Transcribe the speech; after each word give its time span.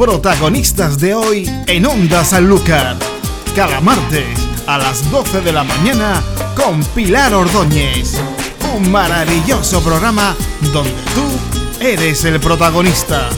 protagonistas 0.00 0.98
de 0.98 1.12
hoy 1.12 1.44
en 1.66 1.84
Onda 1.84 2.24
Sanlúcar. 2.24 2.96
Cada 3.54 3.82
martes 3.82 4.24
a 4.66 4.78
las 4.78 5.10
12 5.10 5.42
de 5.42 5.52
la 5.52 5.62
mañana 5.62 6.22
con 6.56 6.82
Pilar 6.94 7.34
Ordóñez. 7.34 8.14
Un 8.74 8.90
maravilloso 8.90 9.82
programa 9.82 10.34
donde 10.72 10.94
tú 11.14 11.84
eres 11.84 12.24
el 12.24 12.40
protagonista. 12.40 13.28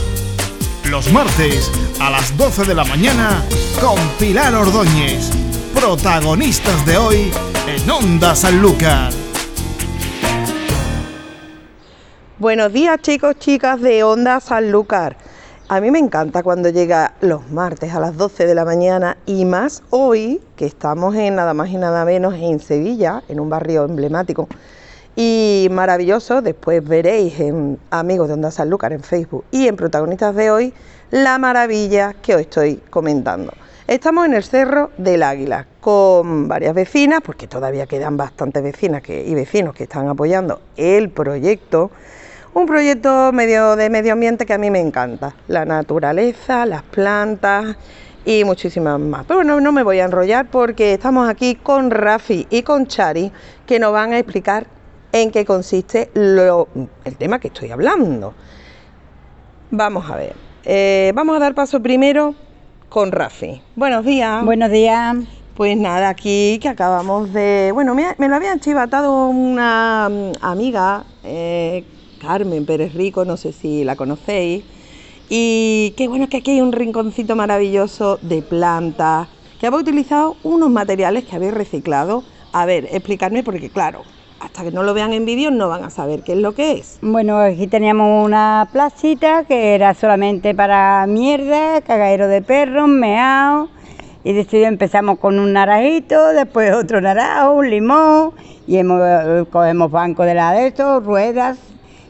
Los 0.89 1.11
martes 1.11 1.69
a 1.99 2.09
las 2.09 2.37
12 2.37 2.63
de 2.63 2.75
la 2.75 2.85
mañana 2.85 3.43
con 3.81 3.99
Pilar 4.17 4.55
Ordóñez. 4.55 5.31
Protagonistas 5.75 6.85
de 6.85 6.95
hoy 6.95 7.31
en 7.67 7.89
Onda 7.91 8.37
Sanlúcar. 8.37 9.11
Buenos 12.39 12.71
días 12.71 13.01
chicos, 13.01 13.35
chicas 13.37 13.81
de 13.81 14.05
Onda 14.05 14.39
Sanlúcar. 14.39 15.32
A 15.69 15.79
mí 15.79 15.91
me 15.91 15.99
encanta 15.99 16.43
cuando 16.43 16.67
llega 16.69 17.13
los 17.21 17.49
martes 17.49 17.93
a 17.93 17.99
las 18.01 18.17
12 18.17 18.45
de 18.45 18.53
la 18.53 18.65
mañana 18.65 19.15
y 19.25 19.45
más 19.45 19.81
hoy 19.91 20.41
que 20.57 20.65
estamos 20.65 21.15
en 21.15 21.35
nada 21.35 21.53
más 21.53 21.69
y 21.69 21.77
nada 21.77 22.03
menos 22.03 22.33
en 22.33 22.59
Sevilla, 22.59 23.23
en 23.29 23.39
un 23.39 23.49
barrio 23.49 23.85
emblemático 23.85 24.49
y 25.15 25.69
maravilloso. 25.71 26.41
Después 26.41 26.85
veréis 26.85 27.39
en 27.39 27.79
Amigos 27.91 28.27
de 28.27 28.33
Onda 28.33 28.51
Sanlúcar 28.51 28.91
en 28.91 29.03
Facebook 29.03 29.45
y 29.51 29.69
en 29.69 29.77
Protagonistas 29.77 30.35
de 30.35 30.51
hoy 30.51 30.73
la 31.11 31.37
maravilla 31.37 32.13
que 32.21 32.35
os 32.35 32.41
estoy 32.41 32.81
comentando. 32.89 33.53
Estamos 33.87 34.25
en 34.25 34.33
el 34.33 34.43
Cerro 34.43 34.91
del 34.97 35.23
Águila 35.23 35.65
con 35.79 36.49
varias 36.49 36.75
vecinas, 36.75 37.21
porque 37.23 37.47
todavía 37.47 37.85
quedan 37.85 38.17
bastantes 38.17 38.63
vecinas 38.63 39.01
que, 39.01 39.25
y 39.25 39.33
vecinos 39.33 39.73
que 39.73 39.83
están 39.83 40.09
apoyando 40.09 40.61
el 40.75 41.09
proyecto 41.09 41.89
un 42.53 42.65
proyecto 42.65 43.31
medio 43.31 43.75
de 43.75 43.89
medio 43.89 44.13
ambiente 44.13 44.45
que 44.45 44.53
a 44.53 44.57
mí 44.57 44.69
me 44.69 44.79
encanta. 44.79 45.35
La 45.47 45.65
naturaleza, 45.65 46.65
las 46.65 46.83
plantas 46.83 47.75
y 48.25 48.43
muchísimas 48.43 48.99
más. 48.99 49.25
Pero 49.25 49.43
no, 49.43 49.59
no 49.59 49.71
me 49.71 49.83
voy 49.83 49.99
a 49.99 50.05
enrollar 50.05 50.47
porque 50.47 50.93
estamos 50.93 51.27
aquí 51.27 51.55
con 51.55 51.91
Rafi 51.91 52.47
y 52.49 52.61
con 52.61 52.87
Chari 52.87 53.31
que 53.65 53.79
nos 53.79 53.91
van 53.91 54.13
a 54.13 54.19
explicar 54.19 54.67
en 55.11 55.31
qué 55.31 55.45
consiste 55.45 56.09
el 56.15 57.17
tema 57.17 57.39
que 57.39 57.47
estoy 57.47 57.71
hablando. 57.71 58.33
Vamos 59.71 60.09
a 60.09 60.15
ver. 60.15 60.35
Eh, 60.65 61.11
vamos 61.15 61.35
a 61.35 61.39
dar 61.39 61.55
paso 61.55 61.81
primero 61.81 62.35
con 62.89 63.11
Rafi. 63.11 63.61
Buenos 63.75 64.05
días. 64.05 64.45
Buenos 64.45 64.71
días. 64.71 65.15
Pues 65.55 65.77
nada, 65.77 66.09
aquí 66.09 66.57
que 66.61 66.69
acabamos 66.69 67.31
de... 67.31 67.71
Bueno, 67.73 67.93
me, 67.93 68.15
lo 68.17 68.35
había 68.35 68.57
chivatado 68.57 69.27
una 69.27 70.09
mm, 70.09 70.31
amiga 70.41 71.03
eh, 71.23 71.83
Carmen 72.23 72.65
Pérez 72.65 72.93
Rico, 72.93 73.25
no 73.25 73.35
sé 73.35 73.51
si 73.51 73.83
la 73.83 73.95
conocéis. 73.95 74.63
Y 75.29 75.93
qué 75.97 76.07
bueno 76.07 76.29
que 76.29 76.37
aquí 76.37 76.51
hay 76.51 76.61
un 76.61 76.71
rinconcito 76.71 77.35
maravilloso 77.35 78.17
de 78.21 78.41
plantas, 78.41 79.27
que 79.59 79.67
habéis 79.67 79.83
utilizado 79.83 80.37
unos 80.43 80.69
materiales 80.69 81.25
que 81.25 81.35
habéis 81.35 81.53
reciclado. 81.53 82.23
A 82.53 82.65
ver, 82.65 82.87
explicarme 82.91 83.43
porque 83.43 83.69
claro, 83.69 84.03
hasta 84.39 84.63
que 84.63 84.71
no 84.71 84.83
lo 84.83 84.93
vean 84.93 85.13
en 85.13 85.25
vídeo 85.25 85.51
no 85.51 85.69
van 85.69 85.83
a 85.83 85.89
saber 85.89 86.23
qué 86.23 86.33
es 86.33 86.37
lo 86.37 86.53
que 86.53 86.73
es. 86.73 86.99
Bueno, 87.01 87.39
aquí 87.39 87.67
teníamos 87.67 88.25
una 88.25 88.69
placita 88.71 89.43
que 89.45 89.75
era 89.75 89.93
solamente 89.93 90.53
para 90.53 91.05
mierda, 91.07 91.81
cagadero 91.81 92.27
de 92.27 92.41
perros, 92.41 92.87
meao. 92.87 93.69
Y 94.25 94.31
decidió 94.31 94.67
empezamos 94.67 95.19
con 95.19 95.37
un 95.37 95.51
naranjito, 95.51 96.29
después 96.29 96.73
otro 96.73 97.01
naranjo, 97.01 97.55
un 97.55 97.69
limón, 97.69 98.31
y 98.65 98.77
hemos, 98.77 99.01
eh, 99.03 99.45
cogemos 99.51 99.91
banco 99.91 100.23
de 100.23 100.33
la 100.33 100.53
de 100.53 100.71
ruedas, 101.01 101.57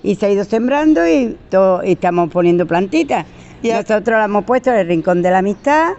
y 0.03 0.15
se 0.15 0.25
ha 0.25 0.29
ido 0.29 0.43
sembrando 0.43 1.07
y, 1.07 1.37
estamos 1.83 2.29
poniendo 2.29 2.67
plantitas. 2.67 3.25
Nosotros 3.63 4.19
la 4.19 4.25
hemos 4.25 4.43
puesto 4.43 4.69
en 4.71 4.77
el 4.77 4.87
rincón 4.87 5.21
de 5.21 5.31
la 5.31 5.39
amistad 5.39 5.93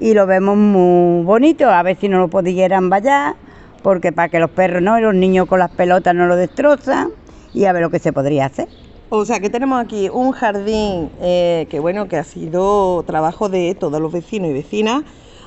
y 0.00 0.14
lo 0.14 0.26
vemos 0.26 0.56
muy 0.56 1.22
bonito, 1.24 1.68
a 1.68 1.82
ver 1.82 1.98
si 1.98 2.08
no 2.08 2.18
lo 2.18 2.28
pudieran 2.28 2.88
vallar, 2.88 3.36
porque 3.82 4.10
para 4.10 4.30
que 4.30 4.40
los 4.40 4.50
perros 4.50 4.82
no, 4.82 4.98
y 4.98 5.02
los 5.02 5.14
niños 5.14 5.46
con 5.46 5.58
las 5.58 5.70
pelotas 5.70 6.14
no 6.14 6.26
lo 6.26 6.36
destrozan 6.36 7.10
y 7.52 7.66
a 7.66 7.72
ver 7.72 7.82
lo 7.82 7.90
que 7.90 7.98
se 7.98 8.12
podría 8.12 8.46
hacer. 8.46 8.68
O 9.10 9.26
sea 9.26 9.40
que 9.40 9.50
tenemos 9.50 9.78
aquí 9.78 10.08
un 10.08 10.32
jardín 10.32 11.10
eh, 11.20 11.66
que 11.68 11.78
bueno, 11.78 12.08
que 12.08 12.16
ha 12.16 12.24
sido 12.24 13.02
trabajo 13.02 13.50
de 13.50 13.76
todos 13.78 14.00
los 14.00 14.10
vecinos 14.10 14.50
y 14.50 14.54
vecinas. 14.54 15.02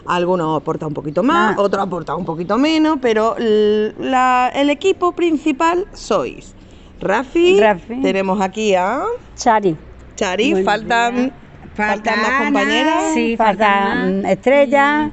Algunos 0.05 0.61
aportan 0.61 0.89
un 0.89 0.93
poquito 0.93 1.23
más, 1.23 1.57
otros 1.57 1.83
aportan 1.83 2.17
un 2.17 2.25
poquito 2.25 2.59
menos, 2.59 2.99
pero 3.01 3.35
el 3.37 4.69
equipo 4.69 5.13
principal 5.13 5.87
sois 5.93 6.54
Rafi. 6.99 7.59
Tenemos 8.01 8.41
aquí 8.41 8.75
a 8.75 9.03
Chari. 9.35 9.75
Chari, 10.15 10.63
faltan, 10.63 11.33
faltan 11.73 12.21
más 12.21 12.43
compañeras. 12.43 13.13
Sí, 13.13 13.35
faltan 13.37 14.25
Estrella. 14.25 15.11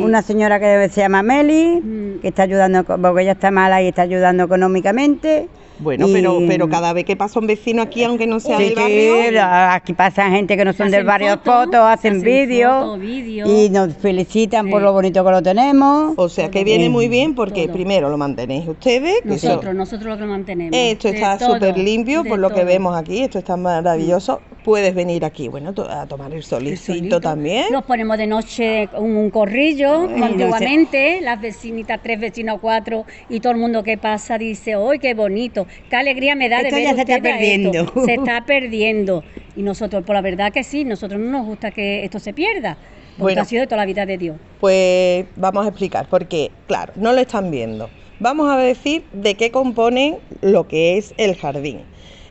Una 0.00 0.22
señora 0.22 0.60
que 0.60 0.88
se 0.88 1.00
llama 1.00 1.22
Meli, 1.24 1.80
mm. 1.82 2.20
que 2.20 2.28
está 2.28 2.44
ayudando, 2.44 2.84
porque 2.84 3.22
ella 3.22 3.32
está 3.32 3.50
mala 3.50 3.82
y 3.82 3.88
está 3.88 4.02
ayudando 4.02 4.44
económicamente. 4.44 5.48
Bueno, 5.78 6.06
pero, 6.12 6.40
pero 6.46 6.68
cada 6.68 6.92
vez 6.92 7.04
que 7.04 7.16
pasa 7.16 7.40
un 7.40 7.46
vecino 7.46 7.82
aquí, 7.82 8.04
aunque 8.04 8.26
no 8.26 8.38
sea 8.38 8.58
del 8.58 8.74
barrio... 8.74 9.42
aquí 9.70 9.92
pasa 9.92 10.30
gente 10.30 10.56
que 10.56 10.64
no 10.64 10.72
son 10.72 10.90
del 10.90 11.04
barrio, 11.04 11.38
fotos, 11.44 11.80
hacen 11.80 12.20
vídeos 12.22 12.98
y 13.02 13.68
nos 13.70 13.94
felicitan 13.94 14.70
por 14.70 14.82
lo 14.82 14.92
bonito 14.92 15.24
que 15.24 15.30
lo 15.30 15.42
tenemos. 15.42 16.14
O 16.16 16.28
sea, 16.28 16.50
que 16.50 16.64
viene 16.64 16.88
muy 16.88 17.08
bien 17.08 17.34
porque 17.34 17.68
primero 17.68 18.08
lo 18.08 18.16
mantenéis 18.16 18.68
ustedes. 18.68 19.24
nosotros, 19.24 19.74
nosotros 19.74 20.10
lo 20.10 20.18
que 20.18 20.24
mantenemos. 20.24 20.78
Esto 20.78 21.08
está 21.08 21.38
súper 21.38 21.76
limpio 21.76 22.24
por 22.24 22.38
lo 22.38 22.50
que 22.50 22.64
vemos 22.64 22.96
aquí, 22.96 23.22
esto 23.22 23.38
está 23.38 23.56
maravilloso. 23.56 24.40
Puedes 24.64 24.94
venir 24.94 25.26
aquí, 25.26 25.48
bueno, 25.48 25.74
a 25.90 26.06
tomar 26.06 26.32
el 26.32 26.42
solicito 26.42 27.20
también. 27.20 27.66
Nos 27.70 27.84
ponemos 27.84 28.16
de 28.16 28.26
noche 28.26 28.88
un, 28.96 29.14
un 29.16 29.30
corrillo, 29.30 30.08
antiguamente, 30.22 31.20
las 31.20 31.38
vecinitas, 31.40 32.00
tres 32.02 32.18
vecinos, 32.18 32.58
cuatro, 32.62 33.04
y 33.28 33.40
todo 33.40 33.52
el 33.52 33.58
mundo 33.58 33.82
que 33.82 33.98
pasa 33.98 34.38
dice, 34.38 34.74
¡ay, 34.74 34.98
qué 34.98 35.12
bonito! 35.12 35.63
Qué 35.88 35.96
alegría 35.96 36.34
me 36.34 36.48
da 36.48 36.62
de 36.62 36.70
ver 36.70 36.82
ya 36.82 36.94
se 36.94 37.00
está 37.02 37.20
perdiendo. 37.20 37.92
Se 38.04 38.14
está 38.14 38.44
perdiendo. 38.44 39.24
Y 39.56 39.62
nosotros, 39.62 40.04
por 40.04 40.14
la 40.14 40.20
verdad 40.20 40.52
que 40.52 40.64
sí, 40.64 40.84
nosotros 40.84 41.20
no 41.20 41.30
nos 41.30 41.46
gusta 41.46 41.70
que 41.70 42.04
esto 42.04 42.18
se 42.18 42.32
pierda. 42.32 42.76
Porque 43.18 43.38
ha 43.38 43.44
sido 43.44 43.60
de 43.60 43.66
toda 43.66 43.78
la 43.78 43.86
vida 43.86 44.06
de 44.06 44.18
Dios. 44.18 44.36
Pues 44.60 45.26
vamos 45.36 45.64
a 45.64 45.68
explicar, 45.68 46.06
porque 46.08 46.50
claro, 46.66 46.92
no 46.96 47.12
lo 47.12 47.20
están 47.20 47.50
viendo. 47.50 47.88
Vamos 48.20 48.50
a 48.50 48.56
decir 48.56 49.04
de 49.12 49.34
qué 49.34 49.50
compone 49.50 50.18
lo 50.40 50.66
que 50.66 50.98
es 50.98 51.14
el 51.16 51.36
jardín. 51.36 51.82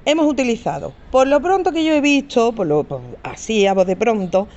Hemos 0.05 0.25
utilizado, 0.25 0.93
por 1.11 1.27
lo 1.27 1.39
pronto 1.41 1.71
que 1.71 1.85
yo 1.85 1.93
he 1.93 2.01
visto, 2.01 2.51
por 2.51 2.67
lo 2.67 2.85
así 3.23 3.65
a 3.67 3.73
voz 3.73 3.87
de 3.87 3.95
pronto, 3.95 4.47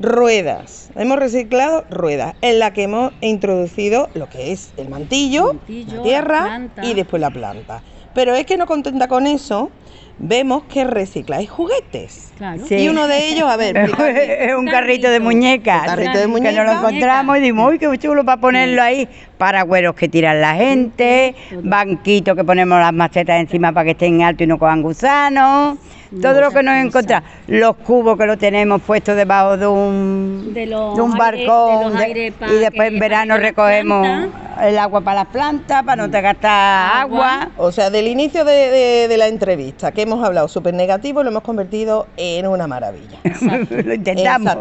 ruedas. 0.00 0.90
Hemos 0.96 1.18
reciclado 1.18 1.84
ruedas 1.90 2.34
en 2.40 2.58
la 2.58 2.72
que 2.72 2.84
hemos 2.84 3.12
introducido 3.20 4.08
lo 4.14 4.28
que 4.28 4.52
es 4.52 4.72
el 4.76 4.88
mantillo, 4.88 5.56
la 5.68 6.02
tierra 6.02 6.68
y 6.82 6.94
después 6.94 7.20
la 7.20 7.30
planta. 7.30 7.82
Pero 8.14 8.34
es 8.34 8.46
que 8.46 8.56
no 8.56 8.66
contenta 8.66 9.08
con 9.08 9.26
eso, 9.26 9.70
vemos 10.18 10.64
que 10.64 10.84
recicláis 10.84 11.48
juguetes. 11.48 12.32
Y 12.70 12.88
uno 12.88 13.08
de 13.08 13.28
ellos, 13.28 13.48
a 13.48 13.56
ver, 13.56 13.76
es 14.00 14.54
un 14.54 14.66
carrito 14.66 15.10
de 15.10 15.20
muñecas. 15.20 15.84
carrito 15.84 16.18
de 16.18 16.26
muñecas. 16.26 16.54
Que 16.54 16.58
nos 16.58 16.66
lo 16.66 16.88
encontramos 16.88 17.38
y 17.38 17.40
dimos, 17.40 17.70
uy, 17.70 17.78
qué 17.78 17.98
chulo 17.98 18.24
para 18.24 18.40
ponerlo 18.40 18.82
ahí. 18.82 19.08
Paragüeros 19.36 19.94
que 19.94 20.08
tiran 20.08 20.40
la 20.40 20.54
gente, 20.54 21.34
banquitos 21.62 22.36
que 22.36 22.44
ponemos 22.44 22.78
las 22.80 22.92
macetas 22.92 23.40
encima 23.40 23.72
para 23.72 23.84
que 23.84 23.90
estén 23.92 24.22
alto 24.22 24.44
y 24.44 24.46
no 24.46 24.58
cojan 24.58 24.82
gusanos. 24.82 25.78
Todo 26.22 26.40
lo 26.40 26.50
que 26.50 26.62
nos 26.62 26.74
encontramos, 26.76 27.28
los 27.46 27.76
cubos 27.76 28.16
que 28.16 28.24
lo 28.24 28.38
tenemos 28.38 28.80
puestos 28.80 29.14
debajo 29.14 29.58
de 29.58 29.66
un, 29.66 30.52
de, 30.54 30.74
un 30.74 31.12
barcón 31.12 31.92
y 32.00 32.54
después 32.54 32.88
en 32.88 32.98
verano 32.98 33.36
recogemos 33.36 34.28
el 34.62 34.78
agua 34.78 35.00
para 35.00 35.22
las 35.22 35.28
plantas, 35.28 35.82
para 35.82 36.02
no 36.02 36.10
te 36.10 36.20
gastar 36.20 37.02
agua. 37.02 37.50
O 37.56 37.72
sea, 37.72 37.90
del 37.90 38.08
inicio 38.08 38.44
de, 38.44 39.14
la 39.18 39.26
entrevista 39.26 39.92
que 39.92 40.02
hemos 40.02 40.24
hablado 40.24 40.48
súper 40.48 40.74
negativo, 40.74 41.22
lo 41.22 41.30
hemos 41.30 41.42
convertido 41.42 42.06
en 42.16 42.46
una 42.46 42.66
maravilla. 42.66 43.18
lo 43.70 43.94
intentamos. 43.94 44.56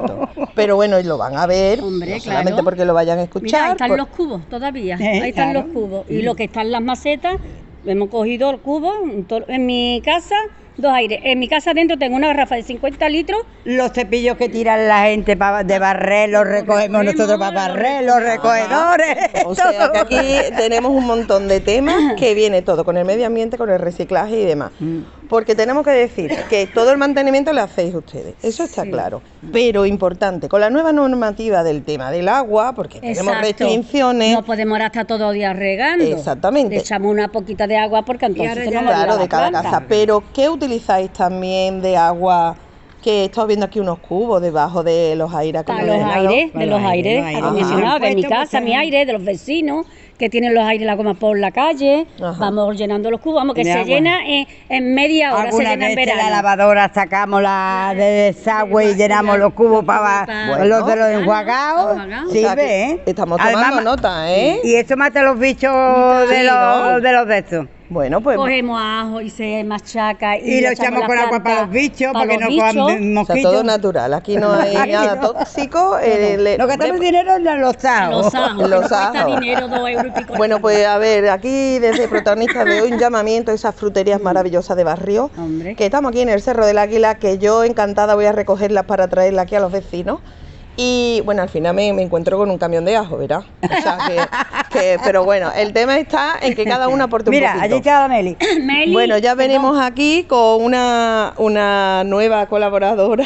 Pero 0.55 0.75
bueno, 0.75 0.99
lo 1.01 1.17
van 1.17 1.37
a 1.37 1.45
ver, 1.45 1.79
solamente 2.19 2.63
porque 2.63 2.85
lo 2.85 2.93
vayan 2.93 3.19
a 3.19 3.23
escuchar. 3.23 3.65
ahí 3.65 3.71
están 3.71 3.97
los 3.97 4.07
cubos 4.07 4.47
todavía, 4.49 4.97
eh, 4.99 5.21
ahí 5.21 5.29
están 5.29 5.53
los 5.53 5.65
cubos. 5.65 6.09
Y 6.09 6.21
lo 6.21 6.35
que 6.35 6.45
están 6.45 6.71
las 6.71 6.81
macetas, 6.81 7.37
hemos 7.85 8.09
cogido 8.09 8.49
el 8.49 8.59
cubo 8.59 8.93
en 9.47 9.65
mi 9.65 10.01
casa 10.03 10.35
dos 10.77 10.91
aires. 10.91 11.19
En 11.23 11.39
mi 11.39 11.47
casa 11.47 11.71
adentro 11.71 11.97
tengo 11.97 12.15
una 12.15 12.27
garrafa 12.27 12.55
de 12.55 12.63
50 12.63 13.09
litros. 13.09 13.41
Los 13.65 13.91
cepillos 13.91 14.37
que 14.37 14.49
tiran 14.49 14.87
la 14.87 15.03
gente 15.05 15.35
de 15.35 15.79
barrer 15.79 16.29
los 16.29 16.45
recogemos 16.45 17.03
nosotros 17.03 17.37
para 17.37 17.51
barrer, 17.51 18.03
los 18.03 18.21
recogedores. 18.21 19.17
O 19.45 19.55
sea 19.55 19.91
que 19.91 19.97
aquí 19.99 20.55
tenemos 20.55 20.91
un 20.91 21.05
montón 21.05 21.47
de 21.47 21.59
temas 21.59 22.13
que 22.17 22.33
viene 22.33 22.61
todo 22.61 22.85
con 22.85 22.97
el 22.97 23.05
medio 23.05 23.27
ambiente, 23.27 23.57
con 23.57 23.69
el 23.69 23.79
reciclaje 23.79 24.39
y 24.39 24.45
demás. 24.45 24.71
Mm. 24.79 24.99
Porque 25.29 25.55
tenemos 25.55 25.83
que 25.83 25.91
decir 25.91 26.31
que 26.49 26.67
todo 26.67 26.91
el 26.91 26.97
mantenimiento 26.97 27.51
lo 27.51 27.61
hacéis 27.61 27.93
ustedes, 27.93 28.35
eso 28.43 28.63
está 28.63 28.83
claro. 28.83 29.21
Pero 29.51 29.85
importante, 29.85 30.47
con 30.47 30.61
la 30.61 30.69
nueva 30.69 30.93
normativa 30.93 31.63
del 31.63 31.83
tema 31.83 32.11
del 32.11 32.29
agua, 32.29 32.73
porque 32.73 33.01
tenemos 33.01 33.39
restricciones. 33.41 34.33
No 34.33 34.43
podemos 34.43 34.79
estar 34.79 35.05
todo 35.05 35.31
el 35.31 35.37
día 35.37 35.51
regando. 35.53 36.05
Exactamente. 36.05 36.75
Le 36.75 36.81
echamos 36.81 37.11
una 37.11 37.27
poquita 37.27 37.67
de 37.67 37.77
agua 37.77 38.03
porque 38.03 38.27
entonces 38.27 38.71
no 38.71 38.81
Claro, 38.81 39.17
de 39.17 39.27
cada 39.27 39.51
casa. 39.51 39.83
Pero 39.87 40.23
¿qué 40.33 40.47
utilizáis 40.67 41.11
también 41.11 41.81
de 41.81 41.95
agua? 41.97 42.55
que 43.01 43.21
he 43.21 43.25
estado 43.25 43.47
viendo 43.47 43.67
aquí 43.67 43.79
unos 43.79 43.99
cubos 43.99 44.41
debajo 44.41 44.83
de 44.83 45.15
los 45.15 45.33
aires 45.33 45.63
Para 45.63 45.83
los 45.83 46.03
aires, 46.03 46.51
de 46.51 46.65
los 46.65 46.81
aires 46.81 47.37
acondicionados, 47.37 48.01
de 48.01 48.15
mi 48.15 48.23
casa, 48.23 48.59
mi 48.59 48.75
aire, 48.75 49.05
de 49.05 49.13
los 49.13 49.23
vecinos 49.23 49.85
que 50.17 50.29
tienen 50.29 50.55
los 50.55 50.63
aires 50.65 50.85
la 50.85 50.95
goma 50.95 51.13
por 51.13 51.37
la 51.37 51.51
calle, 51.51 52.07
vamos 52.19 52.75
llenando 52.75 53.11
los 53.11 53.21
cubos, 53.21 53.35
vamos 53.35 53.55
que 53.55 53.63
se 53.63 53.85
llena 53.85 54.19
en, 54.25 54.95
media 54.95 55.35
hora, 55.35 55.51
se 55.51 55.63
llena 55.63 55.89
en 55.89 55.95
verano. 55.95 56.23
la 56.23 56.29
lavadora 56.31 56.91
sacamos 56.91 57.41
la 57.41 57.93
de 57.95 58.33
desagüe 58.33 58.91
y 58.91 58.95
llenamos 58.95 59.37
los 59.37 59.53
cubos 59.53 59.85
para 59.85 60.65
los 60.65 60.85
de 60.87 60.95
los 60.95 61.07
enjuagados. 61.09 62.01
Sí, 62.31 62.45
ve, 62.55 62.99
Estamos 63.05 63.39
tomando 63.39 63.81
nota, 63.81 64.35
¿eh? 64.35 64.59
Y 64.63 64.73
eso 64.73 64.97
mata 64.97 65.21
los 65.21 65.39
bichos 65.39 65.71
de, 66.27 66.43
los, 66.43 67.01
de 67.01 67.11
los 67.13 67.27
de 67.27 67.37
estos. 67.37 67.67
Bueno, 67.89 68.21
pues. 68.21 68.37
Cogemos 68.37 68.79
ajo 68.81 69.21
y 69.21 69.29
se 69.29 69.63
machaca. 69.63 70.37
Y, 70.37 70.61
lo 70.61 70.69
echamos 70.69 71.05
con 71.05 71.17
agua 71.17 71.41
para 71.41 71.61
los 71.61 71.69
bichos, 71.69 72.11
para, 72.11 72.27
que 72.27 72.37
no 72.37 72.47
coman 72.47 73.13
mosquitos. 73.13 73.29
O 73.29 73.33
sea, 73.41 73.51
todo 73.51 73.63
natural. 73.63 74.13
Aquí 74.13 74.35
no 74.35 74.53
hay 74.53 74.75
nada 74.91 75.19
tóxico. 75.19 75.97
Eh, 76.01 76.57
lo 76.57 76.67
que 76.67 76.77
tenemos 76.77 77.01
dinero 77.01 77.35
es 77.35 77.41
los 77.41 77.85
ajos. 77.85 78.25
Los 78.25 78.35
ajos. 78.35 78.69
Los 78.69 78.91
ajos. 78.91 79.39
Dinero, 79.39 79.67
dos 79.67 79.89
euros 79.89 80.07
y 80.07 80.19
pico 80.19 80.33
bueno, 80.35 80.59
pues 80.59 80.85
a 80.85 80.97
ver, 80.97 81.29
aquí 81.29 81.79
desde 81.79 82.07
protagonista 82.07 82.63
de 82.65 82.81
hoy 82.81 82.91
un 82.91 82.99
llamamiento 82.99 83.51
a 83.51 83.53
esas 83.53 83.73
fruterías 83.73 84.21
maravillosas 84.21 84.75
de 84.75 84.83
barrio. 84.83 85.31
Hombre. 85.37 85.75
Que 85.75 85.85
estamos 85.85 86.09
aquí 86.09 86.21
en 86.21 86.29
el 86.29 86.41
Cerro 86.41 86.65
del 86.65 86.77
Águila, 86.77 87.15
que 87.15 87.37
yo 87.37 87.63
encantada 87.63 88.15
voy 88.15 88.25
a 88.25 88.31
recogerlas 88.31 88.85
para 88.85 89.07
traerlas 89.07 89.43
aquí 89.43 89.55
a 89.55 89.59
los 89.59 89.71
vecinos. 89.71 90.19
Y 90.79 91.21
bueno, 91.25 91.41
al 91.41 91.49
final 91.49 91.73
me, 91.73 91.87
encuentro 91.87 92.37
con 92.37 92.51
un 92.51 92.59
camión 92.59 92.85
de 92.85 92.95
ajo, 92.95 93.17
¿verdad? 93.17 93.43
O 93.63 93.81
sea, 93.81 93.97
que, 94.71 94.99
pero 95.03 95.25
bueno, 95.25 95.51
el 95.55 95.73
tema 95.73 95.97
está 95.97 96.35
en 96.39 96.53
que 96.53 96.65
cada 96.65 96.87
una 96.87 97.05
aporte 97.05 97.31
un 97.31 97.35
Mira, 97.35 97.59
allí 97.59 97.77
está 97.77 98.01
la 98.01 98.07
Meli. 98.07 98.37
Bueno, 98.93 99.17
ya 99.17 99.33
venimos 99.33 99.79
aquí 99.81 100.25
con 100.25 100.63
una, 100.63 101.33
una 101.37 102.03
nueva 102.03 102.45
colaboradora 102.45 103.25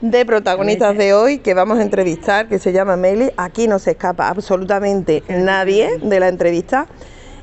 de 0.00 0.24
protagonistas 0.24 0.96
de 0.96 1.12
hoy 1.12 1.38
que 1.38 1.52
vamos 1.52 1.78
a 1.78 1.82
entrevistar, 1.82 2.48
que 2.48 2.58
se 2.58 2.72
llama 2.72 2.96
Meli. 2.96 3.30
Aquí 3.36 3.68
no 3.68 3.78
se 3.78 3.90
escapa 3.90 4.28
absolutamente 4.28 5.22
nadie 5.28 5.98
de 5.98 6.20
la 6.20 6.28
entrevista. 6.28 6.86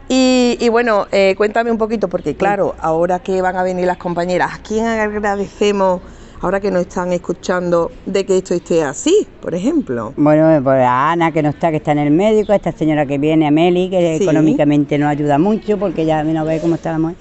Y, 0.10 0.58
y 0.60 0.70
bueno, 0.70 1.06
eh, 1.12 1.36
cuéntame 1.38 1.72
un 1.72 1.78
poquito, 1.78 2.08
porque 2.08 2.36
claro, 2.36 2.76
ahora 2.80 3.20
que 3.20 3.42
van 3.44 3.58
a 3.58 3.64
venir 3.64 3.86
las 3.86 3.98
compañeras, 3.98 4.56
¿a 4.56 4.60
quién 4.64 4.86
agradecemos? 4.86 6.02
Ahora 6.44 6.60
que 6.60 6.70
nos 6.70 6.82
están 6.82 7.14
escuchando, 7.14 7.90
de 8.06 8.26
que 8.26 8.38
esto 8.38 8.54
esté 8.54 8.84
así, 8.84 9.26
por 9.42 9.56
ejemplo? 9.56 10.14
Bueno, 10.18 10.62
pues 10.62 10.84
a 10.84 11.14
Ana, 11.14 11.32
que 11.32 11.42
no 11.42 11.50
está, 11.50 11.72
que 11.72 11.78
está 11.78 11.94
en 11.94 12.00
el 12.00 12.12
médico, 12.12 12.52
esta 12.52 12.74
señora 12.74 13.06
que 13.06 13.18
viene, 13.18 13.50
Meli, 13.50 13.90
que 13.90 14.18
económicamente 14.18 14.98
nos 14.98 15.10
ayuda 15.10 15.38
mucho, 15.38 15.78
porque 15.78 16.06
ya 16.06 16.22
no 16.22 16.44
ve 16.44 16.60
cómo 16.60 16.76
estábamos. 16.76 17.14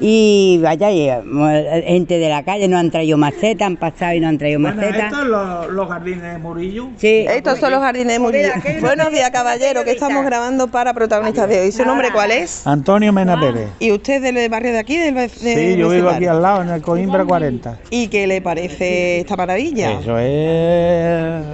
Y 0.00 0.58
vaya, 0.62 0.90
eh, 0.90 1.84
gente 1.86 2.18
de 2.18 2.28
la 2.28 2.42
calle 2.42 2.68
no 2.68 2.76
han 2.76 2.90
traído 2.90 3.16
macetas, 3.16 3.66
han 3.66 3.76
pasado 3.76 4.14
y 4.14 4.20
no 4.20 4.28
han 4.28 4.38
traído 4.38 4.60
bueno, 4.60 4.76
macetas. 4.76 5.04
¿Estos 5.04 5.18
son 5.18 5.76
los, 5.76 5.88
jardines 5.88 6.32
de 6.32 6.38
Murillo? 6.38 6.88
Sí. 6.96 7.26
Estos 7.28 7.58
son 7.58 7.70
los 7.70 7.80
jardines 7.80 8.12
de 8.12 8.18
Murillo. 8.18 8.48
Buenos 8.80 9.10
días, 9.10 9.30
caballero, 9.30 9.84
que 9.84 9.92
estamos 9.92 10.24
grabando 10.24 10.68
para 10.68 10.92
protagonistas 10.92 11.48
de 11.48 11.60
hoy. 11.60 11.72
¿Su 11.72 11.84
nombre 11.84 12.10
cuál 12.12 12.30
es? 12.30 12.66
Antonio 12.66 13.12
Mena 13.12 13.38
Pérez. 13.40 13.70
¿Y 13.78 13.92
usted 13.92 14.22
del 14.22 14.48
barrio 14.50 14.72
de 14.72 14.78
aquí? 14.78 14.96
Del, 14.96 15.30
sí, 15.30 15.76
yo 15.76 15.88
vivo 15.88 16.10
aquí 16.10 16.26
al 16.26 16.42
lado, 16.42 16.62
en 16.62 16.70
el 16.70 16.82
Coimbra 16.82 17.24
40. 17.24 17.78
¿Y 17.90 18.08
qué 18.08 18.26
le 18.26 18.42
parece 18.42 19.20
esta 19.20 19.36
maravilla? 19.36 19.92
Eso 19.92 20.18
es... 20.18 21.44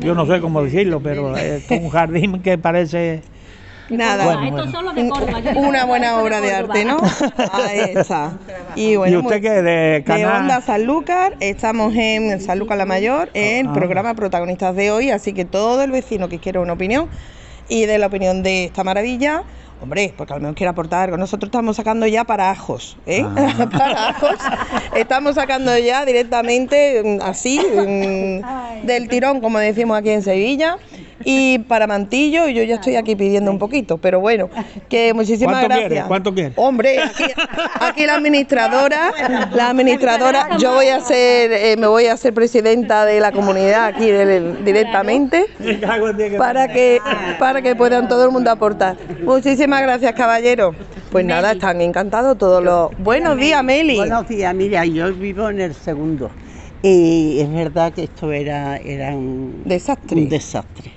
Yo 0.00 0.14
no 0.14 0.26
sé 0.26 0.40
cómo 0.40 0.62
decirlo, 0.62 1.00
pero 1.00 1.36
es 1.36 1.70
un 1.70 1.88
jardín 1.88 2.42
que 2.42 2.58
parece 2.58 3.22
Nada. 3.90 4.38
Una 5.56 5.84
buena 5.84 6.20
obra 6.22 6.40
de 6.40 6.54
arte, 6.54 6.84
¿no? 6.84 6.98
Ahí 7.52 7.92
está. 7.94 8.32
Y 8.74 8.96
bueno, 8.96 9.20
usted 9.20 9.42
qué? 9.42 9.50
De, 9.62 10.00
de 10.00 10.26
Onda 10.26 10.60
Sanlúcar, 10.60 11.36
estamos 11.40 11.94
en 11.94 12.40
Sanlúcar 12.40 12.78
la 12.78 12.86
Mayor, 12.86 13.30
en 13.34 13.66
el 13.66 13.72
programa 13.72 14.14
Protagonistas 14.14 14.74
de 14.74 14.90
hoy, 14.90 15.10
así 15.10 15.32
que 15.32 15.44
todo 15.44 15.82
el 15.82 15.90
vecino 15.90 16.28
que 16.28 16.38
quiera 16.38 16.60
una 16.60 16.72
opinión 16.72 17.08
y 17.68 17.86
de 17.86 17.98
la 17.98 18.06
opinión 18.06 18.42
de 18.42 18.64
esta 18.64 18.84
maravilla, 18.84 19.42
Hombre, 19.84 20.14
porque 20.16 20.32
al 20.32 20.40
menos 20.40 20.56
quiere 20.56 20.70
aportar 20.70 21.04
algo. 21.04 21.18
Nosotros 21.18 21.48
estamos 21.48 21.76
sacando 21.76 22.06
ya 22.06 22.24
para 22.24 22.50
ajos, 22.50 22.96
¿eh? 23.04 23.22
Ah. 23.22 23.68
para 23.70 24.08
ajos. 24.08 24.38
Estamos 24.96 25.34
sacando 25.34 25.76
ya 25.76 26.06
directamente 26.06 27.02
mm, 27.04 27.20
así, 27.20 27.60
mm, 27.60 28.86
del 28.86 29.08
tirón, 29.08 29.42
como 29.42 29.58
decimos 29.58 29.98
aquí 29.98 30.08
en 30.08 30.22
Sevilla. 30.22 30.78
Y 31.24 31.60
para 31.60 31.86
mantillo, 31.86 32.48
yo 32.48 32.62
ya 32.62 32.76
estoy 32.76 32.96
aquí 32.96 33.16
pidiendo 33.16 33.50
un 33.50 33.58
poquito, 33.58 33.98
pero 33.98 34.20
bueno, 34.20 34.50
que 34.88 35.14
muchísimas 35.14 35.54
¿Cuánto 35.54 35.68
gracias. 35.68 35.88
Quiere? 35.88 36.06
¿Cuánto 36.06 36.34
quiere? 36.34 36.52
Hombre, 36.56 36.98
aquí, 37.80 38.04
la 38.06 38.14
administradora, 38.14 39.12
la 39.52 39.70
administradora, 39.70 40.56
yo 40.58 40.74
voy 40.74 40.88
a 40.88 41.00
ser, 41.00 41.52
eh, 41.52 41.76
me 41.78 41.86
voy 41.86 42.06
a 42.06 42.16
ser 42.16 42.34
presidenta 42.34 43.06
de 43.06 43.20
la 43.20 43.32
comunidad 43.32 43.86
aquí 43.86 44.10
directamente 44.64 45.46
para 46.38 46.68
que, 46.68 47.00
para 47.38 47.62
que 47.62 47.74
puedan 47.74 48.08
todo 48.08 48.24
el 48.24 48.30
mundo 48.30 48.50
aportar. 48.50 48.96
Muchísimas 49.22 49.73
gracias, 49.82 50.12
caballero. 50.14 50.74
Pues 51.10 51.24
nada, 51.24 51.52
están 51.52 51.80
encantados 51.80 52.38
todos 52.38 52.62
los. 52.62 52.90
Buenos 52.98 53.36
días, 53.36 53.62
Meli. 53.62 53.96
Buenos 53.96 54.28
días, 54.28 54.54
mira, 54.54 54.84
yo 54.84 55.12
vivo 55.14 55.50
en 55.50 55.60
el 55.60 55.74
segundo. 55.74 56.30
Y 56.82 57.40
es 57.40 57.50
verdad 57.52 57.92
que 57.92 58.04
esto 58.04 58.32
era, 58.32 58.76
era 58.76 59.16
un 59.16 59.62
desastre. 59.64 60.16
Un 60.16 60.28
desastre 60.28 60.92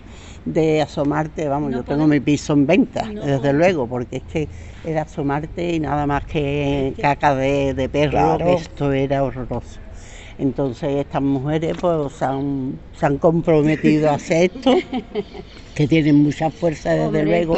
de 0.53 0.81
asomarte, 0.81 1.47
vamos, 1.49 1.73
yo 1.73 1.83
tengo 1.83 2.07
mi 2.07 2.21
piso 2.21 2.53
en 2.53 2.65
venta, 2.65 3.03
desde 3.03 3.51
luego, 3.51 3.85
porque 3.85 4.17
es 4.17 4.23
que 4.23 4.47
era 4.85 5.01
asomarte 5.01 5.75
y 5.75 5.79
nada 5.79 6.07
más 6.07 6.25
que 6.25 6.93
caca 7.01 7.35
de, 7.35 7.89
perro, 7.91 8.37
esto 8.55 8.93
era 8.93 9.23
horroroso. 9.23 9.79
Entonces 10.37 10.97
estas 10.97 11.21
mujeres 11.21 11.75
pues 11.79 12.13
se 12.13 12.23
han, 12.23 12.79
se 12.97 13.05
han 13.05 13.17
comprometido 13.17 14.09
a 14.09 14.13
hacer 14.13 14.51
esto, 14.53 14.75
que 15.77 15.87
tienen 15.87 16.15
mucha 16.15 16.49
fuerza 16.49 16.91
desde 16.91 17.23
luego, 17.23 17.55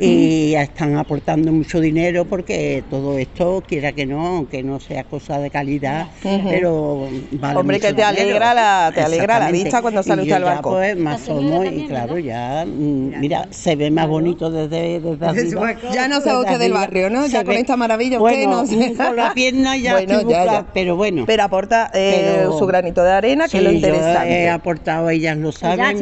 y 0.00 0.54
están 0.54 0.96
aportando 0.96 1.52
mucho 1.52 1.80
dinero 1.80 2.24
porque 2.24 2.82
todo 2.88 3.18
esto, 3.18 3.62
quiera 3.68 3.92
que 3.92 4.06
no, 4.06 4.26
aunque 4.38 4.62
no 4.62 4.80
sea 4.80 5.04
cosa 5.04 5.38
de 5.38 5.50
calidad, 5.50 6.06
pero 6.22 7.10
vale 7.32 7.60
Hombre, 7.60 7.78
que 7.78 7.92
te 7.92 8.02
alegra, 8.02 8.54
la, 8.54 8.90
te 8.94 9.02
alegra 9.02 9.38
la 9.38 9.50
vista 9.50 9.82
cuando 9.82 10.02
sale 10.02 10.22
usted 10.22 10.36
al 10.36 10.44
barco. 10.44 10.70
pues 10.70 10.96
más 10.96 11.20
somos 11.20 11.66
y 11.70 11.84
claro, 11.88 12.18
ya, 12.18 12.64
mm, 12.66 13.20
mira, 13.20 13.46
se 13.50 13.76
ve 13.76 13.90
más 13.90 14.08
bonito 14.08 14.50
desde, 14.50 15.00
desde 15.00 15.26
arriba. 15.26 15.74
Ya 15.92 16.08
no 16.08 16.22
se 16.22 16.34
usted 16.34 16.58
del 16.58 16.72
barrio, 16.72 17.10
¿no? 17.10 17.26
Ya 17.26 17.44
con 17.44 17.52
esta 17.52 17.76
maravilla 17.76 18.18
usted 18.18 18.46
no 18.46 18.66
se... 18.66 18.94
con 18.94 19.14
la 19.14 19.34
pierna 19.34 19.76
ya, 19.76 19.92
bueno, 19.92 20.26
ya, 20.26 20.64
pero 20.72 20.96
bueno. 20.96 21.24
Pero 21.26 21.42
aporta 21.42 21.90
eh, 21.92 22.46
su 22.58 22.64
granito 22.64 23.04
de 23.04 23.10
arena, 23.10 23.46
que 23.46 23.58
es 23.58 23.62
lo 23.62 23.72
interesante. 23.72 24.44
he 24.44 24.48
aportado, 24.48 25.10
ellas 25.10 25.36
lo 25.36 25.52
saben, 25.52 26.00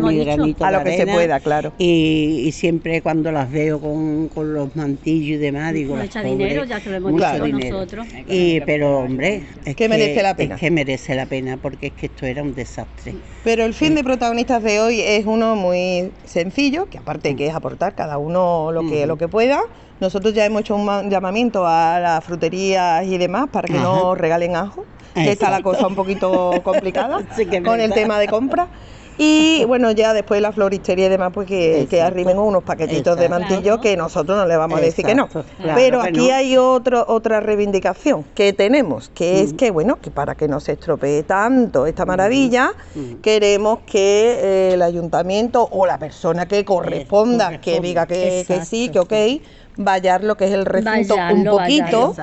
mi, 0.00 0.24
granito 0.24 0.64
A 0.64 0.83
que 0.84 0.96
se 0.96 1.06
pueda, 1.06 1.40
claro. 1.40 1.72
Y, 1.78 2.44
y 2.46 2.52
siempre 2.52 3.02
cuando 3.02 3.32
las 3.32 3.50
veo 3.50 3.80
con, 3.80 4.30
los 4.54 4.76
mantillos 4.76 5.36
y 5.36 5.38
demás, 5.38 5.72
digo, 5.72 5.96
Mucha 5.96 6.22
dinero, 6.22 6.64
ya 6.64 6.80
se 6.80 6.90
lo 6.90 6.96
hemos 6.96 7.12
dicho 7.12 7.48
nosotros. 7.48 8.06
Y, 8.28 8.60
pero 8.60 8.98
hombre, 8.98 9.44
es 9.64 9.74
que, 9.74 9.88
merece 9.88 10.22
la 10.22 10.36
pena. 10.36 10.54
Es 10.54 10.60
que 10.60 10.70
merece 10.70 11.14
la 11.14 11.26
pena 11.26 11.56
porque 11.56 11.88
es 11.88 11.92
que 11.92 12.06
esto 12.06 12.26
era 12.26 12.42
un 12.42 12.54
desastre. 12.54 13.14
Pero 13.42 13.64
el 13.64 13.74
fin 13.74 13.94
de 13.94 14.04
protagonistas 14.04 14.62
de 14.62 14.80
hoy 14.80 15.00
es 15.00 15.26
uno 15.26 15.56
muy 15.56 16.12
sencillo, 16.24 16.86
que 16.86 16.98
aparte 16.98 17.34
que 17.36 17.46
es 17.46 17.54
aportar 17.54 17.94
cada 17.94 18.18
uno 18.18 18.72
lo 18.72 18.88
que, 18.88 19.06
lo 19.06 19.16
que 19.16 19.28
pueda. 19.28 19.62
Nosotros 20.00 20.34
ya 20.34 20.44
hemos 20.44 20.62
hecho 20.62 20.74
un 20.74 21.10
llamamiento 21.10 21.66
a 21.66 22.00
las 22.00 22.24
fruterías 22.24 23.06
y 23.06 23.16
demás 23.16 23.48
para 23.50 23.68
que 23.68 23.74
no 23.74 24.14
regalen 24.14 24.56
ajo, 24.56 24.84
que 25.14 25.30
está 25.30 25.50
la 25.50 25.62
cosa 25.62 25.86
un 25.86 25.94
poquito 25.94 26.52
complicada 26.64 27.24
con 27.64 27.80
el 27.80 27.92
tema 27.92 28.18
de 28.18 28.26
compra. 28.26 28.68
Y 29.16 29.64
bueno, 29.66 29.90
ya 29.92 30.12
después 30.12 30.40
la 30.40 30.52
floristería 30.52 31.06
y 31.06 31.08
demás, 31.08 31.30
pues 31.32 31.46
que, 31.46 31.86
que 31.88 32.02
arrimen 32.02 32.38
unos 32.38 32.64
paquetitos 32.64 33.16
de 33.18 33.28
mantillo 33.28 33.80
que 33.80 33.96
nosotros 33.96 34.36
no 34.36 34.46
le 34.46 34.56
vamos 34.56 34.78
a 34.78 34.82
decir 34.82 35.04
que 35.04 35.14
no. 35.14 35.28
Pero 35.74 36.00
aquí 36.02 36.30
hay 36.30 36.56
otro, 36.56 37.04
otra 37.06 37.40
reivindicación 37.40 38.24
que 38.34 38.52
tenemos, 38.52 39.10
que 39.14 39.42
es 39.42 39.52
mm. 39.52 39.56
que, 39.56 39.70
bueno, 39.70 39.98
que 40.00 40.10
para 40.10 40.34
que 40.34 40.48
no 40.48 40.60
se 40.60 40.72
estropee 40.72 41.22
tanto 41.22 41.86
esta 41.86 42.04
mm. 42.04 42.08
maravilla, 42.08 42.72
mm. 42.94 43.14
queremos 43.16 43.80
que 43.86 44.38
eh, 44.40 44.70
el 44.74 44.82
ayuntamiento 44.82 45.68
o 45.70 45.86
la 45.86 45.98
persona 45.98 46.46
que 46.46 46.64
corresponda, 46.64 47.60
que 47.60 47.80
diga 47.80 48.06
que, 48.06 48.44
que 48.46 48.64
sí, 48.64 48.88
que 48.88 48.98
ok, 48.98 49.12
vallar 49.76 50.22
lo 50.22 50.36
que 50.36 50.46
es 50.46 50.52
el 50.52 50.64
recinto 50.64 51.16
un 51.16 51.44
poquito 51.44 52.14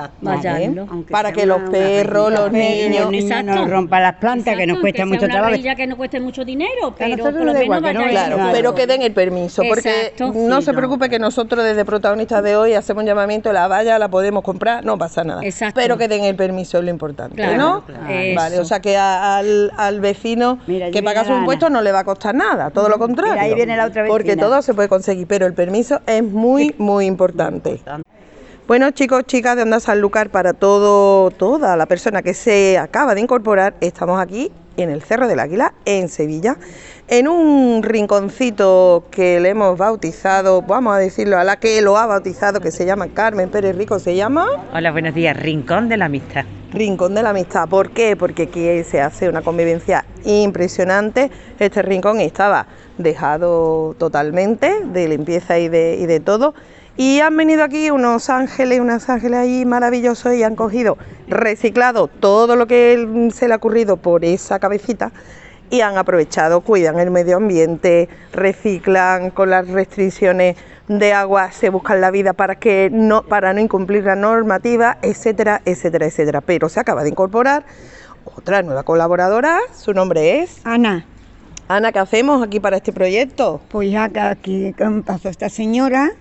para 1.10 1.32
que 1.32 1.46
los 1.46 1.70
perros, 1.70 2.32
los 2.32 2.52
niños, 2.52 3.10
no 3.44 3.66
rompan 3.66 4.02
las 4.02 4.14
plantas, 4.16 4.56
que 4.56 4.66
nos 4.66 4.78
cuesta 4.78 5.06
mucho 5.06 5.26
trabajo. 5.26 5.54
Ya 5.56 5.74
que 5.74 5.86
no 5.86 5.96
cueste 5.96 6.20
mucho 6.20 6.44
dinero, 6.44 6.94
pero 6.96 7.24
por 7.24 7.34
lo 7.34 7.54
menos 7.54 8.04
claro, 8.10 8.38
pero 8.52 8.74
que 8.74 8.86
den 8.86 9.02
el 9.02 9.12
permiso, 9.12 9.62
porque 9.68 10.14
no 10.34 10.62
se 10.62 10.72
preocupe 10.72 11.08
que 11.08 11.18
nosotros 11.18 11.64
desde 11.64 11.84
protagonistas 11.84 12.42
de 12.42 12.56
hoy 12.56 12.74
hacemos 12.74 13.02
un 13.02 13.06
llamamiento, 13.06 13.52
la 13.52 13.68
valla 13.68 13.98
la 13.98 14.08
podemos 14.08 14.42
comprar, 14.42 14.84
no 14.84 14.98
pasa 14.98 15.24
nada. 15.24 15.42
Pero 15.74 15.96
que 15.96 16.08
den 16.08 16.24
el 16.24 16.36
permiso 16.36 16.78
es 16.78 16.84
lo 16.84 16.90
importante, 16.90 17.56
¿no? 17.56 17.84
Vale, 18.34 18.58
o 18.58 18.64
sea 18.64 18.80
que 18.80 18.96
al, 18.96 19.72
al 19.76 20.00
vecino 20.00 20.58
que 20.66 21.02
paga 21.02 21.24
su 21.24 21.32
impuesto 21.32 21.70
no 21.70 21.82
le 21.82 21.92
va 21.92 22.00
a 22.00 22.04
costar 22.04 22.34
nada, 22.34 22.70
todo 22.70 22.88
lo 22.88 22.98
contrario. 22.98 23.40
ahí 23.40 23.54
viene 23.54 23.76
la 23.76 23.86
otra 23.86 24.06
Porque 24.06 24.36
todo 24.36 24.62
se 24.62 24.74
puede 24.74 24.88
conseguir, 24.88 25.26
pero 25.26 25.46
el 25.46 25.54
permiso 25.54 26.00
es 26.06 26.22
muy, 26.22 26.74
muy 26.78 27.06
importante. 27.06 27.41
Bueno, 28.68 28.90
chicos, 28.92 29.24
chicas 29.24 29.56
de 29.56 29.62
Onda 29.62 29.80
Sanlúcar, 29.80 30.30
para 30.30 30.52
todo, 30.52 31.30
toda 31.30 31.76
la 31.76 31.86
persona 31.86 32.22
que 32.22 32.32
se 32.32 32.78
acaba 32.78 33.14
de 33.14 33.20
incorporar, 33.20 33.74
estamos 33.80 34.20
aquí 34.20 34.52
en 34.76 34.90
el 34.90 35.02
Cerro 35.02 35.28
del 35.28 35.40
Águila, 35.40 35.74
en 35.84 36.08
Sevilla, 36.08 36.56
en 37.08 37.28
un 37.28 37.82
rinconcito 37.82 39.04
que 39.10 39.40
le 39.40 39.50
hemos 39.50 39.76
bautizado, 39.76 40.62
vamos 40.62 40.94
a 40.94 40.98
decirlo, 40.98 41.38
a 41.38 41.44
la 41.44 41.56
que 41.56 41.82
lo 41.82 41.98
ha 41.98 42.06
bautizado, 42.06 42.60
que 42.60 42.70
se 42.70 42.86
llama 42.86 43.08
Carmen 43.08 43.50
Pérez 43.50 43.76
Rico, 43.76 43.98
¿se 43.98 44.16
llama? 44.16 44.46
Hola, 44.72 44.92
buenos 44.92 45.14
días, 45.14 45.36
Rincón 45.36 45.88
de 45.88 45.96
la 45.96 46.06
Amistad. 46.06 46.44
Rincón 46.72 47.14
de 47.14 47.22
la 47.22 47.30
Amistad, 47.30 47.68
¿por 47.68 47.90
qué? 47.90 48.16
Porque 48.16 48.44
aquí 48.44 48.82
se 48.84 49.00
hace 49.00 49.28
una 49.28 49.42
convivencia 49.42 50.06
impresionante. 50.24 51.30
Este 51.58 51.82
rincón 51.82 52.20
estaba 52.20 52.66
dejado 52.96 53.94
totalmente 53.98 54.82
de 54.84 55.08
limpieza 55.08 55.58
y 55.58 55.68
de, 55.68 55.98
y 56.00 56.06
de 56.06 56.20
todo. 56.20 56.54
Y 56.96 57.20
han 57.20 57.36
venido 57.36 57.64
aquí 57.64 57.90
unos 57.90 58.28
ángeles, 58.28 58.80
unos 58.80 59.08
ángeles 59.08 59.38
ahí 59.38 59.64
maravillosos 59.64 60.34
y 60.34 60.42
han 60.42 60.56
cogido, 60.56 60.98
reciclado 61.26 62.06
todo 62.06 62.54
lo 62.54 62.66
que 62.66 63.30
se 63.32 63.48
le 63.48 63.54
ha 63.54 63.56
ocurrido 63.56 63.96
por 63.96 64.24
esa 64.24 64.58
cabecita 64.58 65.10
y 65.70 65.80
han 65.80 65.96
aprovechado, 65.96 66.60
cuidan 66.60 67.00
el 67.00 67.10
medio 67.10 67.38
ambiente, 67.38 68.10
reciclan 68.32 69.30
con 69.30 69.48
las 69.48 69.68
restricciones 69.68 70.56
de 70.86 71.14
agua, 71.14 71.50
se 71.50 71.70
buscan 71.70 72.02
la 72.02 72.10
vida 72.10 72.34
para 72.34 72.56
que 72.56 72.90
no 72.92 73.22
para 73.22 73.54
no 73.54 73.60
incumplir 73.60 74.04
la 74.04 74.14
normativa, 74.14 74.98
etcétera, 75.00 75.62
etcétera, 75.64 76.06
etcétera. 76.06 76.42
Pero 76.42 76.68
se 76.68 76.78
acaba 76.78 77.02
de 77.04 77.08
incorporar 77.08 77.64
otra 78.26 78.62
nueva 78.62 78.82
colaboradora, 78.82 79.60
su 79.74 79.94
nombre 79.94 80.42
es 80.42 80.60
Ana. 80.64 81.06
Ana, 81.68 81.90
¿qué 81.90 82.00
hacemos 82.00 82.42
aquí 82.42 82.60
para 82.60 82.76
este 82.76 82.92
proyecto? 82.92 83.62
Pues 83.70 83.96
acá 83.96 84.28
aquí 84.28 84.74
pasó 85.06 85.30
esta 85.30 85.48
señora 85.48 86.12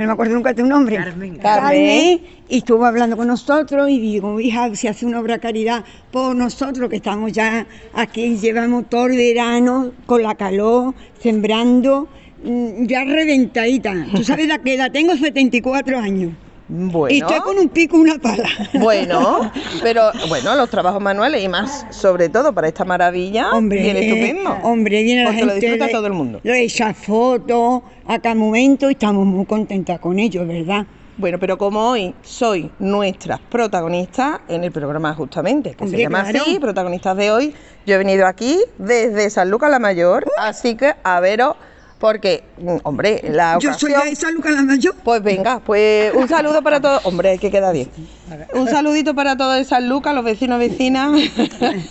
que 0.00 0.04
no 0.04 0.08
me 0.08 0.12
acuerdo 0.14 0.34
nunca 0.34 0.54
de 0.54 0.62
tu 0.62 0.66
nombre. 0.66 0.96
Carmen. 0.96 1.36
Carmen. 1.36 2.20
Y 2.48 2.56
estuvo 2.56 2.86
hablando 2.86 3.18
con 3.18 3.26
nosotros 3.26 3.90
y 3.90 4.00
digo, 4.00 4.40
hija, 4.40 4.74
si 4.74 4.88
hace 4.88 5.04
una 5.04 5.20
obra 5.20 5.34
de 5.34 5.40
caridad 5.40 5.84
por 6.10 6.34
nosotros 6.34 6.88
que 6.88 6.96
estamos 6.96 7.32
ya 7.32 7.66
aquí, 7.92 8.38
llevamos 8.38 8.88
todo 8.88 9.08
el 9.08 9.18
verano 9.18 9.92
con 10.06 10.22
la 10.22 10.34
calor, 10.36 10.94
sembrando, 11.20 12.08
mm, 12.42 12.86
ya 12.86 13.04
reventadita. 13.04 14.06
¿Tú 14.16 14.24
sabes 14.24 14.48
la 14.48 14.58
que 14.60 14.74
edad 14.74 14.90
tengo? 14.90 15.14
74 15.14 15.98
años. 15.98 16.32
Bueno. 16.72 17.12
Y 17.14 17.18
estoy 17.18 17.40
con 17.40 17.58
un 17.58 17.68
pico 17.68 17.96
y 17.96 18.00
una 18.00 18.18
pala. 18.18 18.48
Bueno, 18.74 19.50
pero 19.82 20.10
bueno, 20.28 20.54
los 20.54 20.70
trabajos 20.70 21.02
manuales 21.02 21.42
y 21.42 21.48
más, 21.48 21.84
sobre 21.90 22.28
todo 22.28 22.52
para 22.52 22.68
esta 22.68 22.84
maravilla, 22.84 23.50
Hombre, 23.52 23.82
viene 23.82 24.00
eh, 24.00 24.08
estupendo. 24.08 24.56
hombre, 24.62 25.02
viene 25.02 25.24
la 25.24 25.30
Porque 25.30 25.44
lo 25.44 25.50
gente. 25.52 25.66
disfruta 25.66 25.90
todo 25.92 26.06
el 26.06 26.12
mundo. 26.12 26.40
Lo 26.44 26.54
echa 26.54 26.94
fotos 26.94 27.82
a 28.06 28.18
cada 28.20 28.34
momento 28.36 28.88
y 28.88 28.92
estamos 28.92 29.26
muy 29.26 29.44
contentas 29.46 29.98
con 29.98 30.18
ello, 30.18 30.46
¿verdad? 30.46 30.86
Bueno, 31.18 31.38
pero 31.38 31.58
como 31.58 31.90
hoy 31.90 32.14
soy 32.22 32.70
nuestras 32.78 33.40
protagonistas 33.40 34.40
en 34.48 34.64
el 34.64 34.70
programa 34.72 35.12
justamente, 35.14 35.74
que 35.74 35.86
se 35.88 35.98
llama 35.98 36.22
claro. 36.22 36.44
así, 36.46 36.58
protagonistas 36.58 37.16
de 37.16 37.30
hoy, 37.30 37.54
yo 37.84 37.94
he 37.96 37.98
venido 37.98 38.26
aquí 38.26 38.58
desde 38.78 39.28
San 39.28 39.50
Lucas 39.50 39.70
la 39.70 39.78
Mayor, 39.80 40.24
así 40.38 40.76
que 40.76 40.94
a 41.02 41.20
veros, 41.20 41.56
porque, 42.00 42.42
hombre, 42.82 43.20
la 43.28 43.58
Yo 43.58 43.74
soy 43.74 43.92
ocasión... 43.92 44.12
esa 44.12 44.30
Luca 44.30 44.50
la 44.50 44.62
Mayor. 44.62 44.94
Pues 45.04 45.22
venga, 45.22 45.60
pues 45.60 46.14
un 46.14 46.26
saludo 46.28 46.62
para 46.62 46.80
todos. 46.80 47.04
Hombre, 47.04 47.36
que 47.36 47.50
queda 47.50 47.72
bien. 47.72 47.90
Un 48.54 48.68
saludito 48.68 49.14
para 49.14 49.36
todos 49.36 49.58
de 49.58 49.64
San 49.64 49.86
Lucas, 49.88 50.14
los 50.14 50.24
vecinos, 50.24 50.58
vecinas. 50.58 51.12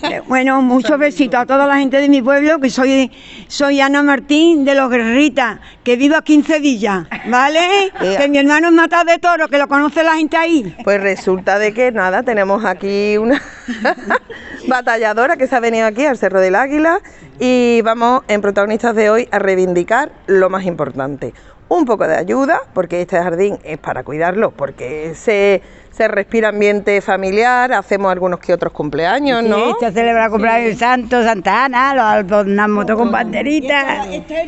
Eh, 0.09 0.21
Bueno, 0.27 0.61
muchos 0.63 0.97
besitos 0.97 1.39
a 1.39 1.45
toda 1.45 1.67
la 1.67 1.77
gente 1.77 1.97
de 1.97 2.09
mi 2.09 2.21
pueblo, 2.23 2.59
que 2.59 2.71
soy, 2.71 3.11
soy 3.47 3.81
Ana 3.81 4.01
Martín 4.01 4.65
de 4.65 4.73
Los 4.73 4.89
Guerritas, 4.89 5.59
que 5.83 5.95
vivo 5.95 6.15
aquí 6.15 6.33
en 6.33 6.43
Sevilla, 6.43 7.07
¿vale? 7.27 7.91
Ea. 8.01 8.17
Que 8.17 8.29
mi 8.29 8.39
hermano 8.39 8.69
es 8.69 8.73
matado 8.73 9.03
de 9.05 9.19
toro, 9.19 9.47
que 9.47 9.59
lo 9.59 9.67
conoce 9.67 10.03
la 10.03 10.15
gente 10.15 10.37
ahí. 10.37 10.75
Pues 10.83 10.99
resulta 11.01 11.59
de 11.59 11.73
que 11.73 11.91
nada, 11.91 12.23
tenemos 12.23 12.65
aquí 12.65 13.17
una 13.17 13.41
batalladora 14.67 15.37
que 15.37 15.45
se 15.45 15.55
ha 15.55 15.59
venido 15.59 15.85
aquí 15.85 16.05
al 16.05 16.17
Cerro 16.17 16.39
del 16.39 16.55
Águila 16.55 16.99
y 17.39 17.81
vamos 17.83 18.23
en 18.27 18.41
protagonistas 18.41 18.93
de 18.95 19.09
hoy 19.09 19.27
a 19.31 19.39
reivindicar 19.39 20.11
lo 20.27 20.49
más 20.49 20.65
importante. 20.65 21.33
Un 21.69 21.85
poco 21.85 22.07
de 22.07 22.15
ayuda, 22.15 22.61
porque 22.73 23.01
este 23.01 23.17
jardín 23.17 23.59
es 23.63 23.77
para 23.77 24.03
cuidarlo, 24.03 24.51
porque 24.51 25.13
se, 25.15 25.61
se 25.99 26.07
respira 26.07 26.47
ambiente 26.47 27.01
familiar, 27.01 27.73
hacemos 27.73 28.09
algunos 28.09 28.39
que 28.39 28.53
otros 28.53 28.71
cumpleaños, 28.71 29.43
¿no? 29.43 29.57
Sí, 29.57 29.73
se 29.81 29.91
celebra 29.91 30.25
el 30.27 30.31
cumpleaños 30.31 30.69
del 30.69 30.77
Santo, 30.77 31.21
Santa 31.21 31.65
Ana, 31.65 31.93
los 31.93 32.05
adornamos 32.05 32.85
todo 32.85 32.99
con 32.99 33.11
banderitas. 33.11 34.07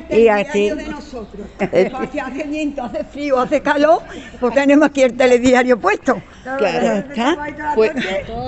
Y 0.10 0.30
así. 0.30 0.72
nosotros. 0.90 1.46
Eh. 1.60 1.92
Hace 2.24 2.44
viento, 2.46 2.84
hace 2.84 3.04
frío, 3.04 3.38
hace 3.38 3.60
calor, 3.62 4.00
pues 4.40 4.54
tenemos 4.54 4.86
aquí 4.88 5.02
el 5.04 5.18
telediario 5.18 5.78
puesto. 5.78 6.22
Claro. 6.58 6.88
¿Está? 7.10 7.38
Pues 7.76 7.92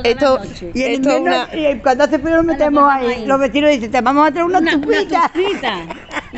esto, 0.06 0.40
Y 0.74 0.84
en 0.84 0.92
esto 0.94 1.10
es 1.10 1.16
invierno, 1.18 1.22
una... 1.22 1.48
y 1.54 1.80
cuando 1.80 2.06
hace 2.06 2.20
frío 2.20 2.38
lo 2.38 2.44
metemos 2.44 2.90
ahí. 2.90 3.26
Los 3.26 3.38
vecinos 3.38 3.70
dicen, 3.70 3.92
te 3.92 4.00
vamos 4.00 4.30
a 4.30 4.32
traer 4.32 4.46
una, 4.46 4.60
Una, 4.60 4.78
una. 4.78 5.02
Y- 5.02 5.08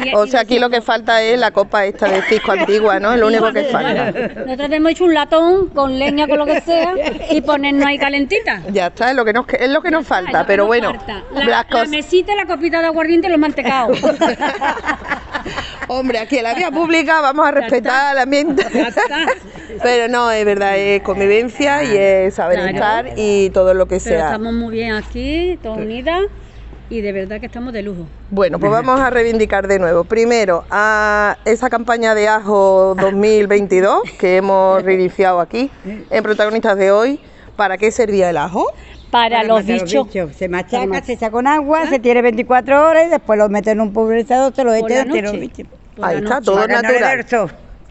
O 0.13 0.25
y 0.25 0.29
sea, 0.29 0.41
aquí 0.41 0.60
lo 0.60 0.69
que 0.69 0.81
falta 0.81 1.22
es 1.22 1.39
la 1.39 1.51
copa 1.51 1.86
esta 1.86 2.10
de 2.10 2.22
cisco 2.24 2.51
antigua, 2.51 3.00
¿no? 3.00 3.13
Es 3.13 3.19
lo 3.19 3.27
único 3.27 3.51
que 3.53 3.63
falta. 3.65 4.12
Nosotros 4.12 4.69
hemos 4.72 4.91
hecho 4.91 5.05
un 5.05 5.13
latón 5.13 5.69
con 5.69 5.98
leña, 5.98 6.27
con 6.27 6.38
lo 6.39 6.45
que 6.45 6.54
sea, 6.62 6.93
y 7.31 7.41
ponernos 7.41 7.85
ahí 7.85 7.97
calentita. 7.97 8.62
Ya 8.71 8.88
está, 8.88 9.09
es 9.12 9.15
lo 9.15 9.25
que 9.25 9.33
nos, 9.33 9.45
es 9.50 9.69
lo 9.69 9.81
que 9.81 9.91
nos 9.91 10.05
falta, 10.07 10.45
pero 10.45 10.63
nos 10.63 10.67
bueno, 10.67 10.93
falta. 10.93 11.24
La, 11.33 11.45
las 11.45 11.69
la 11.71 11.85
mesita, 11.85 12.35
la 12.35 12.45
copita 12.45 12.79
de 12.81 12.88
aguardiente 12.88 13.27
y 13.27 13.31
los 13.31 13.39
mantecados. 13.39 13.97
Hombre, 15.88 16.19
aquí 16.19 16.38
en 16.38 16.43
la 16.43 16.53
vía 16.55 16.71
pública 16.71 17.21
vamos 17.21 17.47
a 17.47 17.51
respetar 17.51 18.13
el 18.15 18.21
ambiente. 18.24 18.65
Pero 19.83 20.07
no, 20.07 20.31
es 20.31 20.45
verdad, 20.45 20.77
es 20.77 21.01
convivencia 21.03 21.83
y 21.83 21.95
es 21.97 22.33
saber 22.35 22.57
Claro. 22.59 22.74
estar 22.74 23.13
y 23.17 23.50
todo 23.51 23.74
lo 23.74 23.85
que 23.88 24.00
Pero 24.03 24.15
sea. 24.17 24.25
estamos 24.27 24.53
muy 24.53 24.74
bien 24.74 24.93
aquí, 24.93 25.59
todas 25.62 25.79
unidas, 25.79 26.21
y 26.89 27.01
de 27.01 27.11
verdad 27.11 27.39
que 27.39 27.45
estamos 27.45 27.73
de 27.73 27.81
lujo. 27.81 28.07
Bueno, 28.29 28.59
pues 28.59 28.71
vamos 28.71 28.99
a 28.99 29.09
reivindicar 29.09 29.67
de 29.67 29.79
nuevo. 29.79 30.03
Primero, 30.03 30.65
a 30.69 31.37
esa 31.45 31.69
campaña 31.69 32.15
de 32.15 32.27
ajo 32.27 32.95
2022 32.99 34.01
que 34.19 34.37
hemos 34.37 34.83
reiniciado 34.83 35.39
aquí 35.39 35.69
en 36.09 36.23
protagonistas 36.23 36.77
de 36.77 36.91
hoy. 36.91 37.19
¿Para 37.55 37.77
qué 37.77 37.89
servía 37.91 38.29
el 38.29 38.37
ajo? 38.37 38.67
Para, 39.11 39.43
los 39.43 39.65
bichos. 39.65 40.07
Se 40.35 40.49
machaca, 40.49 41.01
se 41.01 41.13
echa 41.13 41.31
con 41.31 41.47
agua, 41.47 41.87
se 41.87 41.99
tiene 41.99 42.21
24 42.21 42.89
horas 42.89 43.05
y 43.07 43.09
después 43.09 43.39
lo 43.39 43.47
mete 43.47 43.71
en 43.71 43.79
un 43.79 43.93
pulverizador, 43.93 44.53
se 44.53 44.63
lo 44.63 44.77
Por 44.77 44.91
echa 44.91 45.05
la 45.05 45.17
y 45.17 45.21
los 45.21 45.33
noche. 45.33 45.37
bichos. 45.39 45.67
Por 45.95 46.05
Ahí 46.05 46.17
está, 46.17 46.41
todo 46.41 46.67
natural. 46.67 47.25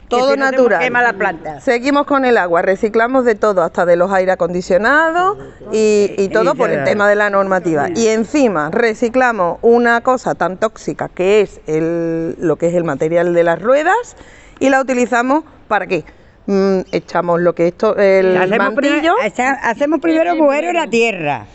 Todo 0.08 0.32
si 0.32 0.38
no 0.38 0.50
natural. 0.50 0.80
quema 0.80 1.02
la 1.02 1.12
planta. 1.14 1.60
Seguimos 1.60 2.06
con 2.06 2.24
el 2.24 2.36
agua, 2.36 2.62
reciclamos 2.62 3.24
de 3.24 3.34
todo, 3.34 3.62
hasta 3.62 3.86
de 3.86 3.96
los 3.96 4.12
aire 4.12 4.32
acondicionados 4.32 5.38
y, 5.72 6.12
y 6.18 6.28
todo 6.28 6.54
por 6.54 6.70
el 6.70 6.84
tema 6.84 7.08
de 7.08 7.14
la 7.14 7.30
normativa. 7.30 7.88
Y 7.94 8.08
encima 8.08 8.70
reciclamos 8.70 9.58
una 9.62 10.00
cosa 10.02 10.34
tan 10.34 10.56
tóxica 10.56 11.08
que 11.08 11.40
es 11.40 11.60
el, 11.66 12.36
lo 12.38 12.56
que 12.56 12.68
es 12.68 12.74
el 12.74 12.84
material 12.84 13.34
de 13.34 13.42
las 13.42 13.60
ruedas 13.60 14.16
y 14.60 14.70
la 14.70 14.80
utilizamos 14.80 15.44
para 15.68 15.86
qué? 15.86 16.04
Mm, 16.46 16.80
echamos 16.92 17.40
lo 17.40 17.54
que 17.54 17.68
esto, 17.68 17.96
el 17.96 18.36
Hacemos, 18.36 18.74
pri- 18.74 18.90
mantillo. 18.90 19.14
echa- 19.24 19.58
hacemos 19.62 19.98
primero 20.00 20.32
en 20.52 20.74
la 20.74 20.86
tierra. 20.88 21.46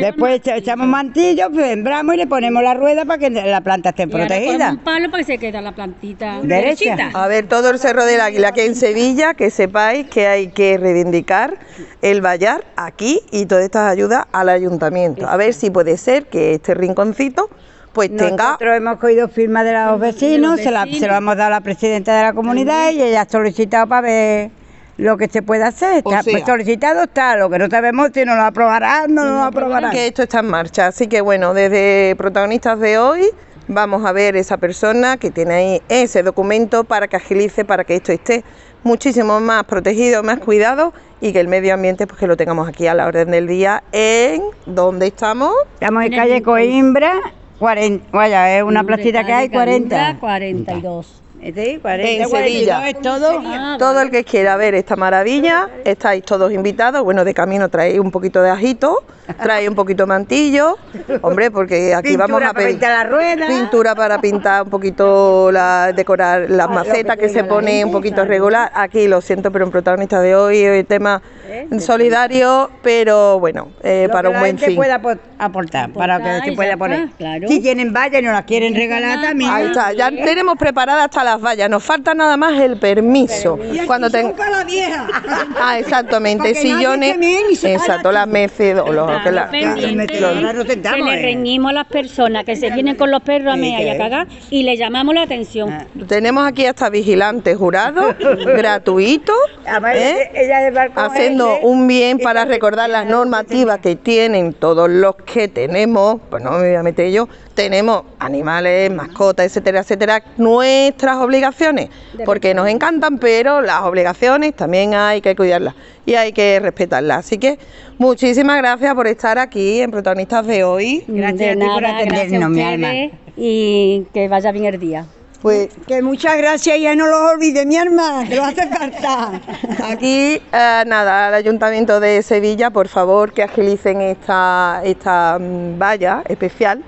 Después 0.00 0.36
echa- 0.40 0.56
echamos 0.56 0.86
mantillo, 0.86 1.50
sembramos 1.54 2.14
y 2.14 2.16
le 2.18 2.26
ponemos 2.26 2.62
la 2.62 2.72
rueda 2.72 3.04
para 3.04 3.18
que 3.18 3.28
la 3.28 3.60
planta 3.60 3.90
esté 3.90 4.04
Y 4.04 4.06
protegida. 4.06 4.52
ponemos 4.52 4.72
un 4.72 4.78
palo 4.78 5.10
para 5.10 5.22
que 5.22 5.32
se 5.34 5.38
quede 5.38 5.60
la 5.60 5.72
plantita 5.72 6.40
Derecha. 6.42 6.94
derechita. 6.96 7.10
A 7.12 7.28
ver, 7.28 7.46
todo 7.46 7.68
el 7.68 7.78
Cerro 7.78 8.06
del 8.06 8.22
Águila 8.22 8.48
aquí 8.48 8.62
en 8.62 8.74
Sevilla, 8.74 9.34
que 9.34 9.50
sepáis 9.50 10.06
que 10.08 10.26
hay 10.26 10.48
que 10.48 10.78
reivindicar 10.78 11.58
el 12.00 12.22
vallar 12.24 12.64
aquí 12.76 13.20
y 13.30 13.44
todas 13.44 13.64
estas 13.64 13.90
ayudas 13.92 14.24
al 14.32 14.48
ayuntamiento. 14.48 15.28
A 15.28 15.36
ver 15.36 15.52
si 15.52 15.68
puede 15.68 15.98
ser 15.98 16.24
que 16.24 16.54
este 16.54 16.72
rinconcito 16.72 17.50
pues 17.98 18.16
tenga 18.16 18.44
Nosotros 18.44 18.76
hemos 18.76 18.98
cogido 18.98 19.28
firmas 19.28 19.64
de 19.64 19.72
los 19.72 19.98
vecinos, 20.00 20.60
se, 20.60 20.70
la- 20.70 20.84
vecinos. 20.84 21.00
se 21.00 21.06
lo 21.08 21.14
hemos 21.16 21.36
dado 21.36 21.48
a 21.48 21.50
la 21.50 21.60
presidenta 21.60 22.16
de 22.16 22.22
la 22.22 22.32
comunidad 22.32 22.90
y 22.92 23.02
ella 23.02 23.22
ha 23.22 23.28
solicitado 23.28 23.86
para 23.88 24.02
ver 24.02 24.50
lo 24.96 25.16
que 25.16 25.28
se 25.28 25.42
puede 25.42 25.64
hacer. 25.64 26.02
O 26.04 26.10
Está, 26.10 26.22
sea- 26.22 26.32
pues 26.32 26.44
solicitado 26.44 27.02
está, 27.02 27.36
lo 27.36 27.50
que 27.50 27.58
no 27.58 27.68
sabemos 27.68 28.10
si 28.14 28.24
nos 28.24 28.36
lo 28.36 28.42
aprobarán, 28.44 29.14
no 29.14 29.24
nos 29.24 29.32
lo 29.34 29.42
aprobarán. 29.44 29.90
que 29.90 30.06
esto 30.06 30.22
está 30.22 30.40
en 30.40 30.46
marcha. 30.48 30.86
Así 30.86 31.06
que 31.08 31.20
bueno, 31.20 31.54
desde 31.54 32.14
protagonistas 32.16 32.78
de 32.80 32.98
hoy 32.98 33.26
vamos 33.66 34.04
a 34.06 34.12
ver 34.12 34.36
esa 34.36 34.56
persona 34.56 35.16
que 35.16 35.30
tiene 35.30 35.54
ahí 35.54 35.82
ese 35.88 36.22
documento 36.22 36.84
para 36.84 37.06
que 37.08 37.16
agilice, 37.16 37.64
para 37.64 37.84
que 37.84 37.96
esto 37.96 38.12
esté 38.12 38.42
muchísimo 38.84 39.40
más 39.40 39.64
protegido, 39.64 40.22
más 40.22 40.38
cuidado 40.38 40.92
y 41.20 41.32
que 41.32 41.40
el 41.40 41.48
medio 41.48 41.74
ambiente 41.74 42.06
pues 42.06 42.18
que 42.18 42.26
lo 42.28 42.36
tengamos 42.36 42.68
aquí 42.68 42.86
a 42.86 42.94
la 42.94 43.06
orden 43.06 43.30
del 43.32 43.46
día 43.48 43.82
en 43.92 44.40
donde 44.66 45.08
estamos. 45.08 45.52
Estamos 45.74 46.04
en 46.04 46.12
calle. 46.12 46.42
Coimbra, 46.42 47.12
40, 47.58 48.06
vaya, 48.12 48.56
es 48.56 48.62
una 48.62 48.84
placita 48.84 49.24
que 49.24 49.32
hay, 49.32 49.48
40. 49.48 50.18
42. 50.20 51.22
Sí, 51.40 51.78
40, 51.80 52.24
en 52.24 52.28
42 52.28 52.30
Sevilla. 52.30 52.88
es 52.88 53.00
todo. 53.00 53.40
Ah, 53.44 53.76
Todo 53.78 54.00
el 54.02 54.10
que 54.10 54.24
quiera 54.24 54.56
ver 54.56 54.74
esta 54.74 54.96
maravilla, 54.96 55.68
estáis 55.84 56.24
todos 56.24 56.52
invitados. 56.52 57.02
Bueno, 57.04 57.24
de 57.24 57.32
camino 57.32 57.68
traéis 57.68 58.00
un 58.00 58.10
poquito 58.10 58.42
de 58.42 58.50
ajito, 58.50 59.04
traéis 59.40 59.68
un 59.68 59.74
poquito 59.76 60.02
de 60.02 60.08
mantillo. 60.08 60.76
Hombre, 61.22 61.50
porque 61.50 61.94
aquí 61.94 62.08
Pintura 62.08 62.26
vamos 62.26 62.42
a 62.42 62.52
para 62.52 62.64
pe- 62.66 62.70
pintar 62.72 62.90
la 62.90 63.04
rueda. 63.10 63.46
Pintura 63.46 63.94
para 63.94 64.20
pintar 64.20 64.62
un 64.64 64.70
poquito, 64.70 65.50
la, 65.52 65.92
decorar 65.94 66.46
las 66.50 66.66
Ah, 66.66 66.70
macetas 66.72 67.16
que 67.16 67.22
que 67.22 67.28
se 67.28 67.42
la 67.42 67.48
pone 67.48 67.70
gente, 67.70 67.84
un 67.86 67.92
poquito 67.92 68.14
claro. 68.16 68.30
regular. 68.30 68.70
Aquí 68.74 69.06
lo 69.06 69.20
siento, 69.20 69.52
pero 69.52 69.64
en 69.64 69.70
protagonista 69.70 70.20
de 70.20 70.34
hoy 70.34 70.58
el 70.60 70.86
tema 70.86 71.22
¿Eh? 71.48 71.68
solidario, 71.80 72.70
pero 72.82 73.38
bueno, 73.38 73.68
eh, 73.82 74.04
Lo 74.08 74.12
para 74.12 74.22
que 74.22 74.28
un 74.28 74.34
la 74.34 74.40
buen 74.40 74.52
gente 74.58 74.66
fin. 74.66 74.76
pueda 74.76 74.96
apo- 75.00 75.18
aportar, 75.38 75.90
para 75.92 76.18
que 76.42 76.50
se 76.50 76.56
pueda 76.56 76.76
poner. 76.76 77.08
claro. 77.16 77.46
Si 77.48 77.60
tienen 77.60 77.92
vallas 77.92 78.20
y 78.20 78.24
nos 78.24 78.32
las 78.34 78.44
quieren 78.44 78.74
regalar 78.74 79.20
también. 79.22 79.50
Ahí 79.50 79.66
está, 79.66 79.92
ya 79.92 80.10
tenemos 80.10 80.56
preparadas 80.58 81.04
hasta 81.04 81.27
las 81.28 81.40
vallas, 81.40 81.68
nos 81.68 81.82
falta 81.82 82.14
nada 82.14 82.36
más 82.36 82.58
el 82.60 82.76
permiso. 82.78 83.58
Aquí 83.62 83.80
Cuando 83.86 84.10
para 84.10 84.50
la 84.50 84.64
vieja. 84.64 85.06
Ah, 85.60 85.78
exactamente, 85.78 86.54
sillones. 86.54 87.16
Exacto, 87.64 88.12
las 88.12 88.26
meces 88.26 88.78
o 88.78 88.92
los 88.92 89.10
que 89.22 89.32
la- 89.32 89.48
Claro, 89.48 90.64
que 90.64 90.76
le 90.76 91.22
reñimos 91.22 91.70
a 91.70 91.74
las 91.74 91.86
personas 91.86 92.44
que 92.44 92.56
se 92.56 92.70
vienen 92.70 92.96
con 92.96 93.10
los 93.10 93.22
perros 93.22 93.52
a 93.52 93.56
Sí, 93.56 93.60
mear 93.60 93.82
y 93.82 93.88
a 93.88 93.98
cagar 93.98 94.26
y 94.50 94.62
le 94.62 94.76
llamamos 94.76 95.14
la 95.14 95.22
atención. 95.22 95.70
Ah. 95.70 95.86
Tenemos 96.06 96.46
aquí 96.46 96.66
hasta 96.66 96.88
vigilantes 96.90 97.56
jurados, 97.56 98.14
gratuitos, 98.46 99.36
Además, 99.66 99.96
¿eh? 99.96 100.30
ella 100.34 100.60
de 100.60 100.70
balcón 100.70 101.04
haciendo 101.04 101.58
un 101.60 101.86
bien 101.86 102.18
para 102.18 102.44
recordar 102.44 102.88
las 102.90 103.06
normativas 103.06 103.78
que 103.80 103.96
tienen 103.96 104.52
todos 104.54 104.88
los 104.88 105.16
que 105.16 105.48
tenemos, 105.48 106.20
pues 106.30 106.42
no 106.42 106.52
me 106.52 106.68
voy 106.68 106.76
a 106.76 106.82
meter 106.82 107.10
yo, 107.10 107.28
tenemos 107.58 108.04
animales, 108.20 108.88
mascotas, 108.92 109.46
etcétera, 109.46 109.80
etcétera, 109.80 110.22
nuestras 110.36 111.16
obligaciones, 111.16 111.88
porque 112.24 112.54
nos 112.54 112.68
encantan, 112.68 113.18
pero 113.18 113.62
las 113.62 113.82
obligaciones 113.82 114.54
también 114.54 114.94
hay 114.94 115.20
que 115.20 115.34
cuidarlas 115.34 115.74
y 116.06 116.14
hay 116.14 116.32
que 116.32 116.60
respetarlas. 116.60 117.26
Así 117.26 117.36
que 117.36 117.58
muchísimas 117.98 118.58
gracias 118.58 118.94
por 118.94 119.08
estar 119.08 119.40
aquí 119.40 119.80
en 119.80 119.90
Protagonistas 119.90 120.46
de 120.46 120.62
hoy. 120.62 121.02
Gracias 121.08 121.36
de 121.36 121.50
a 121.50 121.54
ti 121.54 121.58
por 121.58 121.82
nada, 121.82 122.04
gracias 122.04 122.12
atendernos, 122.12 122.50
mi 122.50 122.62
ustedes 122.62 123.12
y 123.36 124.06
que 124.14 124.28
vaya 124.28 124.52
bien 124.52 124.66
el 124.66 124.78
día. 124.78 125.06
Pues 125.42 125.70
Que 125.88 126.00
muchas 126.00 126.36
gracias, 126.38 126.78
ya 126.78 126.94
no 126.94 127.08
los 127.08 127.32
olvide, 127.32 127.66
mi 127.66 127.74
hermana, 127.74 128.28
que 128.28 128.36
lo 128.36 128.44
hace 128.44 128.68
falta. 128.68 129.40
Aquí, 129.90 130.40
eh, 130.52 130.84
nada, 130.86 131.26
al 131.26 131.34
Ayuntamiento 131.34 131.98
de 131.98 132.22
Sevilla, 132.22 132.70
por 132.70 132.86
favor, 132.86 133.32
que 133.32 133.42
agilicen 133.42 134.00
esta, 134.00 134.80
esta 134.84 135.38
mm, 135.40 135.76
valla 135.76 136.22
especial 136.28 136.84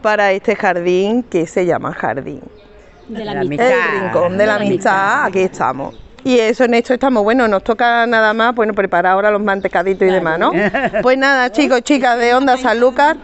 para 0.00 0.32
este 0.32 0.56
jardín 0.56 1.22
que 1.22 1.46
se 1.46 1.66
llama 1.66 1.92
Jardín. 1.92 2.42
De 3.08 3.24
la 3.24 3.40
amistad. 3.40 3.66
El 3.68 4.00
rincón 4.02 4.38
de 4.38 4.46
la 4.46 4.54
amistad, 4.56 5.24
aquí 5.24 5.40
estamos. 5.40 5.94
Y 6.22 6.38
eso 6.38 6.64
en 6.64 6.74
esto 6.74 6.92
estamos, 6.92 7.22
bueno, 7.22 7.48
nos 7.48 7.64
toca 7.64 8.06
nada 8.06 8.34
más, 8.34 8.54
bueno, 8.54 8.74
preparar 8.74 9.14
ahora 9.14 9.30
los 9.30 9.42
mantecaditos 9.42 10.06
y 10.06 10.10
demás, 10.10 10.38
¿no? 10.38 10.52
Pues 11.02 11.16
nada, 11.16 11.50
chicos, 11.50 11.80
chicas 11.82 12.18
de 12.18 12.34
Onda 12.34 12.58
Sanlúcar, 12.58 13.16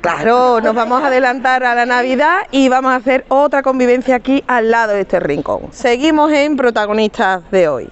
claro, 0.00 0.60
nos 0.62 0.74
vamos 0.74 1.02
a 1.02 1.08
adelantar 1.08 1.64
a 1.64 1.74
la 1.74 1.84
Navidad 1.84 2.38
y 2.50 2.68
vamos 2.68 2.92
a 2.92 2.96
hacer 2.96 3.26
otra 3.28 3.62
convivencia 3.62 4.16
aquí 4.16 4.42
al 4.46 4.70
lado 4.70 4.94
de 4.94 5.02
este 5.02 5.20
rincón. 5.20 5.68
Seguimos 5.70 6.32
en 6.32 6.56
protagonistas 6.56 7.42
de 7.50 7.68
hoy. 7.68 7.88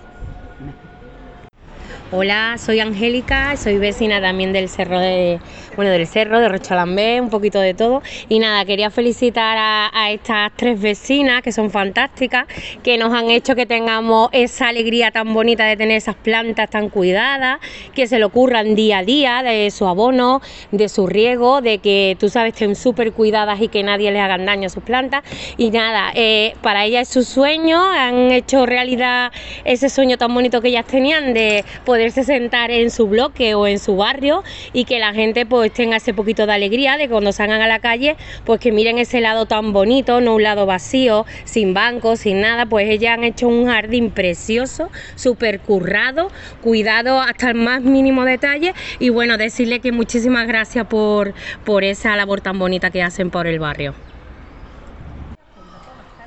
Hola, 2.13 2.57
soy 2.57 2.81
Angélica, 2.81 3.57
soy 3.57 3.79
vecina 3.79 4.21
también 4.21 4.53
del 4.53 4.69
cerro 4.69 4.99
de, 4.99 5.41
bueno, 5.77 5.91
del 5.91 6.07
cerro 6.07 6.41
de 6.41 6.49
Rochalambé, 6.49 7.21
un 7.21 7.31
poquito 7.31 7.61
de 7.61 7.75
todo. 7.75 8.03
Y 8.29 8.39
nada, 8.39 8.65
quería 8.65 8.91
felicitar 8.91 9.57
a, 9.59 10.11
estas 10.11 10.53
tres 10.57 10.81
vecinas 10.81 11.43
que 11.43 11.53
son 11.53 11.71
fantásticas, 11.71 12.47
que 12.83 12.97
nos 12.97 13.13
han 13.13 13.31
hecho 13.31 13.55
que 13.55 13.67
tengamos 13.67 14.31
esa 14.33 14.69
alegría 14.69 15.11
tan 15.11 15.35
bonita 15.35 15.65
de 15.65 15.77
tener 15.77 15.97
esas 15.97 16.17
plantas 16.17 16.71
tan 16.71 16.89
cuidadas, 16.89 17.59
que 17.95 18.07
se 18.07 18.19
le 18.19 18.25
ocurran 18.25 18.75
día 18.75 18.99
a 18.99 19.03
día 19.03 19.43
de 19.43 19.71
su 19.71 19.87
abono, 19.87 20.41
de 20.71 20.89
su 20.89 21.07
riego, 21.07 21.61
de 21.61 21.79
que 21.79 22.17
tú 22.19 22.29
sabes 22.29 22.55
estén 22.55 22.75
súper 22.75 23.13
cuidadas 23.13 23.61
y 23.61 23.69
que 23.69 23.83
nadie 23.83 24.11
les 24.11 24.23
haga 24.23 24.39
daño 24.39 24.67
a 24.67 24.71
sus 24.71 24.83
plantas. 24.83 25.23
Y 25.57 25.71
nada, 25.71 26.13
eh, 26.15 26.55
para 26.63 26.85
ellas 26.85 27.03
es 27.03 27.09
su 27.09 27.23
sueño, 27.23 27.83
han 27.83 28.31
hecho 28.31 28.65
realidad 28.65 29.33
ese 29.65 29.91
sueño 29.91 30.17
tan 30.17 30.33
bonito 30.33 30.61
que 30.61 30.69
ellas 30.69 30.87
tenían 30.87 31.35
de 31.35 31.65
poderse 31.85 32.25
sentar 32.25 32.71
en 32.71 32.91
su 32.91 33.07
bloque 33.09 33.55
o 33.55 33.67
en 33.67 33.79
su 33.79 33.97
barrio 33.97 34.43
y 34.73 34.85
que 34.85 34.99
la 34.99 35.13
gente 35.13 35.45
pues 35.45 35.66
tenga 35.73 35.97
ese 35.97 36.15
poquito 36.15 36.47
de 36.47 36.53
alegría 36.53 36.97
de 36.97 37.09
cuando 37.09 37.33
salgan 37.33 37.61
a 37.61 37.69
la 37.69 37.79
calle 37.79 38.17
pues 38.45 38.61
que 38.61 38.73
miren 38.73 38.99
ese 38.99 39.21
lado 39.21 39.47
tan 39.47 39.73
bonito, 39.73 40.21
no 40.21 40.35
un 40.35 40.43
lado 40.43 40.67
vacío, 40.67 41.27
sin 41.45 41.75
bancos, 41.75 42.21
sin 42.21 42.41
nada, 42.41 42.67
pues 42.67 42.89
ellas 42.89 43.17
han 43.17 43.25
hecho 43.25 43.49
un 43.49 43.67
jardín 43.67 44.11
precioso, 44.11 44.91
súper 45.15 45.61
currado, 45.61 46.31
cuidado 46.63 47.21
hasta 47.21 47.51
el 47.51 47.57
más 47.57 47.83
mínimo 47.83 48.25
detalle 48.25 48.75
y 48.99 49.09
bueno, 49.09 49.37
decirle 49.37 49.81
que 49.81 49.93
muchísimas 49.93 50.47
gracias 50.47 50.87
por, 50.87 51.35
por 51.65 51.85
esa 51.85 52.17
labor 52.17 52.41
tan 52.41 52.59
bonita 52.59 52.91
que 52.91 53.03
hacen 53.03 53.31
por 53.31 53.47
el 53.47 53.59
barrio. 53.59 53.95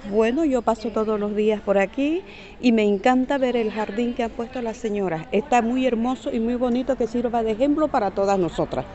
Bueno, 0.09 0.43
yo 0.43 0.63
paso 0.63 0.89
todos 0.89 1.19
los 1.19 1.35
días 1.35 1.61
por 1.61 1.77
aquí 1.77 2.23
y 2.59 2.71
me 2.71 2.81
encanta 2.81 3.37
ver 3.37 3.55
el 3.55 3.71
jardín 3.71 4.15
que 4.15 4.23
han 4.23 4.31
puesto 4.31 4.59
las 4.59 4.75
señoras. 4.75 5.27
Está 5.31 5.61
muy 5.61 5.85
hermoso 5.85 6.31
y 6.33 6.39
muy 6.39 6.55
bonito 6.55 6.95
que 6.95 7.05
sirva 7.05 7.43
de 7.43 7.51
ejemplo 7.51 7.89
para 7.89 8.09
todas 8.09 8.39
nosotras, 8.39 8.85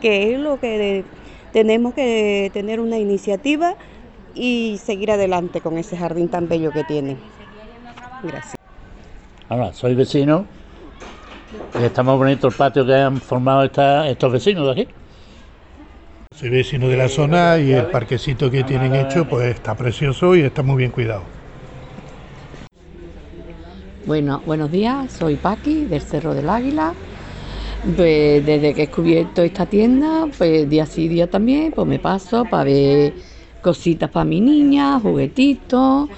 que 0.00 0.32
es 0.34 0.38
lo 0.40 0.58
que 0.58 1.04
tenemos 1.52 1.94
que 1.94 2.50
tener 2.52 2.80
una 2.80 2.98
iniciativa 2.98 3.74
y 4.34 4.80
seguir 4.84 5.10
adelante 5.10 5.60
con 5.60 5.78
ese 5.78 5.96
jardín 5.96 6.28
tan 6.28 6.48
bello 6.48 6.72
que 6.72 6.84
tienen. 6.84 7.18
Gracias. 8.22 8.54
Ahora, 9.48 9.72
soy 9.72 9.94
vecino 9.94 10.44
y 11.80 11.84
está 11.84 12.02
más 12.02 12.16
bonito 12.16 12.48
el 12.48 12.54
patio 12.54 12.84
que 12.84 12.94
han 12.94 13.20
formado 13.20 13.64
esta- 13.64 14.08
estos 14.08 14.32
vecinos 14.32 14.66
de 14.66 14.72
aquí. 14.82 14.88
Soy 16.38 16.50
vecino 16.50 16.88
de 16.88 16.96
la 16.96 17.08
zona 17.08 17.58
y 17.58 17.72
el 17.72 17.86
parquecito 17.86 18.50
que 18.50 18.62
tienen 18.62 18.94
hecho 18.94 19.24
pues 19.24 19.46
está 19.46 19.74
precioso 19.74 20.36
y 20.36 20.42
está 20.42 20.62
muy 20.62 20.76
bien 20.76 20.90
cuidado. 20.90 21.22
Bueno, 24.04 24.42
buenos 24.46 24.70
días, 24.70 25.10
soy 25.12 25.36
Paqui 25.36 25.84
del 25.84 26.00
Cerro 26.00 26.34
del 26.34 26.48
Águila. 26.48 26.94
Pues 27.82 28.44
desde 28.44 28.74
que 28.74 28.82
he 28.82 28.86
descubierto 28.86 29.42
esta 29.42 29.66
tienda, 29.66 30.26
pues 30.36 30.68
día 30.68 30.86
sí, 30.86 31.08
día 31.08 31.30
también, 31.30 31.72
pues 31.72 31.86
me 31.86 31.98
paso 32.00 32.48
para 32.48 32.64
ver 32.64 33.14
cositas 33.60 34.10
para 34.10 34.24
mi 34.24 34.40
niña, 34.40 34.98
juguetitos. 35.00 36.10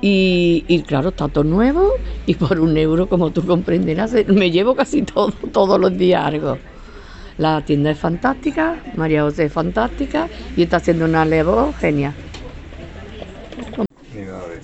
Y, 0.00 0.64
y 0.68 0.82
claro, 0.84 1.10
está 1.10 1.28
todo 1.30 1.44
nuevo 1.44 1.88
y 2.26 2.34
por 2.36 2.60
un 2.60 2.76
euro, 2.76 3.08
como 3.08 3.32
tú 3.32 3.44
comprenderás, 3.46 4.14
me 4.28 4.50
llevo 4.50 4.74
casi 4.76 5.02
todo, 5.04 5.32
todos 5.52 5.80
los 5.80 5.96
días 5.96 6.24
algo. 6.26 6.62
La 7.36 7.64
tienda 7.64 7.90
es 7.92 7.98
fantástica, 8.00 8.82
María 8.92 9.22
José 9.22 9.46
es 9.46 9.52
fantástica 9.52 10.30
y 10.54 10.64
está 10.64 10.78
haciendo 10.78 11.04
una 11.06 11.24
labor 11.26 11.74
genial. 11.74 12.16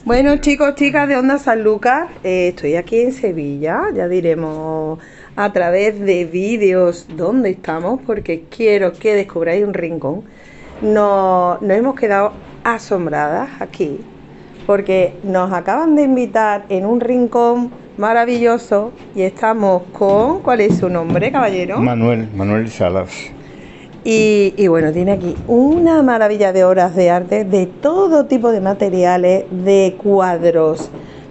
Bueno, 0.05 0.37
chicos, 0.39 0.75
chicas 0.77 1.09
de 1.09 1.17
Onda 1.17 1.39
San 1.39 1.63
Lucas, 1.63 2.11
eh, 2.23 2.49
estoy 2.49 2.77
aquí 2.77 3.01
en 3.01 3.13
Sevilla, 3.13 3.83
ya 3.95 4.09
diremos 4.09 4.99
a 5.43 5.55
través 5.55 5.99
de 5.99 6.27
vídeos 6.27 7.07
dónde 7.17 7.49
estamos, 7.49 7.99
porque 8.07 8.45
quiero 8.55 8.93
que 8.93 9.15
descubráis 9.15 9.65
un 9.65 9.73
rincón. 9.73 10.25
Nos, 10.83 11.63
nos 11.63 11.71
hemos 11.79 11.95
quedado 11.95 12.33
asombradas 12.63 13.49
aquí, 13.59 14.01
porque 14.67 15.15
nos 15.23 15.51
acaban 15.51 15.97
de 15.97 16.03
invitar 16.03 16.67
en 16.69 16.85
un 16.85 17.01
rincón 17.01 17.71
maravilloso 17.97 18.93
y 19.15 19.23
estamos 19.23 19.85
con, 19.95 20.41
¿cuál 20.41 20.61
es 20.61 20.77
su 20.77 20.91
nombre, 20.91 21.33
caballero? 21.33 21.79
Manuel, 21.79 22.29
Manuel 22.37 22.69
Salas. 22.69 23.11
Y, 24.05 24.53
y 24.59 24.69
bueno, 24.69 24.93
tiene 24.93 25.13
aquí 25.13 25.37
una 25.47 26.03
maravilla 26.03 26.53
de 26.53 26.65
obras 26.65 26.95
de 26.95 27.09
arte, 27.09 27.47
de 27.47 27.65
todo 27.65 28.27
tipo 28.27 28.53
de 28.53 28.61
materiales, 28.61 29.45
de 29.51 29.97
cuadros, 30.03 30.91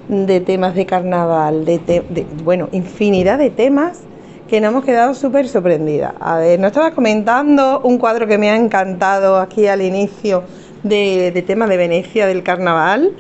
de 0.10 0.42
temas 0.42 0.76
de 0.76 0.86
carnaval, 0.86 1.66
de, 1.66 1.80
te- 1.80 2.04
de- 2.10 2.26
bueno, 2.44 2.68
infinidad 2.72 3.38
de 3.38 3.52
temas 3.52 4.02
que 4.50 4.60
nos 4.60 4.72
hemos 4.72 4.84
quedado 4.84 5.14
súper 5.14 5.48
sorprendidas. 5.48 6.14
A 6.20 6.38
ver, 6.40 6.60
nos 6.60 6.70
estaba 6.70 6.92
comentando 6.92 7.82
un 7.84 8.00
cuadro 8.00 8.26
que 8.28 8.38
me 8.40 8.50
ha 8.50 8.56
encantado 8.56 9.38
aquí 9.38 9.68
al 9.68 9.82
inicio 9.84 10.44
de, 10.84 11.32
de 11.32 11.42
tema 11.44 11.68
de 11.68 11.78
Venecia 11.78 12.26
del 12.26 12.42
carnaval. 12.42 13.12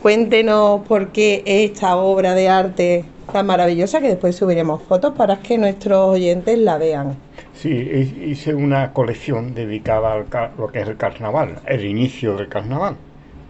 Cuéntenos 0.00 0.82
por 0.86 1.08
qué 1.08 1.42
esta 1.44 1.96
obra 1.96 2.34
de 2.34 2.48
arte 2.48 3.04
tan 3.32 3.46
maravillosa 3.46 4.00
que 4.00 4.06
después 4.06 4.36
subiremos 4.36 4.80
fotos 4.82 5.14
para 5.16 5.38
que 5.40 5.58
nuestros 5.58 6.10
oyentes 6.14 6.56
la 6.58 6.78
vean. 6.78 7.16
Sí, 7.54 7.70
hi- 7.70 8.24
hice 8.30 8.54
una 8.54 8.92
colección 8.92 9.52
dedicada 9.54 10.12
a 10.12 10.50
lo 10.56 10.68
que 10.68 10.80
es 10.82 10.88
el 10.88 10.96
carnaval, 10.96 11.56
el 11.66 11.84
inicio 11.84 12.36
del 12.36 12.48
carnaval. 12.48 12.94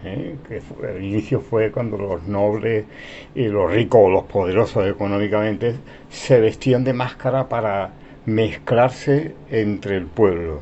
¿Eh? 0.05 0.37
que 0.49 0.61
fue- 0.61 0.97
el 0.97 1.05
inicio 1.05 1.41
fue 1.41 1.71
cuando 1.73 1.97
los 1.99 2.23
nobles 2.25 2.87
y 3.35 3.49
los 3.49 3.73
ricos 3.73 4.01
o 4.05 4.11
los 4.11 4.25
poderosos 4.25 4.87
económicamente 4.89 5.77
se 6.11 6.41
vestían 6.41 6.85
de 6.85 6.93
máscara 6.93 7.49
para 7.49 7.91
mezclarse 8.27 9.35
entre 9.51 9.97
el 9.97 10.07
pueblo 10.07 10.61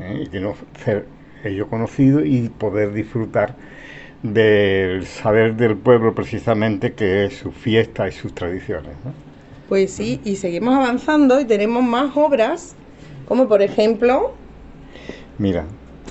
¿eh? 0.00 0.22
y 0.24 0.28
que 0.28 0.40
no 0.40 0.54
ser 0.84 1.06
ellos 1.44 1.68
conocidos 1.68 2.22
y 2.26 2.48
poder 2.48 2.92
disfrutar 2.92 3.54
del 4.22 5.06
saber 5.06 5.56
del 5.56 5.76
pueblo 5.76 6.14
precisamente 6.14 6.94
que 6.94 7.26
es 7.26 7.38
su 7.38 7.52
fiesta 7.52 8.08
y 8.08 8.12
sus 8.12 8.34
tradiciones. 8.34 8.92
Pues 9.66 9.94
sí, 9.94 10.20
y 10.24 10.36
seguimos 10.36 10.74
avanzando 10.74 11.40
y 11.40 11.44
tenemos 11.44 11.82
más 11.82 12.16
obras, 12.16 12.76
como 13.24 13.48
por 13.48 13.62
ejemplo... 13.62 14.40
Mira, 15.38 15.64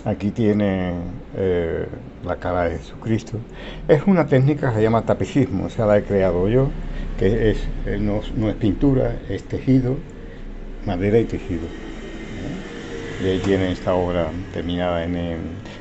aquí 0.05 0.31
tiene 0.31 0.93
eh, 1.37 1.87
la 2.25 2.37
cara 2.37 2.65
de 2.65 2.77
Jesucristo. 2.77 3.37
Es 3.87 4.03
una 4.05 4.27
técnica 4.27 4.69
que 4.69 4.77
se 4.77 4.81
llama 4.81 5.03
tapicismo, 5.03 5.65
o 5.65 5.69
sea, 5.69 5.85
la 5.85 5.97
he 5.97 6.03
creado 6.03 6.47
yo, 6.47 6.69
que 7.17 7.51
es, 7.51 7.57
eh, 7.85 7.97
no, 7.99 8.19
es 8.49 8.55
pintura, 8.55 9.15
es 9.29 9.43
tejido, 9.43 9.95
madera 10.85 11.19
y 11.19 11.25
tejido. 11.25 11.67
Y 13.23 13.27
ahí 13.27 13.39
tiene 13.39 13.71
esta 13.71 13.95
obra 13.95 14.29
terminada 14.53 15.03
en 15.03 15.15
el 15.15 15.37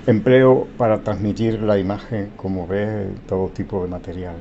empleo 0.07 0.69
para 0.79 1.01
transmitir 1.01 1.61
la 1.61 1.79
imagen, 1.79 2.31
como 2.37 2.67
ves, 2.67 3.09
todo 3.27 3.49
tipo 3.49 3.83
de 3.83 3.89
material. 3.89 4.37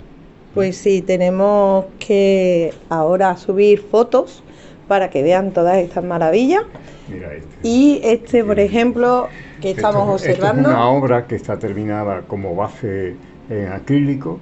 Pues 0.53 0.77
sí, 0.77 1.01
tenemos 1.01 1.85
que 1.97 2.71
ahora 2.89 3.35
subir 3.37 3.79
fotos 3.81 4.43
para 4.87 5.09
que 5.09 5.23
vean 5.23 5.51
todas 5.51 5.77
estas 5.77 6.03
maravillas. 6.03 6.63
Mira 7.09 7.33
este. 7.33 7.47
Y 7.67 8.01
este, 8.03 8.43
por 8.43 8.59
ejemplo, 8.59 9.29
que 9.61 9.71
estamos 9.71 10.03
Esto- 10.03 10.15
esto 10.29 10.31
observando. 10.43 10.69
es 10.69 10.75
una 10.75 10.89
obra 10.89 11.25
que 11.27 11.35
está 11.35 11.57
terminada 11.57 12.21
como 12.27 12.55
base 12.55 13.15
en 13.49 13.71
acrílico 13.71 14.39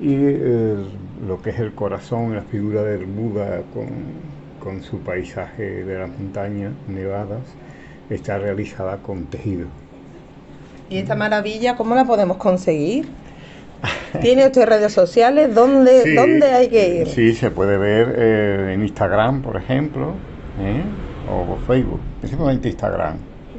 y 0.00 0.14
eh, 0.14 0.76
lo 1.26 1.40
que 1.42 1.50
es 1.50 1.58
el 1.60 1.72
corazón, 1.74 2.34
la 2.34 2.42
figura 2.42 2.82
del 2.82 3.04
Buda 3.06 3.62
con, 3.72 3.88
con 4.62 4.82
su 4.82 4.98
paisaje 4.98 5.84
de 5.84 5.98
las 5.98 6.08
montañas 6.10 6.72
nevadas, 6.88 7.40
está 8.10 8.38
realizada 8.38 8.98
con 8.98 9.24
tejido. 9.26 9.66
¿Y 10.90 10.98
esta 10.98 11.14
maravilla 11.14 11.76
cómo 11.76 11.94
la 11.94 12.04
podemos 12.04 12.36
conseguir? 12.36 13.06
¿Tiene 14.20 14.46
usted 14.46 14.66
redes 14.66 14.92
sociales? 14.92 15.54
¿Dónde, 15.54 16.02
Sí, 16.02 16.14
¿dónde 16.14 16.46
hay 16.46 16.68
que 16.68 17.00
ir? 17.00 17.06
Sí, 17.08 17.34
se 17.34 17.50
puede 17.50 17.76
ver 17.78 18.14
eh, 18.18 18.72
en 18.74 18.82
Instagram, 18.82 19.42
por 19.42 19.56
ejemplo, 19.56 20.14
¿eh? 20.60 20.82
o 21.30 21.44
por 21.44 21.60
Facebook, 21.66 22.00
principalmente 22.20 22.68
Instagram. 22.68 23.16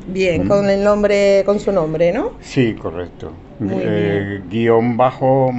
Bien, 0.07 0.45
Mm. 0.45 0.47
con 0.47 0.69
el 0.69 0.83
nombre, 0.83 1.43
con 1.45 1.59
su 1.59 1.71
nombre, 1.71 2.11
¿no? 2.11 2.33
Sí, 2.41 2.73
correcto. 2.75 3.31
Eh, 3.71 4.41
guion 4.49 4.97
bajo 4.97 5.51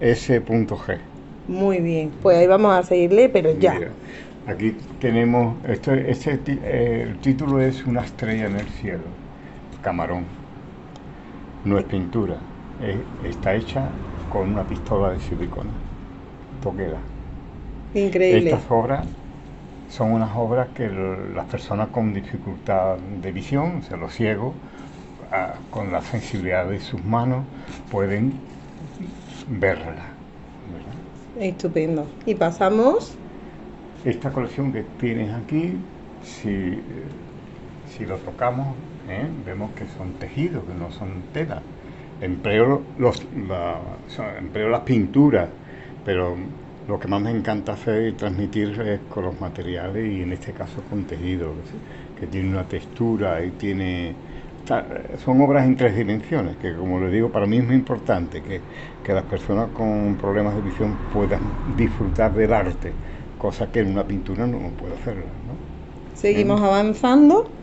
manuel.s.g. 0.00 0.98
Muy 1.48 1.80
bien, 1.80 2.10
pues 2.22 2.38
ahí 2.38 2.46
vamos 2.46 2.72
a 2.74 2.82
seguirle, 2.82 3.28
pero 3.28 3.50
ya. 3.58 3.74
Mira, 3.74 3.88
aquí 4.46 4.76
tenemos, 5.00 5.56
este, 5.68 6.10
este 6.10 6.38
eh, 6.46 7.02
el 7.08 7.18
título 7.18 7.60
es 7.60 7.84
Una 7.84 8.02
estrella 8.02 8.46
en 8.46 8.56
el 8.56 8.68
cielo, 8.68 9.02
camarón. 9.82 10.24
No 11.64 11.78
es 11.78 11.84
pintura, 11.84 12.36
está 13.24 13.54
hecha 13.54 13.88
con 14.30 14.50
una 14.50 14.64
pistola 14.64 15.10
de 15.12 15.20
silicona, 15.20 15.70
toquera. 16.62 16.98
Increíble. 17.94 18.50
Estas 18.50 18.70
obras 18.70 19.06
son 19.88 20.12
unas 20.12 20.34
obras 20.34 20.68
que 20.74 20.88
las 20.88 21.46
personas 21.46 21.88
con 21.88 22.12
dificultad 22.12 22.96
de 22.96 23.32
visión, 23.32 23.78
o 23.78 23.82
sea, 23.82 23.96
los 23.96 24.12
ciegos, 24.12 24.54
ah, 25.30 25.54
con 25.70 25.92
la 25.92 26.00
sensibilidad 26.02 26.66
de 26.66 26.80
sus 26.80 27.04
manos, 27.04 27.44
pueden 27.90 28.32
verla. 29.48 30.14
Estupendo. 31.38 32.06
Y 32.26 32.34
pasamos. 32.34 33.14
Esta 34.04 34.30
colección 34.30 34.72
que 34.72 34.84
tienes 35.00 35.32
aquí, 35.32 35.76
si, 36.22 36.48
eh, 36.48 36.80
si 37.96 38.06
lo 38.06 38.18
tocamos, 38.18 38.68
¿eh? 39.08 39.26
vemos 39.44 39.70
que 39.72 39.86
son 39.96 40.12
tejidos, 40.14 40.64
que 40.64 40.74
no 40.74 40.90
son 40.90 41.22
tela. 41.32 41.62
Empleo, 42.20 42.92
los, 42.96 43.28
la- 43.32 44.00
o 44.04 44.08
sea, 44.08 44.38
empleo 44.38 44.68
las 44.68 44.82
pinturas, 44.82 45.52
pero 46.02 46.36
lo 46.86 46.98
que 46.98 47.08
más 47.08 47.20
me 47.22 47.30
encanta 47.30 47.72
hacer 47.72 48.06
y 48.08 48.16
transmitir 48.16 48.80
es 48.80 49.02
con 49.08 49.24
los 49.24 49.40
materiales 49.40 50.06
y 50.12 50.22
en 50.22 50.32
este 50.32 50.52
caso 50.54 50.84
con 50.84 51.06
tejido, 51.06 51.62
que, 51.62 51.80
que 52.14 52.26
tiene 52.26 52.50
una 52.50 52.68
textura 52.68 53.44
y 53.44 53.52
tiene... 53.52 54.20
son 55.18 55.40
obras 55.42 55.66
en 55.66 55.76
tres 55.76 55.96
dimensiones, 55.96 56.56
que 56.56 56.74
como 56.76 57.00
le 57.00 57.10
digo, 57.10 57.30
para 57.32 57.46
mí 57.46 57.58
es 57.58 57.64
muy 57.64 57.74
importante 57.76 58.42
que, 58.42 58.64
que 59.02 59.12
las 59.12 59.24
personas 59.24 59.70
con 59.72 60.16
problemas 60.16 60.54
de 60.54 60.62
visión 60.62 60.98
puedan 61.08 61.60
disfrutar 61.64 62.34
del 62.34 62.52
arte, 62.52 62.98
cosa 63.36 63.70
que 63.70 63.80
en 63.80 63.88
una 63.90 64.06
pintura 64.06 64.46
no 64.46 64.76
puede 64.76 64.94
hacerlo. 64.94 65.26
¿no? 65.42 65.60
Seguimos 66.14 66.62
avanzando. 66.62 67.60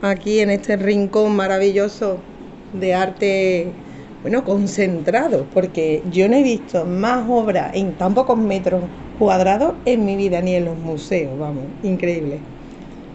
Aquí 0.00 0.40
en 0.40 0.50
este 0.50 0.76
rincón 0.76 1.36
maravilloso 1.36 2.29
de 2.72 2.94
arte, 2.94 3.82
bueno, 4.22 4.44
concentrado, 4.44 5.50
porque 5.50 6.02
yo 6.06 6.28
no 6.28 6.36
he 6.36 6.42
visto 6.42 6.86
más 6.86 7.26
obras 7.28 7.72
en 7.74 7.96
tan 7.96 8.14
pocos 8.14 8.38
metros 8.38 8.90
cuadrados 9.12 9.76
en 9.84 10.04
mi 10.04 10.16
vida, 10.16 10.40
ni 10.42 10.54
en 10.54 10.64
los 10.66 10.76
museos, 10.78 11.38
vamos, 11.38 11.72
increíble. 11.82 12.48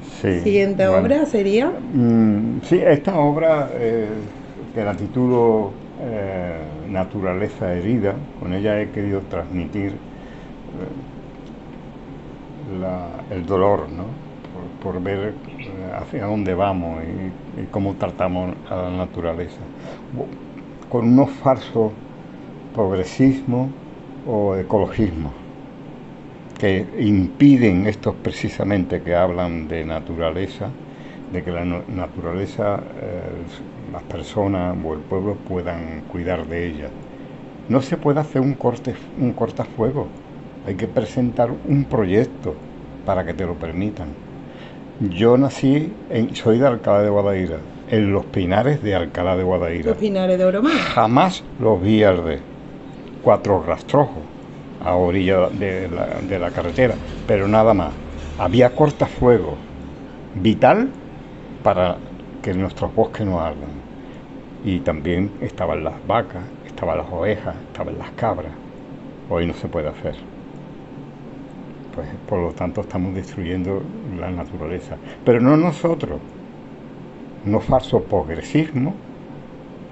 Sí, 0.02 0.41
Siguiente 0.41 0.88
bueno. 0.88 1.10
obra 1.10 1.26
sería. 1.26 1.82
Mm, 1.94 2.62
sí, 2.63 2.78
esta 2.84 3.18
obra 3.20 3.70
eh, 3.74 4.30
que 4.74 4.84
la 4.84 4.96
titulo 4.96 5.82
eh, 5.98 6.86
Naturaleza 6.88 7.74
herida, 7.74 8.28
con 8.36 8.54
ella 8.54 8.82
he 8.82 8.91
querido 8.91 9.24
transmitir 9.28 9.94
eh, 10.74 10.89
la- 12.68 13.26
el 13.30 13.46
dolor, 13.46 13.89
¿no? 13.91 14.18
Por, 14.52 14.72
por 14.74 15.02
ver 15.02 15.41
hacia 15.93 16.25
dónde 16.25 16.54
vamos 16.54 17.04
y, 17.04 17.65
cómo 17.71 17.93
tratamos 17.93 18.56
a 18.69 18.75
la 18.75 18.89
naturaleza. 18.91 19.60
Con 20.89 21.08
unos 21.08 21.32
falsos 21.32 21.91
progresismo 22.73 23.69
o 24.28 24.56
ecologismo 24.56 25.32
que 26.58 26.86
impiden 26.99 27.88
estos 27.88 28.15
precisamente 28.15 29.01
que 29.01 29.15
hablan 29.15 29.67
de 29.67 29.86
naturaleza, 29.86 30.69
de 31.32 31.43
que 31.43 31.51
la 31.51 31.65
naturaleza, 31.65 32.80
eh, 33.01 33.91
las 33.91 34.04
personas 34.04 34.75
o 34.84 34.93
el 34.93 34.99
pueblo 35.01 35.36
puedan 35.47 36.01
cuidar 36.12 36.47
de 36.47 36.67
ella. 36.67 36.88
No 37.67 37.82
se 37.82 37.97
puede 37.97 38.19
hacer 38.19 38.41
un, 38.41 38.54
corte, 38.54 38.95
un 39.19 39.34
cortafuego, 39.34 40.08
hay 40.65 40.75
que 40.75 40.88
presentar 40.88 41.49
un 41.67 41.86
proyecto 41.86 42.54
para 43.06 43.25
que 43.25 43.34
te 43.34 43.45
lo 43.45 43.56
permitan. 43.56 44.24
Yo 44.99 45.38
nací, 45.38 45.91
en, 46.10 46.34
soy 46.36 46.58
de 46.58 46.67
Alcalá 46.67 47.01
de 47.01 47.10
Guadaira, 47.10 47.58
en 47.89 48.13
los 48.13 48.25
pinares 48.25 48.81
de 48.81 48.95
Alcalá 48.95 49.36
de 49.36 49.43
Guadaira. 49.43 49.89
Los 49.89 49.97
pinares 49.97 50.38
de 50.38 50.45
Oromar. 50.45 50.71
Jamás 50.71 51.43
los 51.60 51.81
vi 51.81 52.03
arder. 52.03 52.39
Cuatro 53.21 53.62
rastrojos 53.62 54.23
a 54.79 54.95
orilla 54.95 55.49
de 55.49 55.89
la, 55.89 56.21
de 56.21 56.39
la 56.39 56.51
carretera, 56.51 56.95
pero 57.27 57.47
nada 57.47 57.73
más. 57.73 57.93
Había 58.38 58.73
cortafuegos, 58.73 59.55
vital 60.34 60.89
para 61.62 61.97
que 62.41 62.53
nuestros 62.53 62.93
bosques 62.95 63.25
no 63.25 63.41
ardan. 63.41 63.71
Y 64.63 64.79
también 64.79 65.31
estaban 65.41 65.84
las 65.84 66.05
vacas, 66.08 66.43
estaban 66.65 66.97
las 66.97 67.12
ovejas, 67.12 67.55
estaban 67.67 67.97
las 67.97 68.12
cabras. 68.12 68.53
Hoy 69.29 69.45
no 69.45 69.53
se 69.53 69.67
puede 69.67 69.89
hacer. 69.89 70.35
Pues 71.95 72.10
por 72.27 72.39
lo 72.41 72.53
tanto 72.53 72.81
estamos 72.81 73.15
destruyendo 73.15 73.81
la 74.03 74.29
naturaleza. 74.31 75.01
Pero 75.23 75.39
no 75.41 75.58
nosotros, 75.58 76.21
no 77.51 77.60
falso 77.62 77.97
progresismo 78.12 78.91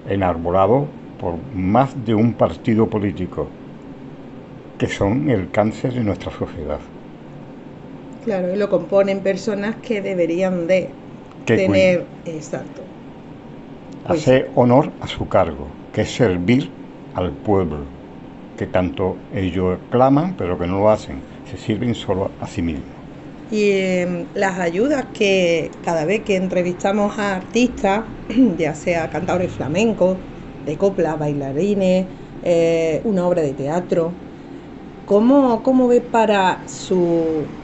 enarbolado 0.06 0.78
por 1.18 1.34
más 1.54 2.04
de 2.06 2.16
un 2.16 2.38
partido 2.38 2.90
político, 2.90 3.42
que 4.78 4.88
son 4.88 5.30
el 5.32 5.50
cáncer 5.50 5.94
de 5.94 6.04
nuestra 6.04 6.32
sociedad. 6.32 6.82
Claro, 8.22 8.52
y 8.54 8.56
lo 8.58 8.70
componen 8.70 9.22
personas 9.24 9.78
que 9.82 10.02
deberían 10.02 10.66
de 10.68 11.04
Que 11.46 11.56
tener. 11.58 12.20
Exacto. 12.26 12.82
Pues 14.06 14.24
Hacer 14.26 14.52
honor 14.56 14.96
a 15.02 15.08
su 15.08 15.28
cargo, 15.28 15.82
que 15.92 16.02
es 16.02 16.16
servir 16.16 16.80
al 17.12 17.38
pueblo, 17.42 17.98
que 18.56 18.68
tanto 18.68 19.28
ellos 19.30 19.80
claman, 19.90 20.36
pero 20.38 20.58
que 20.58 20.68
no 20.68 20.80
lo 20.80 20.90
hacen, 20.90 21.28
se 21.54 21.58
sirven 21.66 21.96
solo 21.96 22.36
a 22.40 22.48
sí 22.48 22.62
mismos. 22.62 22.98
Y 23.48 23.72
eh, 23.72 24.30
las 24.34 24.60
ayudas 24.60 25.08
que 25.14 25.80
cada 25.82 26.06
vez 26.06 26.24
que 26.24 26.36
entrevistamos 26.38 27.20
a 27.20 27.36
artistas, 27.36 28.06
ya 28.58 28.74
sea 28.76 29.10
cantadores 29.10 29.54
flamencos, 29.54 30.26
de 30.62 30.78
copla, 30.78 31.16
bailarines, 31.18 32.14
eh, 32.42 33.02
una 33.06 33.28
obra 33.28 33.42
de 33.42 33.54
teatro, 33.54 34.24
¿cómo, 35.06 35.64
cómo 35.64 35.88
ve 35.88 36.02
para 36.02 36.66
su- 36.68 37.58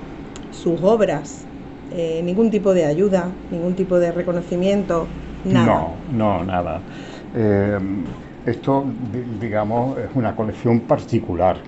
sus 0.51 0.81
obras? 0.83 1.49
Eh, 1.89 2.23
ningún 2.23 2.51
tipo 2.51 2.73
de 2.75 2.85
ayuda, 2.85 3.45
ningún 3.49 3.75
tipo 3.75 3.99
de 3.99 4.11
reconocimiento, 4.13 5.19
nada. 5.43 5.81
No, 5.81 6.03
no, 6.07 6.43
nada. 6.43 6.85
Eh, 7.33 7.79
esto, 8.43 8.85
di- 8.95 9.23
digamos, 9.37 9.97
es 9.97 10.11
una 10.15 10.35
colección 10.35 10.85
particular, 10.85 11.63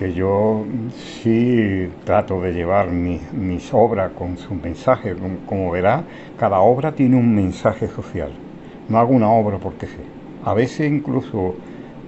que 0.00 0.14
yo 0.14 0.64
sí 1.20 1.86
trato 2.04 2.40
de 2.40 2.54
llevar 2.54 2.88
mis, 2.88 3.74
obras 3.74 4.12
con 4.12 4.38
sus 4.38 4.52
mensajes. 4.52 5.14
Como, 5.14 5.36
como 5.44 5.70
verá, 5.70 6.04
cada 6.38 6.60
obra 6.60 6.92
tiene 6.92 7.16
un 7.16 7.34
mensaje 7.34 7.86
social. 7.86 8.30
No 8.88 8.98
hago 8.98 9.12
una 9.12 9.30
obra 9.30 9.58
porque 9.58 9.86
sí. 9.86 10.00
A 10.42 10.54
veces 10.54 10.90
incluso 10.90 11.54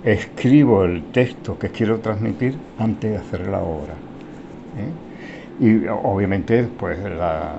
escribo 0.04 0.84
el 0.84 1.02
texto 1.12 1.58
que 1.58 1.68
quiero 1.68 1.98
transmitir 1.98 2.56
antes 2.78 3.10
de 3.10 3.18
hacer 3.18 3.46
la 3.48 3.60
obra. 3.60 3.92
¿eh? 4.78 4.88
Y 5.60 5.86
obviamente 5.86 6.66
pues 6.78 6.98
la, 6.98 7.58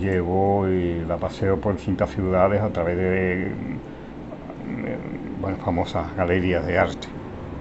llevo 0.00 0.66
y 0.66 1.04
la 1.06 1.18
paseo 1.18 1.58
por 1.58 1.76
distintas 1.76 2.08
ciudades 2.08 2.62
a 2.62 2.70
través 2.70 2.96
de 2.96 3.48
eh, 3.48 3.50
famosas 5.62 6.16
galerías 6.16 6.66
de 6.66 6.78
arte. 6.78 7.06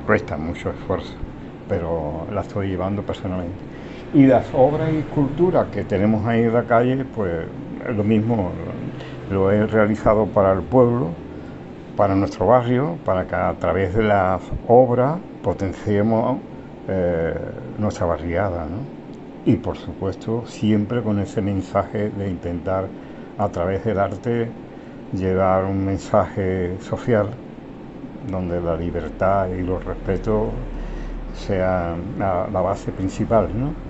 Cuesta 0.08 0.38
mucho 0.38 0.70
esfuerzo, 0.70 1.16
pero 1.70 2.26
la 2.34 2.42
estoy 2.42 2.70
llevando 2.70 3.04
personalmente. 3.04 3.58
Y 4.14 4.26
las 4.26 4.48
obras 4.54 4.92
y 4.92 4.98
esculturas 4.98 5.68
que 5.68 5.84
tenemos 5.84 6.26
ahí 6.26 6.42
en 6.42 6.54
la 6.54 6.64
calle, 6.64 7.06
pues 7.06 7.46
es 7.88 7.96
lo 7.96 8.04
mismo, 8.04 8.52
lo 9.30 9.52
he 9.52 9.66
realizado 9.68 10.26
para 10.26 10.52
el 10.52 10.62
pueblo, 10.62 11.10
para 11.96 12.16
nuestro 12.16 12.48
barrio, 12.48 12.98
para 13.06 13.28
que 13.28 13.36
a 13.36 13.54
través 13.60 13.94
de 13.94 14.04
las 14.04 14.42
obras 14.68 15.20
potenciemos 15.44 16.40
eh, 16.88 17.36
nuestra 17.78 18.08
barriada. 18.08 18.66
Y 19.46 19.58
por 19.58 19.78
supuesto, 19.78 20.44
siempre 20.48 21.04
con 21.04 21.20
ese 21.20 21.42
mensaje 21.42 22.10
de 22.10 22.30
intentar 22.30 22.88
a 23.38 23.48
través 23.50 23.86
del 23.86 24.00
arte 24.00 24.50
llevar 25.14 25.66
un 25.66 25.86
mensaje 25.86 26.78
social 26.82 27.30
donde 28.30 28.60
la 28.60 28.76
libertad 28.76 29.48
y 29.50 29.62
los 29.62 29.84
respetos 29.84 30.50
sean 31.32 32.18
la, 32.18 32.48
la 32.50 32.62
base 32.62 32.94
principal. 32.94 33.58
¿no? 33.60 33.82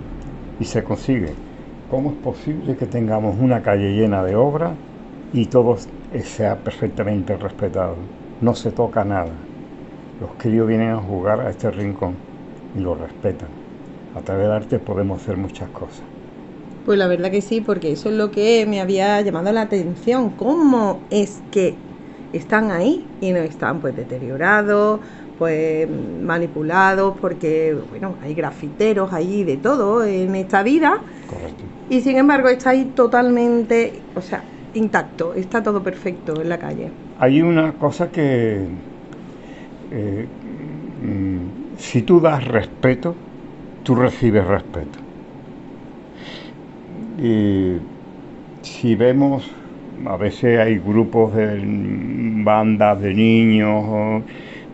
Y 0.58 0.66
se 0.66 0.84
consigue. 0.84 1.42
¿Cómo 1.86 2.12
es 2.12 2.18
posible 2.18 2.76
que 2.76 2.86
tengamos 2.86 3.36
una 3.38 3.62
calle 3.62 3.92
llena 3.94 4.22
de 4.24 4.36
obras 4.36 4.80
y 5.32 5.48
todo 5.48 5.76
sea 6.24 6.62
perfectamente 6.64 7.36
respetado. 7.36 8.12
No 8.40 8.54
se 8.54 8.72
toca 8.72 9.04
nada. 9.04 9.50
Los 10.18 10.36
críos 10.36 10.68
vienen 10.68 10.90
a 10.92 11.02
jugar 11.02 11.40
a 11.40 11.50
este 11.50 11.70
rincón 11.70 12.26
y 12.72 12.80
lo 12.80 12.94
respetan. 12.96 13.60
A 14.12 14.22
través 14.22 14.44
del 14.46 14.52
arte 14.52 14.80
podemos 14.80 15.22
hacer 15.22 15.36
muchas 15.38 15.70
cosas. 15.70 16.08
Pues 16.82 16.98
la 16.98 17.08
verdad 17.08 17.30
que 17.30 17.42
sí, 17.42 17.60
porque 17.60 17.92
eso 17.92 18.08
es 18.08 18.14
lo 18.16 18.30
que 18.30 18.64
me 18.66 18.80
había 18.80 19.20
llamado 19.20 19.52
la 19.52 19.62
atención. 19.62 20.34
¿Cómo 20.36 21.06
es 21.10 21.42
que 21.50 21.86
están 22.32 22.70
ahí 22.70 23.14
y 23.20 23.32
no 23.32 23.38
están 23.40 23.80
pues 23.80 23.94
deteriorados, 23.94 25.00
pues 25.40 25.88
manipulados, 25.88 27.16
porque 27.18 27.74
bueno, 27.88 28.14
hay 28.22 28.34
grafiteros 28.34 29.10
ahí 29.10 29.42
de 29.42 29.56
todo 29.56 30.04
en 30.04 30.34
esta 30.34 30.62
vida. 30.62 30.98
Correcto. 31.26 31.64
Y 31.88 32.02
sin 32.02 32.18
embargo 32.18 32.50
está 32.50 32.70
ahí 32.70 32.92
totalmente, 32.94 34.02
o 34.14 34.20
sea, 34.20 34.44
intacto, 34.74 35.32
está 35.32 35.62
todo 35.62 35.82
perfecto 35.82 36.38
en 36.42 36.50
la 36.50 36.58
calle. 36.58 36.90
Hay 37.18 37.40
una 37.40 37.72
cosa 37.72 38.10
que 38.10 38.66
eh, 39.92 40.26
si 41.78 42.02
tú 42.02 42.20
das 42.20 42.46
respeto, 42.46 43.14
tú 43.82 43.94
recibes 43.94 44.46
respeto. 44.46 44.98
Y 47.18 47.76
si 48.60 48.94
vemos, 48.94 49.50
a 50.04 50.18
veces 50.18 50.58
hay 50.58 50.78
grupos 50.78 51.34
de 51.34 51.62
bandas 52.44 53.00
de 53.00 53.14
niños, 53.14 54.22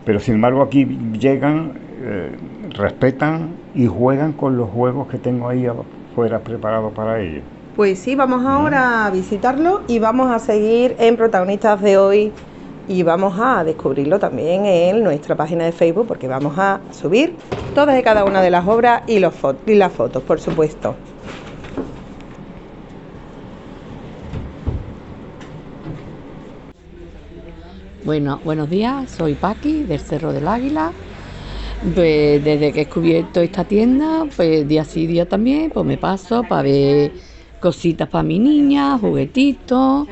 pero 0.07 0.21
sin 0.21 0.37
embargo 0.37 0.63
aquí 0.63 0.87
llegan, 1.19 1.73
eh, 2.01 2.31
respetan 2.71 3.57
y 3.75 3.89
juegan 3.89 4.33
con 4.33 4.57
los 4.57 4.71
juegos 4.71 5.09
que 5.09 5.19
tengo 5.19 5.49
ahí 5.49 5.67
afuera 5.67 6.39
preparados 6.39 6.93
para 6.93 7.21
ellos. 7.21 7.43
Pues 7.75 7.99
sí, 7.99 8.15
vamos 8.15 8.47
ahora 8.47 9.05
a 9.05 9.11
visitarlo 9.11 9.83
y 9.89 9.99
vamos 9.99 10.31
a 10.31 10.39
seguir 10.39 10.95
en 11.01 11.17
protagonistas 11.17 11.83
de 11.83 11.99
hoy 11.99 12.33
y 12.89 13.03
vamos 13.03 13.35
a 13.41 13.65
descubrirlo 13.65 14.21
también 14.21 14.65
en 14.65 15.03
nuestra 15.03 15.35
página 15.35 15.65
de 15.65 15.73
Facebook 15.73 16.07
porque 16.07 16.29
vamos 16.29 16.57
a 16.57 16.81
subir 16.93 17.35
todas 17.75 17.99
y 17.99 18.03
cada 18.05 18.25
una 18.25 18.41
de 18.41 18.51
las 18.51 18.67
obras 18.69 19.03
y, 19.09 19.19
los 19.19 19.35
y 19.67 19.75
las 19.75 19.93
fotos, 19.93 20.23
por 20.23 20.41
supuesto. 20.41 20.95
Bueno, 28.07 28.41
buenos 28.45 28.71
días, 28.71 29.11
soy 29.11 29.35
Paqui 29.35 29.83
del 29.83 29.99
Cerro 29.99 30.33
del 30.33 30.47
Águila. 30.47 30.95
Pues 31.81 32.41
desde 32.45 32.73
que 32.73 32.83
he 32.83 32.85
descubierto 32.85 33.41
esta 33.41 33.65
tienda, 33.65 34.27
pues 34.37 34.69
día 34.69 34.85
sí, 34.85 35.09
día 35.09 35.29
también, 35.29 35.73
pues 35.73 35.85
me 35.85 35.99
paso 35.99 36.45
para 36.45 36.63
ver 36.63 37.15
cositas 37.59 38.09
para 38.09 38.23
mi 38.23 38.39
niña, 38.39 38.97
juguetitos. 38.97 40.07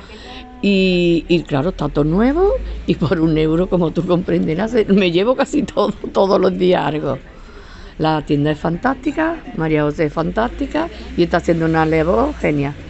Y, 0.61 1.45
claro, 1.47 1.69
está 1.71 1.89
todo 1.89 2.05
nuevo 2.05 2.51
y 2.85 2.97
por 2.97 3.21
un 3.21 3.39
euro, 3.39 3.69
como 3.69 3.93
tú 3.93 4.05
comprenderás, 4.05 4.75
me 4.89 5.13
llevo 5.13 5.37
casi 5.37 5.63
todo, 5.63 5.93
todos 6.13 6.41
los 6.41 6.59
días 6.59 6.85
algo. 6.85 7.23
La 7.99 8.25
tienda 8.25 8.51
es 8.53 8.59
fantástica, 8.61 9.45
María 9.57 9.85
José 9.85 10.07
es 10.07 10.13
fantástica 10.13 10.91
y 11.17 11.23
está 11.25 11.37
haciendo 11.39 11.67
una 11.67 11.87
labor 11.87 12.35
genial. 12.35 12.84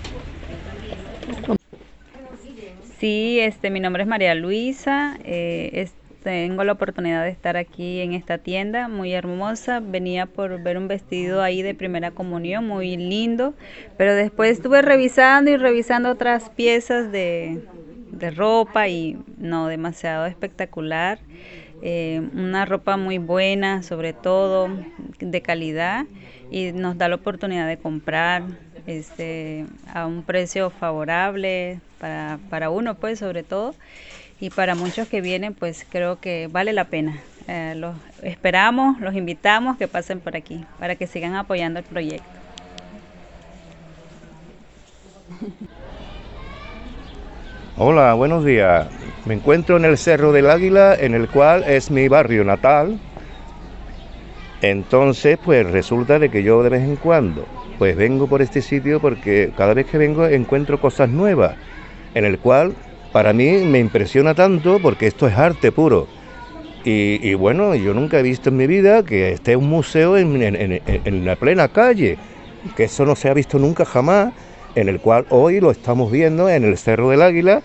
Sí, 3.05 3.39
este, 3.39 3.69
mi 3.69 3.81
nombre 3.81 4.05
es 4.05 4.09
María 4.09 4.35
Luisa. 4.35 5.19
Eh, 5.25 5.91
tengo 6.23 6.65
la 6.65 6.73
oportunidad 6.73 7.23
de 7.23 7.29
estar 7.29 7.59
aquí 7.59 8.01
en 8.01 8.15
esta 8.15 8.39
tienda 8.39 8.89
muy 8.89 9.13
hermosa. 9.13 9.81
Venía 9.81 10.25
por 10.25 10.63
ver 10.63 10.79
un 10.79 10.89
vestido 10.89 11.43
ahí 11.43 11.61
de 11.61 11.75
primera 11.75 12.13
comunión 12.13 12.67
muy 12.67 12.97
lindo, 12.97 13.53
pero 13.99 14.15
después 14.15 14.53
estuve 14.53 14.81
revisando 14.81 15.51
y 15.51 15.59
revisando 15.59 16.13
otras 16.13 16.49
piezas 16.49 17.13
de, 17.13 17.61
ropa 18.35 18.89
y 18.89 19.19
no 19.37 19.67
demasiado 19.67 20.25
espectacular. 20.25 21.19
Eh, 21.83 22.23
una 22.33 22.65
ropa 22.65 22.97
muy 22.97 23.19
buena, 23.19 23.83
sobre 23.83 24.15
todo 24.15 24.71
de 25.19 25.43
calidad, 25.43 26.07
y 26.51 26.73
nos 26.73 26.97
da 26.97 27.11
la 27.11 27.17
oportunidad 27.17 27.69
de 27.69 27.77
comprar 27.77 28.45
este, 28.87 29.67
a 29.93 30.07
un 30.07 30.23
precio 30.23 30.71
favorable 30.71 31.81
para, 31.99 32.39
para 32.51 32.71
uno, 32.71 32.95
pues 32.95 33.19
sobre 33.19 33.43
todo 33.43 33.75
y 34.41 34.51
para 34.51 34.75
muchos 34.75 35.09
que 35.09 35.21
vienen, 35.21 35.55
pues 35.55 35.87
creo 35.89 36.21
que 36.21 36.49
vale 36.51 36.73
la 36.73 36.85
pena. 36.85 37.21
Eh, 37.47 37.75
los 37.77 37.97
esperamos, 38.23 39.01
los 39.01 39.15
invitamos 39.15 39.77
que 39.77 39.89
pasen 39.89 40.21
por 40.21 40.37
aquí 40.37 40.65
para 40.79 40.97
que 40.97 41.07
sigan 41.07 41.35
apoyando 41.35 41.79
el 41.79 41.85
proyecto. 41.85 42.25
Hola, 47.77 48.15
buenos 48.15 48.45
días. 48.45 48.87
Me 49.25 49.35
encuentro 49.35 49.77
en 49.77 49.85
el 49.85 49.99
Cerro 49.99 50.33
del 50.33 50.51
Águila, 50.51 50.95
en 50.95 51.15
el 51.15 51.29
cual 51.29 51.65
es 51.65 51.91
mi 51.91 52.09
barrio 52.09 52.45
natal. 52.45 52.99
Entonces, 54.63 55.39
pues 55.43 55.71
resulta 55.71 56.19
de 56.19 56.31
que 56.31 56.43
yo 56.43 56.63
de 56.63 56.71
vez 56.71 56.83
en 56.83 56.97
cuando, 56.97 57.47
pues 57.79 57.97
vengo 57.97 58.27
por 58.27 58.43
este 58.43 58.63
sitio 58.63 59.01
porque 59.01 59.51
cada 59.57 59.75
vez 59.75 59.87
que 59.87 59.99
vengo 59.99 60.27
encuentro 60.27 60.81
cosas 60.81 61.09
nuevas, 61.09 61.57
en 62.15 62.25
el 62.25 62.39
cual 62.39 62.75
para 63.13 63.33
mí 63.33 63.59
me 63.65 63.79
impresiona 63.79 64.35
tanto 64.35 64.81
porque 64.81 65.07
esto 65.07 65.27
es 65.27 65.37
arte 65.37 65.73
puro. 65.73 66.07
Y, 66.87 67.33
bueno, 67.33 67.75
yo 67.75 67.95
nunca 67.95 68.19
he 68.19 68.23
visto 68.23 68.51
en 68.51 68.59
mi 68.59 68.67
vida 68.67 69.03
que 69.05 69.33
esté 69.33 69.57
un 69.57 69.71
museo 69.71 70.19
en, 70.19 71.25
la 71.25 71.37
plena 71.37 71.69
calle, 71.69 72.19
que 72.77 72.85
eso 72.85 73.07
no 73.07 73.17
se 73.17 73.31
ha 73.31 73.35
visto 73.35 73.59
nunca 73.59 73.87
jamás, 73.87 74.35
en 74.75 74.91
el 74.91 75.01
cual 75.01 75.25
hoy 75.31 75.61
lo 75.61 75.71
estamos 75.71 76.13
viendo 76.13 76.51
en 76.51 76.63
el 76.63 76.77
Cerro 76.77 77.09
del 77.09 77.23
Águila. 77.23 77.63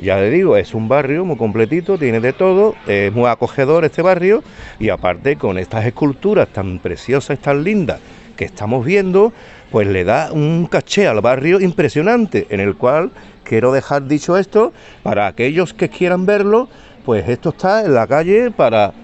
Ya 0.00 0.18
le 0.18 0.30
digo, 0.30 0.56
es 0.56 0.72
un 0.72 0.86
barrio 0.86 1.24
muy 1.24 1.36
completito, 1.36 1.98
tiene 1.98 2.20
de 2.20 2.32
todo, 2.32 2.76
es 2.86 3.12
muy 3.12 3.28
acogedor 3.28 3.84
este 3.84 4.02
barrio 4.02 4.44
y 4.78 4.90
aparte 4.90 5.34
con 5.34 5.58
estas 5.58 5.84
esculturas 5.84 6.46
tan 6.48 6.78
preciosas, 6.78 7.40
tan 7.40 7.64
lindas 7.64 7.98
que 8.40 8.46
estamos 8.46 8.86
viendo, 8.86 9.34
pues 9.70 9.86
le 9.86 10.02
da 10.02 10.32
un 10.32 10.64
caché 10.64 11.06
al 11.06 11.20
barrio 11.20 11.60
impresionante, 11.60 12.46
en 12.48 12.60
el 12.60 12.74
cual 12.74 13.10
quiero 13.44 13.70
dejar 13.70 14.08
dicho 14.08 14.38
esto 14.38 14.72
para 15.02 15.26
aquellos 15.26 15.74
que 15.74 15.90
quieran 15.90 16.24
verlo, 16.24 16.66
pues 17.04 17.28
esto 17.28 17.50
está 17.50 17.84
en 17.84 17.92
la 17.92 18.06
calle 18.06 18.50
para, 18.50 18.94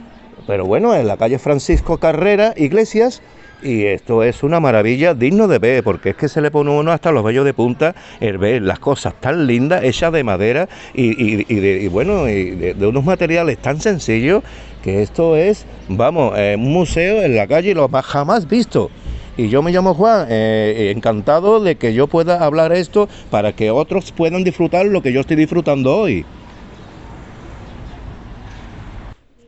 pero 0.46 0.64
bueno, 0.64 0.94
en 0.94 1.06
la 1.06 1.18
calle 1.18 1.38
Francisco 1.38 1.98
Carrera, 1.98 2.54
Iglesias, 2.56 3.20
y 3.62 3.84
esto 3.84 4.22
es 4.22 4.42
una 4.42 4.58
maravilla 4.58 5.12
digno 5.12 5.48
de 5.48 5.58
ver, 5.58 5.84
porque 5.84 6.10
es 6.10 6.16
que 6.16 6.30
se 6.30 6.40
le 6.40 6.50
pone 6.50 6.70
uno 6.70 6.90
hasta 6.90 7.12
los 7.12 7.22
vellos 7.22 7.44
de 7.44 7.52
punta 7.52 7.94
el 8.20 8.38
ver 8.38 8.62
las 8.62 8.78
cosas 8.78 9.20
tan 9.20 9.46
lindas, 9.46 9.84
hechas 9.84 10.12
de 10.12 10.24
madera 10.24 10.66
y, 10.94 11.44
de, 11.44 11.88
bueno, 11.90 12.26
y 12.26 12.52
de, 12.52 12.86
unos 12.86 13.04
materiales 13.04 13.58
tan 13.58 13.82
sencillos, 13.82 14.42
que 14.82 15.02
esto 15.02 15.36
es, 15.36 15.66
vamos, 15.88 16.32
un 16.32 16.72
museo 16.72 17.22
en 17.22 17.36
la 17.36 17.46
calle 17.46 17.74
lo 17.74 17.86
más 17.90 18.06
jamás 18.06 18.48
visto. 18.48 18.90
Y 19.36 19.48
yo 19.50 19.62
me 19.62 19.70
llamo 19.70 19.94
Juan, 19.94 20.26
eh, 20.30 20.92
encantado 20.96 21.60
de 21.60 21.76
que 21.76 21.92
yo 21.92 22.06
pueda 22.06 22.42
hablar 22.42 22.72
esto 22.72 23.08
para 23.30 23.52
que 23.52 23.70
otros 23.70 24.12
puedan 24.12 24.44
disfrutar 24.44 24.86
lo 24.86 25.02
que 25.02 25.12
yo 25.12 25.20
estoy 25.20 25.36
disfrutando 25.36 25.94
hoy. 25.96 26.24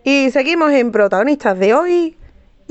Y 0.05 0.31
seguimos 0.31 0.73
en 0.73 0.93
protagonistas 0.93 1.59
de 1.59 1.75
hoy 1.75 2.17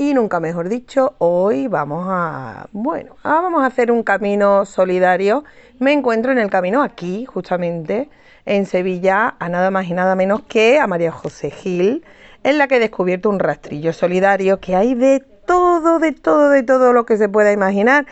Y 0.00 0.14
nunca 0.14 0.38
mejor 0.38 0.68
dicho, 0.68 1.16
hoy 1.18 1.66
vamos 1.66 2.06
a, 2.08 2.68
bueno, 2.72 3.16
vamos 3.24 3.64
a 3.64 3.66
hacer 3.66 3.90
un 3.90 4.04
camino 4.04 4.64
solidario. 4.64 5.44
Me 5.80 5.92
encuentro 5.92 6.30
en 6.30 6.38
el 6.38 6.50
camino 6.50 6.82
aquí, 6.84 7.24
justamente, 7.24 8.08
en 8.46 8.64
Sevilla, 8.66 9.34
a 9.40 9.48
nada 9.48 9.72
más 9.72 9.88
y 9.88 9.94
nada 9.94 10.14
menos 10.14 10.42
que 10.42 10.78
a 10.78 10.86
María 10.86 11.10
José 11.10 11.50
Gil, 11.50 12.04
en 12.44 12.58
la 12.58 12.68
que 12.68 12.76
he 12.76 12.80
descubierto 12.80 13.28
un 13.28 13.40
rastrillo 13.40 13.92
solidario 13.92 14.60
que 14.60 14.76
hay 14.76 14.94
de 14.94 15.24
todo, 15.48 15.98
de 15.98 16.12
todo, 16.12 16.50
de 16.50 16.62
todo 16.62 16.92
lo 16.92 17.04
que 17.04 17.16
se 17.16 17.28
pueda 17.28 17.50
imaginar. 17.52 18.06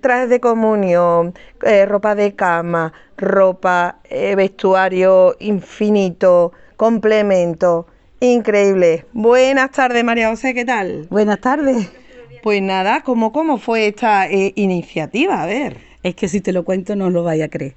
Trajes 0.00 0.28
de 0.28 0.40
comunión, 0.40 1.34
eh, 1.62 1.86
ropa 1.86 2.16
de 2.16 2.34
cama, 2.34 2.92
ropa, 3.16 4.00
eh, 4.04 4.34
vestuario 4.34 5.36
infinito, 5.38 6.52
complemento 6.76 7.86
Increíble. 8.22 9.06
Buenas 9.14 9.70
tardes, 9.70 10.04
María 10.04 10.28
José, 10.28 10.52
¿qué 10.52 10.66
tal? 10.66 11.06
Buenas 11.08 11.40
tardes. 11.40 11.90
Pues 12.42 12.60
nada, 12.60 13.02
¿cómo, 13.02 13.32
cómo 13.32 13.56
fue 13.56 13.86
esta 13.86 14.28
eh, 14.28 14.52
iniciativa? 14.56 15.42
A 15.42 15.46
ver. 15.46 15.78
Es 16.02 16.14
que 16.16 16.28
si 16.28 16.42
te 16.42 16.52
lo 16.52 16.66
cuento 16.66 16.96
no 16.96 17.08
lo 17.08 17.22
vaya 17.22 17.46
a 17.46 17.48
creer. 17.48 17.76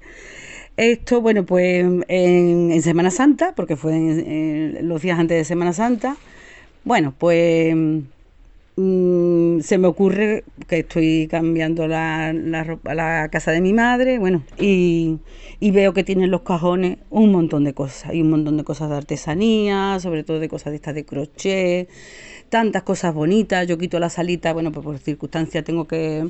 Esto, 0.76 1.22
bueno, 1.22 1.46
pues 1.46 1.86
en, 2.08 2.82
Semana 2.82 3.10
Santa, 3.10 3.54
porque 3.56 3.76
fue 3.76 3.94
en, 3.94 4.86
los 4.86 5.00
días 5.00 5.18
antes 5.18 5.38
de 5.38 5.44
Semana 5.46 5.72
Santa, 5.72 6.16
bueno, 6.84 7.14
pues 7.16 7.74
mm, 8.76 9.60
se 9.60 9.78
me 9.78 9.86
ocurre 9.88 10.44
que 10.66 10.80
estoy 10.80 11.28
cambiando 11.30 11.86
la, 11.88 12.32
la, 12.32 12.78
la 12.94 13.28
casa 13.30 13.52
de 13.52 13.60
mi 13.60 13.72
madre, 13.72 14.18
bueno, 14.18 14.44
y 14.58 15.18
y 15.60 15.70
veo 15.70 15.94
que 15.94 16.04
tienen 16.04 16.30
los 16.30 16.42
cajones 16.42 16.98
un 17.08 17.32
montón 17.32 17.64
de 17.64 17.72
cosas, 17.72 18.14
y 18.14 18.20
un 18.20 18.28
montón 18.30 18.58
de 18.58 18.64
cosas 18.64 18.90
de 18.90 18.96
artesanía, 18.96 19.98
sobre 20.00 20.24
todo 20.24 20.38
de 20.38 20.48
cosas 20.48 20.72
de 20.72 20.76
estas 20.76 20.94
de 20.94 21.06
crochet, 21.06 21.88
tantas 22.50 22.82
cosas 22.82 23.14
bonitas, 23.14 23.66
yo 23.66 23.78
quito 23.78 23.98
la 23.98 24.10
salita, 24.10 24.52
bueno, 24.52 24.72
pues 24.72 24.84
por 24.84 24.98
circunstancia 24.98 25.64
tengo 25.64 25.86
que, 25.86 26.28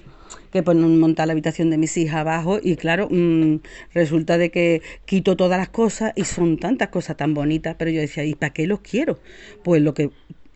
que 0.52 0.62
poner, 0.62 0.86
montar 0.88 1.26
la 1.26 1.32
habitación 1.32 1.70
de 1.70 1.78
mis 1.78 1.96
hijas 1.96 2.20
abajo 2.20 2.58
y 2.62 2.76
claro, 2.76 3.08
mm, 3.10 3.56
resulta 3.92 4.38
de 4.38 4.50
que 4.50 4.82
quito 5.04 5.36
todas 5.36 5.58
las 5.58 5.70
cosas 5.70 6.12
y 6.14 6.24
son 6.24 6.58
tantas 6.58 6.88
cosas 6.88 7.16
tan 7.16 7.34
bonitas, 7.34 7.76
pero 7.78 7.90
yo 7.90 8.00
decía, 8.00 8.24
¿y 8.24 8.34
para 8.34 8.52
qué 8.52 8.66
los 8.66 8.80
quiero? 8.80 9.18
Pues 9.64 9.82
lo 9.82 9.94
que 9.94 10.10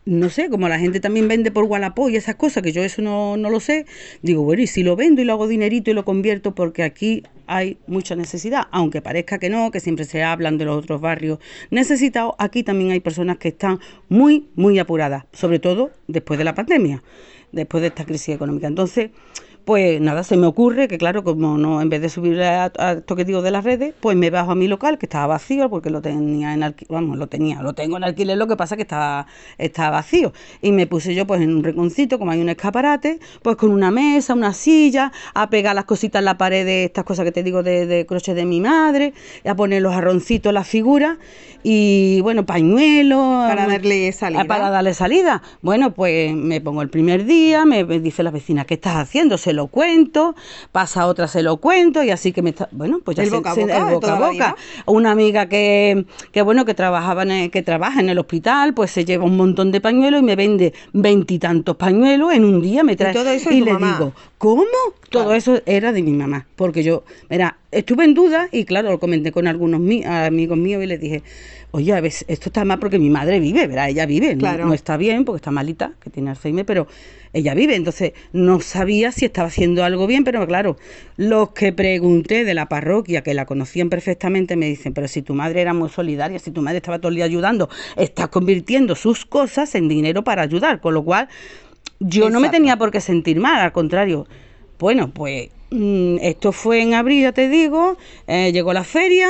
no 0.09 0.29
sé, 0.29 0.49
como 0.49 0.67
la 0.67 0.79
gente 0.79 0.99
también 0.99 1.27
vende 1.27 1.51
por 1.51 1.65
Wallapop 1.65 2.09
y 2.09 2.15
esas 2.15 2.35
cosas, 2.35 2.63
que 2.63 2.71
yo 2.71 2.83
eso 2.83 3.01
no, 3.03 3.37
no, 3.37 3.49
lo 3.51 3.59
sé, 3.59 3.85
digo, 4.23 4.41
bueno, 4.41 4.63
y 4.63 4.67
si 4.67 4.81
lo 4.81 4.95
vendo 4.95 5.21
y 5.21 5.25
lo 5.25 5.33
hago 5.33 5.47
dinerito 5.47 5.91
y 5.91 5.93
lo 5.93 6.03
convierto, 6.03 6.55
porque 6.55 6.81
aquí 6.81 7.23
hay 7.45 7.77
mucha 7.85 8.15
necesidad, 8.15 8.63
aunque 8.71 9.01
parezca 9.01 9.37
que 9.37 9.49
no, 9.49 9.69
que 9.69 9.79
siempre 9.79 10.05
se 10.05 10.23
hablan 10.23 10.57
de 10.57 10.65
los 10.65 10.83
otros 10.83 10.99
barrios 10.99 11.37
necesitados, 11.69 12.33
aquí 12.39 12.63
también 12.63 12.91
hay 12.91 12.99
personas 12.99 13.37
que 13.37 13.49
están 13.49 13.79
muy, 14.09 14.49
muy 14.55 14.79
apuradas, 14.79 15.25
sobre 15.31 15.59
todo 15.59 15.91
después 16.07 16.39
de 16.39 16.43
la 16.43 16.55
pandemia, 16.55 17.03
después 17.51 17.81
de 17.81 17.87
esta 17.87 18.05
crisis 18.05 18.33
económica. 18.33 18.65
Entonces, 18.65 19.11
pues 19.65 20.01
nada, 20.01 20.23
se 20.23 20.37
me 20.37 20.47
ocurre 20.47 20.87
que 20.87 20.97
claro, 20.97 21.23
como 21.23 21.57
no, 21.57 21.81
en 21.81 21.89
vez 21.89 22.01
de 22.01 22.09
subir 22.09 22.41
a, 22.41 22.71
esto 22.97 23.15
que 23.15 23.25
digo 23.25 23.41
de 23.41 23.51
las 23.51 23.63
redes, 23.63 23.93
pues 23.99 24.17
me 24.17 24.29
bajo 24.29 24.51
a 24.51 24.55
mi 24.55 24.67
local, 24.67 24.97
que 24.97 25.05
estaba 25.05 25.27
vacío, 25.27 25.69
porque 25.69 25.89
lo 25.89 26.01
tenía 26.01 26.53
en 26.53 26.63
alquiler, 26.63 26.91
vamos, 26.91 27.17
lo 27.17 27.27
tenía, 27.27 27.61
lo 27.61 27.73
tengo 27.73 27.97
en 27.97 28.03
alquiler, 28.03 28.37
lo 28.37 28.47
que 28.47 28.55
pasa 28.55 28.75
que 28.75 28.81
estaba, 28.83 29.27
estaba 29.57 29.91
vacío. 29.91 30.33
Y 30.61 30.71
me 30.71 30.87
puse 30.87 31.13
yo 31.13 31.27
pues 31.27 31.41
en 31.41 31.53
un 31.53 31.63
reconcito, 31.63 32.19
como 32.19 32.31
hay 32.31 32.41
un 32.41 32.49
escaparate, 32.49 33.19
pues 33.41 33.55
con 33.57 33.71
una 33.71 33.91
mesa, 33.91 34.33
una 34.33 34.53
silla, 34.53 35.11
a 35.33 35.49
pegar 35.49 35.75
las 35.75 35.85
cositas 35.85 36.19
en 36.19 36.25
la 36.25 36.37
pared 36.37 36.65
de 36.65 36.85
estas 36.85 37.03
cosas 37.03 37.25
que 37.25 37.31
te 37.31 37.43
digo 37.43 37.63
de, 37.63 37.85
de 37.85 38.05
crochet 38.05 38.35
de 38.35 38.45
mi 38.45 38.61
madre, 38.61 39.13
a 39.45 39.55
poner 39.55 39.81
los 39.81 39.93
jarroncitos, 39.93 40.53
las 40.53 40.67
figuras, 40.67 41.17
y 41.63 42.21
bueno, 42.21 42.45
pañuelos. 42.45 43.47
Para 43.47 43.67
darle 43.67 44.11
salida. 44.11 44.45
Para 44.45 44.69
darle 44.69 44.93
salida. 44.93 45.41
Bueno, 45.61 45.91
pues 45.91 46.33
me 46.33 46.61
pongo 46.61 46.81
el 46.81 46.89
primer 46.89 47.25
día, 47.25 47.65
me, 47.65 47.83
dice 47.83 48.23
la 48.23 48.31
vecina, 48.31 48.65
¿qué 48.65 48.75
estás 48.75 48.95
haciendo? 48.95 49.37
Se 49.37 49.53
lo 49.59 49.67
cuento, 49.67 50.35
pasa 50.71 51.05
otra, 51.05 51.27
se 51.27 51.43
lo 51.43 51.57
cuento, 51.57 52.01
y 52.01 52.11
así 52.11 52.31
que 52.31 52.41
me 52.41 52.51
está. 52.51 52.69
Bueno, 52.71 52.99
pues 53.03 53.17
ya 53.17 53.23
el 53.23 53.29
boca 53.29 53.51
a 53.51 53.55
boca, 53.55 53.77
el 53.77 53.93
boca, 53.93 54.15
a 54.15 54.19
boca. 54.19 54.55
Una 54.85 55.11
amiga 55.11 55.47
que, 55.47 56.05
que, 56.31 56.41
bueno, 56.41 56.63
que 56.65 56.73
trabajaba 56.73 57.23
en 57.23 57.51
que 57.51 57.61
trabaja 57.61 57.99
en 57.99 58.09
el 58.09 58.17
hospital, 58.19 58.73
pues 58.73 58.91
se 58.91 59.03
lleva 59.03 59.25
un 59.25 59.35
montón 59.35 59.71
de 59.71 59.81
pañuelos 59.81 60.21
y 60.21 60.23
me 60.23 60.35
vende 60.35 60.73
veintitantos 60.93 61.75
pañuelos 61.75 62.33
en 62.33 62.45
un 62.45 62.61
día, 62.61 62.83
me 62.83 62.95
trae. 62.95 63.11
Y, 63.11 63.13
todo 63.13 63.29
eso 63.29 63.51
y 63.51 63.61
le 63.61 63.75
digo, 63.75 64.13
¿cómo? 64.39 64.63
Todo 65.11 65.35
eso 65.35 65.61
era 65.65 65.91
de 65.91 66.01
mi 66.01 66.13
mamá, 66.13 66.47
porque 66.55 66.81
yo, 66.81 67.03
mira, 67.29 67.57
estuve 67.71 68.05
en 68.05 68.13
duda 68.13 68.47
y 68.51 68.63
claro, 68.63 68.89
lo 68.89 68.99
comenté 68.99 69.31
con 69.31 69.47
algunos 69.47 69.81
amigos 70.05 70.57
míos 70.57 70.81
y 70.81 70.87
les 70.87 70.99
dije, 70.99 71.23
oye, 71.71 71.93
a 71.93 71.99
ver, 71.99 72.13
esto 72.27 72.49
está 72.49 72.63
mal 72.63 72.79
porque 72.79 72.99
mi 72.99 73.09
madre 73.09 73.39
vive, 73.39 73.67
¿verdad? 73.67 73.89
Ella 73.89 74.05
vive, 74.05 74.35
no, 74.35 74.73
está 74.73 74.95
bien 74.95 75.25
porque 75.25 75.37
está 75.37 75.51
malita, 75.51 75.93
que 76.01 76.09
tiene 76.09 76.29
Alzheimer, 76.29 76.65
pero 76.65 76.87
ella 77.33 77.53
vive, 77.53 77.75
entonces 77.75 78.13
no 78.31 78.61
sabía 78.61 79.11
si 79.11 79.25
estaba 79.25 79.49
haciendo 79.49 79.83
algo 79.83 80.07
bien, 80.07 80.23
pero 80.23 80.47
claro, 80.47 80.77
los 81.17 81.49
que 81.49 81.73
pregunté 81.73 82.45
de 82.45 82.53
la 82.53 82.69
parroquia, 82.69 83.21
que 83.23 83.33
la 83.33 83.45
conocían 83.45 83.89
perfectamente, 83.89 84.55
me 84.55 84.67
dicen, 84.67 84.93
pero 84.93 85.09
si 85.09 85.21
tu 85.21 85.33
madre 85.33 85.59
era 85.61 85.73
muy 85.73 85.89
solidaria, 85.89 86.39
si 86.39 86.51
tu 86.51 86.61
madre 86.61 86.77
estaba 86.77 86.99
todo 86.99 87.09
el 87.09 87.15
día 87.15 87.25
ayudando, 87.25 87.69
estás 87.97 88.29
convirtiendo 88.29 88.95
sus 88.95 89.25
cosas 89.25 89.75
en 89.75 89.89
dinero 89.89 90.23
para 90.23 90.43
ayudar, 90.43 90.79
con 90.79 90.93
lo 90.93 91.03
cual 91.03 91.27
yo 91.99 92.29
no 92.29 92.39
me 92.39 92.49
tenía 92.49 92.77
por 92.77 92.91
qué 92.91 93.01
sentir 93.01 93.39
mal, 93.39 93.59
al 93.61 93.71
contrario. 93.71 94.27
Bueno, 94.77 95.13
pues 95.13 95.49
Mm, 95.71 96.17
esto 96.21 96.51
fue 96.51 96.81
en 96.81 96.95
abril, 96.95 97.21
ya 97.21 97.31
te 97.31 97.47
digo, 97.47 97.95
eh, 98.25 98.51
llegó 98.51 98.73
la 98.73 98.83
feria, 98.83 99.27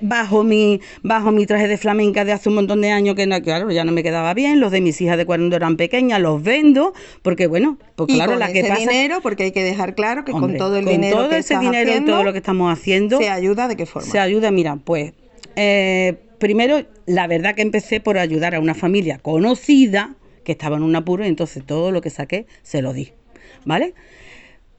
bajo 0.00 0.44
mi, 0.44 0.80
bajo 1.02 1.32
mi 1.32 1.46
traje 1.46 1.66
de 1.66 1.76
flamenca 1.76 2.24
de 2.24 2.30
hace 2.30 2.48
un 2.48 2.54
montón 2.54 2.80
de 2.80 2.90
años 2.90 3.16
que 3.16 3.26
claro, 3.42 3.72
ya 3.72 3.84
no 3.84 3.90
me 3.90 4.04
quedaba 4.04 4.32
bien, 4.32 4.60
los 4.60 4.70
de 4.70 4.80
mis 4.80 5.00
hijas 5.00 5.16
de 5.16 5.26
cuando 5.26 5.56
eran 5.56 5.76
pequeñas 5.76 6.20
los 6.20 6.40
vendo, 6.40 6.94
porque 7.22 7.48
bueno, 7.48 7.76
pues 7.96 8.08
claro, 8.12 8.36
la 8.36 8.52
que 8.52 8.60
ese 8.60 8.72
dinero, 8.72 9.20
porque 9.20 9.44
hay 9.44 9.52
que 9.52 9.64
dejar 9.64 9.96
claro 9.96 10.24
que 10.24 10.30
con 10.30 10.56
todo 10.56 10.76
el 10.76 10.84
dinero 10.84 11.16
todo 11.16 11.32
ese 11.32 11.58
dinero 11.58 11.96
y 11.96 12.04
todo 12.04 12.22
lo 12.22 12.32
que 12.32 12.38
estamos 12.38 12.72
haciendo, 12.72 13.18
se 13.18 13.28
ayuda 13.28 13.66
de 13.66 13.76
qué 13.76 13.86
forma? 13.86 14.08
Se 14.08 14.20
ayuda, 14.20 14.52
mira, 14.52 14.76
pues 14.76 15.12
eh, 15.56 16.14
primero 16.38 16.84
la 17.06 17.26
verdad 17.26 17.56
que 17.56 17.62
empecé 17.62 17.98
por 17.98 18.16
ayudar 18.16 18.54
a 18.54 18.60
una 18.60 18.74
familia 18.74 19.18
conocida 19.18 20.14
que 20.50 20.54
estaba 20.54 20.78
en 20.78 20.82
un 20.82 20.96
apuro 20.96 21.24
y 21.24 21.28
entonces 21.28 21.64
todo 21.64 21.92
lo 21.92 22.00
que 22.00 22.10
saqué 22.10 22.44
se 22.64 22.82
lo 22.82 22.92
di, 22.92 23.12
¿vale? 23.64 23.94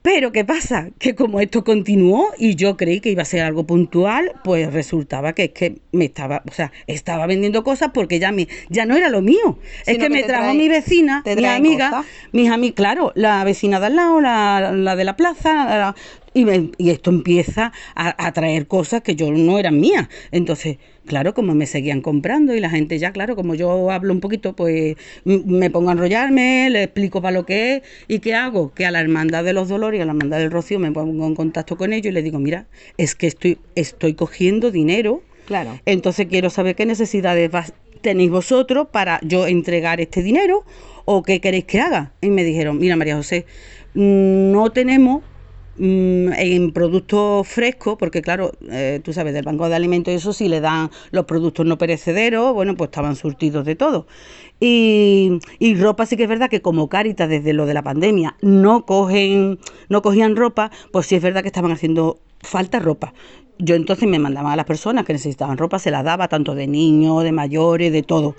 Pero 0.02 0.34
¿qué 0.34 0.44
pasa? 0.44 0.90
Que 1.00 1.16
como 1.16 1.40
esto 1.40 1.64
continuó 1.64 2.34
y 2.38 2.56
yo 2.56 2.76
creí 2.76 3.00
que 3.00 3.10
iba 3.10 3.22
a 3.22 3.26
ser 3.26 3.44
algo 3.44 3.66
puntual, 3.66 4.34
pues 4.44 4.74
resultaba 4.74 5.32
que 5.32 5.46
es 5.46 5.52
que 5.52 5.78
me 5.94 6.04
estaba, 6.04 6.44
o 6.46 6.52
sea, 6.52 6.74
estaba 6.88 7.26
vendiendo 7.26 7.64
cosas 7.64 7.92
porque 7.94 8.20
ya 8.20 8.34
me, 8.34 8.50
ya 8.68 8.86
no 8.86 8.98
era 8.98 9.08
lo 9.08 9.22
mío. 9.22 9.60
es 9.86 9.98
que, 9.98 10.10
me 10.10 10.24
trajo 10.24 10.54
mi 10.54 10.68
vecina, 10.68 11.24
mi 11.26 11.46
amiga, 11.46 12.04
mis 12.34 12.50
amigas, 12.50 12.76
claro, 12.76 13.14
la 13.16 13.46
vecina 13.46 13.80
de 13.80 13.86
al 13.86 13.96
lado, 13.96 14.20
la, 14.20 14.74
la 14.74 14.98
de 14.98 15.06
la 15.06 15.16
plaza, 15.16 15.96
y, 16.34 16.46
y, 16.78 16.90
esto 16.90 17.10
empieza 17.10 17.74
a, 17.96 18.26
a, 18.26 18.32
traer 18.32 18.68
cosas 18.68 19.02
que 19.02 19.16
yo 19.16 19.32
no 19.32 19.60
eran 19.60 19.80
mías. 19.80 20.08
Entonces, 20.32 20.78
claro, 21.06 21.34
como 21.34 21.54
me 21.56 21.66
seguían 21.66 22.02
comprando 22.02 22.56
y 22.56 22.60
la 22.60 22.70
gente 22.70 22.98
ya, 23.00 23.12
claro, 23.12 23.36
como 23.36 23.54
yo 23.56 23.92
hablo 23.92 24.14
un 24.14 24.22
poquito, 24.22 24.56
pues 24.56 24.96
me 25.26 25.70
pongo 25.70 25.90
a 25.90 25.94
enrollarme, 25.94 26.70
le 26.70 26.84
explico 26.84 27.22
para 27.22 27.34
lo 27.34 27.46
que 27.46 27.76
es 27.76 27.82
y 28.08 28.20
qué 28.20 28.34
hago, 28.34 28.74
que 28.74 28.86
a 28.86 28.92
la 28.92 29.02
Hermandad 29.02 29.44
de 29.44 29.54
los 29.54 29.68
Dolores 29.68 30.00
y 30.00 30.02
a 30.02 30.06
la 30.06 30.12
Hermandad 30.12 30.40
del 30.40 30.52
Rocío 30.52 30.80
me 30.80 30.92
pongo 30.92 31.28
en 31.28 31.36
contacto 31.36 31.76
con 31.78 31.92
ellos 31.92 32.08
y 32.08 32.12
les 32.12 32.24
digo, 32.24 32.40
mira, 32.40 32.68
es 32.98 33.16
que 33.16 33.28
estoy, 33.28 33.58
estoy 33.76 34.14
cogiendo 34.14 34.72
dinero. 34.72 35.24
Claro. 35.48 35.80
Entonces 35.86 36.28
quiero 36.28 36.50
saber 36.50 36.76
qué 36.76 36.86
necesidades 36.86 37.52
tenéis 38.00 38.32
vosotros 38.32 38.88
para 38.92 39.20
yo 39.22 39.48
entregar 39.48 40.00
este 40.00 40.24
dinero 40.24 40.64
o 41.04 41.24
qué 41.24 41.42
queréis 41.42 41.66
que 41.66 41.82
haga. 41.82 42.14
Y 42.22 42.30
me 42.30 42.46
dijeron, 42.46 42.80
mira 42.80 42.96
María 42.96 43.18
José, 43.18 43.46
no 43.94 44.72
tenemos 44.72 45.24
Mm, 45.24 45.31
en 45.80 46.72
productos 46.72 47.48
frescos, 47.48 47.96
porque 47.98 48.22
claro, 48.22 48.52
eh, 48.70 49.00
tú 49.04 49.14
sabes, 49.14 49.34
del 49.34 49.44
banco 49.44 49.70
de 49.70 49.76
alimentos 49.76 50.14
y 50.14 50.18
eso 50.18 50.34
sí 50.34 50.48
le 50.48 50.62
dan 50.62 50.92
los 51.12 51.26
productos 51.26 51.66
no 51.66 51.78
perecederos, 51.78 52.54
bueno, 52.54 52.76
pues 52.76 52.90
estaban 52.90 53.16
surtidos 53.16 53.66
de 53.66 53.76
todo. 53.76 54.06
Y, 54.60 55.40
y, 55.58 55.76
ropa 55.76 56.06
sí 56.06 56.18
que 56.18 56.24
es 56.24 56.30
verdad 56.30 56.50
que 56.50 56.62
como 56.62 56.88
Caritas 56.88 57.28
desde 57.28 57.54
lo 57.54 57.66
de 57.66 57.74
la 57.74 57.82
pandemia 57.82 58.36
no 58.42 58.86
cogen, 58.86 59.60
no 59.90 60.02
cogían 60.04 60.36
ropa, 60.36 60.72
pues 60.92 61.08
sí 61.08 61.16
es 61.16 61.22
verdad 61.24 61.42
que 61.42 61.48
estaban 61.48 61.72
haciendo 61.72 62.20
falta 62.42 62.80
ropa. 62.80 63.14
Yo 63.58 63.76
entonces 63.76 64.08
me 64.08 64.20
mandaba 64.20 64.54
a 64.54 64.56
las 64.56 64.66
personas 64.66 65.06
que 65.06 65.14
necesitaban 65.14 65.58
ropa, 65.58 65.80
se 65.80 65.92
la 65.92 66.04
daba 66.04 66.28
tanto 66.28 66.56
de 66.56 66.68
niños, 66.68 67.24
de 67.24 67.32
mayores, 67.32 67.92
de 67.92 68.04
todo. 68.04 68.36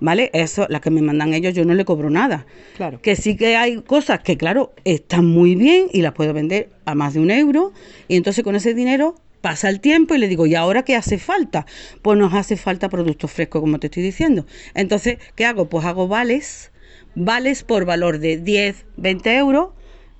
¿Vale? 0.00 0.30
Eso, 0.32 0.66
las 0.68 0.80
que 0.80 0.90
me 0.90 1.02
mandan 1.02 1.34
ellos, 1.34 1.54
yo 1.54 1.64
no 1.64 1.74
le 1.74 1.84
cobro 1.84 2.10
nada. 2.10 2.46
Claro. 2.76 3.00
Que 3.00 3.16
sí 3.16 3.36
que 3.36 3.56
hay 3.56 3.80
cosas 3.82 4.20
que, 4.20 4.36
claro, 4.36 4.72
están 4.84 5.26
muy 5.26 5.54
bien 5.54 5.86
y 5.92 6.02
las 6.02 6.12
puedo 6.12 6.32
vender 6.32 6.70
a 6.84 6.94
más 6.94 7.14
de 7.14 7.20
un 7.20 7.30
euro. 7.30 7.72
Y 8.08 8.16
entonces 8.16 8.44
con 8.44 8.56
ese 8.56 8.74
dinero 8.74 9.14
pasa 9.40 9.68
el 9.68 9.80
tiempo 9.80 10.14
y 10.14 10.18
le 10.18 10.28
digo, 10.28 10.46
¿y 10.46 10.54
ahora 10.54 10.82
qué 10.84 10.96
hace 10.96 11.18
falta? 11.18 11.66
Pues 12.02 12.18
nos 12.18 12.34
hace 12.34 12.56
falta 12.56 12.88
productos 12.88 13.30
frescos, 13.30 13.60
como 13.60 13.78
te 13.78 13.86
estoy 13.88 14.02
diciendo. 14.02 14.46
Entonces, 14.74 15.18
¿qué 15.34 15.44
hago? 15.44 15.68
Pues 15.68 15.84
hago 15.84 16.08
vales, 16.08 16.72
vales 17.14 17.62
por 17.62 17.84
valor 17.84 18.18
de 18.18 18.38
10, 18.38 18.86
20 18.96 19.36
euros, 19.36 19.70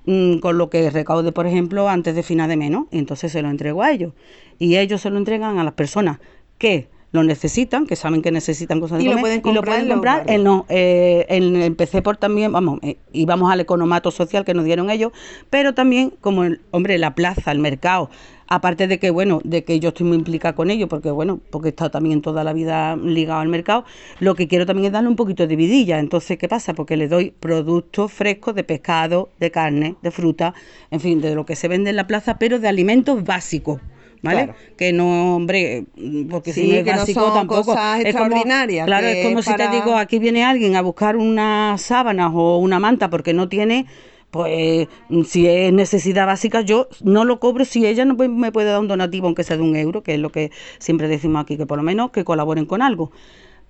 mm, 0.05 0.39
con 0.39 0.57
lo 0.57 0.69
que 0.69 0.89
recaude, 0.89 1.31
por 1.31 1.47
ejemplo, 1.47 1.89
antes 1.89 2.15
de 2.15 2.23
final 2.23 2.49
de 2.49 2.57
mes, 2.57 2.71
Y 2.91 2.99
entonces 2.99 3.31
se 3.31 3.41
lo 3.41 3.49
entrego 3.49 3.83
a 3.83 3.91
ellos. 3.91 4.13
Y 4.57 4.77
ellos 4.77 5.01
se 5.01 5.09
lo 5.09 5.17
entregan 5.17 5.57
a 5.59 5.63
las 5.63 5.73
personas 5.73 6.19
que 6.57 6.89
lo 7.11 7.23
necesitan, 7.23 7.87
que 7.87 7.95
saben 7.95 8.21
que 8.21 8.31
necesitan 8.31 8.79
cosas 8.79 8.99
de 8.99 9.05
Y 9.05 9.07
lo 9.07 9.17
pueden 9.17 9.41
y 9.43 9.47
lo 9.49 9.55
comprar 9.55 9.63
pueden 9.63 9.81
en 9.83 9.87
los 9.89 9.95
comprar. 9.95 10.23
Eh, 10.29 10.37
no, 10.37 10.65
eh, 10.69 11.25
en- 11.29 11.55
empecé 11.61 12.01
por 12.01 12.17
también, 12.17 12.51
vamos, 12.51 12.79
eh, 12.83 12.97
íbamos 13.13 13.51
al 13.51 13.59
economato 13.59 14.11
social 14.11 14.45
que 14.45 14.53
nos 14.53 14.63
dieron 14.65 14.89
ellos, 14.89 15.11
pero 15.49 15.73
también 15.73 16.13
como, 16.21 16.43
el, 16.43 16.61
hombre, 16.71 16.97
la 16.99 17.15
plaza, 17.15 17.51
el 17.51 17.57
mercado, 17.59 18.11
aparte 18.47 18.87
de 18.87 18.99
que, 18.99 19.09
bueno, 19.09 19.41
de 19.43 19.63
que 19.63 19.79
yo 19.79 19.89
estoy 19.89 20.05
muy 20.05 20.17
implicada 20.17 20.53
con 20.53 20.69
ello, 20.69 20.87
porque, 20.87 21.09
bueno, 21.09 21.39
porque 21.49 21.69
he 21.69 21.71
estado 21.71 21.89
también 21.91 22.21
toda 22.21 22.43
la 22.43 22.53
vida 22.53 22.95
ligado 22.95 23.39
al 23.41 23.47
mercado, 23.49 23.85
lo 24.19 24.35
que 24.35 24.47
quiero 24.47 24.65
también 24.67 24.87
es 24.87 24.91
darle 24.91 25.09
un 25.09 25.15
poquito 25.15 25.47
de 25.47 25.55
vidilla. 25.55 25.97
Entonces, 25.99 26.37
¿qué 26.37 26.47
pasa? 26.47 26.73
Porque 26.75 26.95
le 26.95 27.07
doy 27.07 27.31
productos 27.31 28.11
frescos 28.11 28.53
de 28.55 28.63
pescado, 28.63 29.29
de 29.39 29.49
carne, 29.51 29.95
de 30.03 30.11
fruta, 30.11 30.53
en 30.91 30.99
fin, 30.99 31.21
de 31.21 31.33
lo 31.33 31.45
que 31.45 31.55
se 31.55 31.67
vende 31.67 31.89
en 31.89 31.95
la 31.95 32.05
plaza, 32.07 32.37
pero 32.37 32.59
de 32.59 32.67
alimentos 32.67 33.23
básicos. 33.23 33.81
¿Vale? 34.21 34.43
Claro. 34.45 34.55
Que 34.77 34.91
no, 34.91 35.35
hombre, 35.37 35.85
porque 36.29 36.51
Sí, 36.53 36.61
si 36.61 36.67
no 36.67 36.73
es 36.75 36.83
que 36.83 36.91
no 36.91 36.97
básico 36.97 37.21
son 37.21 37.33
tampoco. 37.33 37.63
cosas 37.65 37.99
es 38.01 38.13
como- 38.13 38.25
extraordinarias, 38.25 38.85
claro, 38.85 39.07
es 39.07 39.25
como 39.25 39.41
si 39.41 39.55
te 39.55 39.69
digo, 39.69 39.95
aquí 39.95 40.19
viene 40.19 40.43
alguien 40.43 40.75
a 40.75 40.81
buscar 40.81 41.15
unas 41.15 41.81
sábanas 41.81 42.31
o 42.33 42.57
una 42.57 42.79
manta 42.79 43.09
porque 43.09 43.33
no 43.33 43.47
tiene, 43.47 43.85
pues 44.31 44.87
si 45.25 45.47
es 45.47 45.71
necesidad 45.73 46.25
básica, 46.27 46.61
yo 46.61 46.87
no 47.01 47.23
lo 47.25 47.39
cobro 47.39 47.63
si 47.65 47.85
ella 47.85 48.03
no 48.05 48.15
me 48.15 48.51
puede 48.51 48.69
dar 48.69 48.79
un 48.81 48.87
donativo, 48.89 49.27
aunque 49.27 49.43
sea 49.43 49.55
de 49.57 49.63
un 49.63 49.75
euro, 49.75 50.03
que 50.03 50.15
es 50.15 50.19
lo 50.19 50.31
que 50.31 50.51
siempre 50.79 51.07
decimos 51.07 51.41
aquí, 51.41 51.55
que 51.57 51.65
por 51.65 51.77
lo 51.77 51.83
menos 51.83 52.11
que 52.11 52.23
colaboren 52.25 52.65
con 52.65 52.81
algo. 52.81 53.11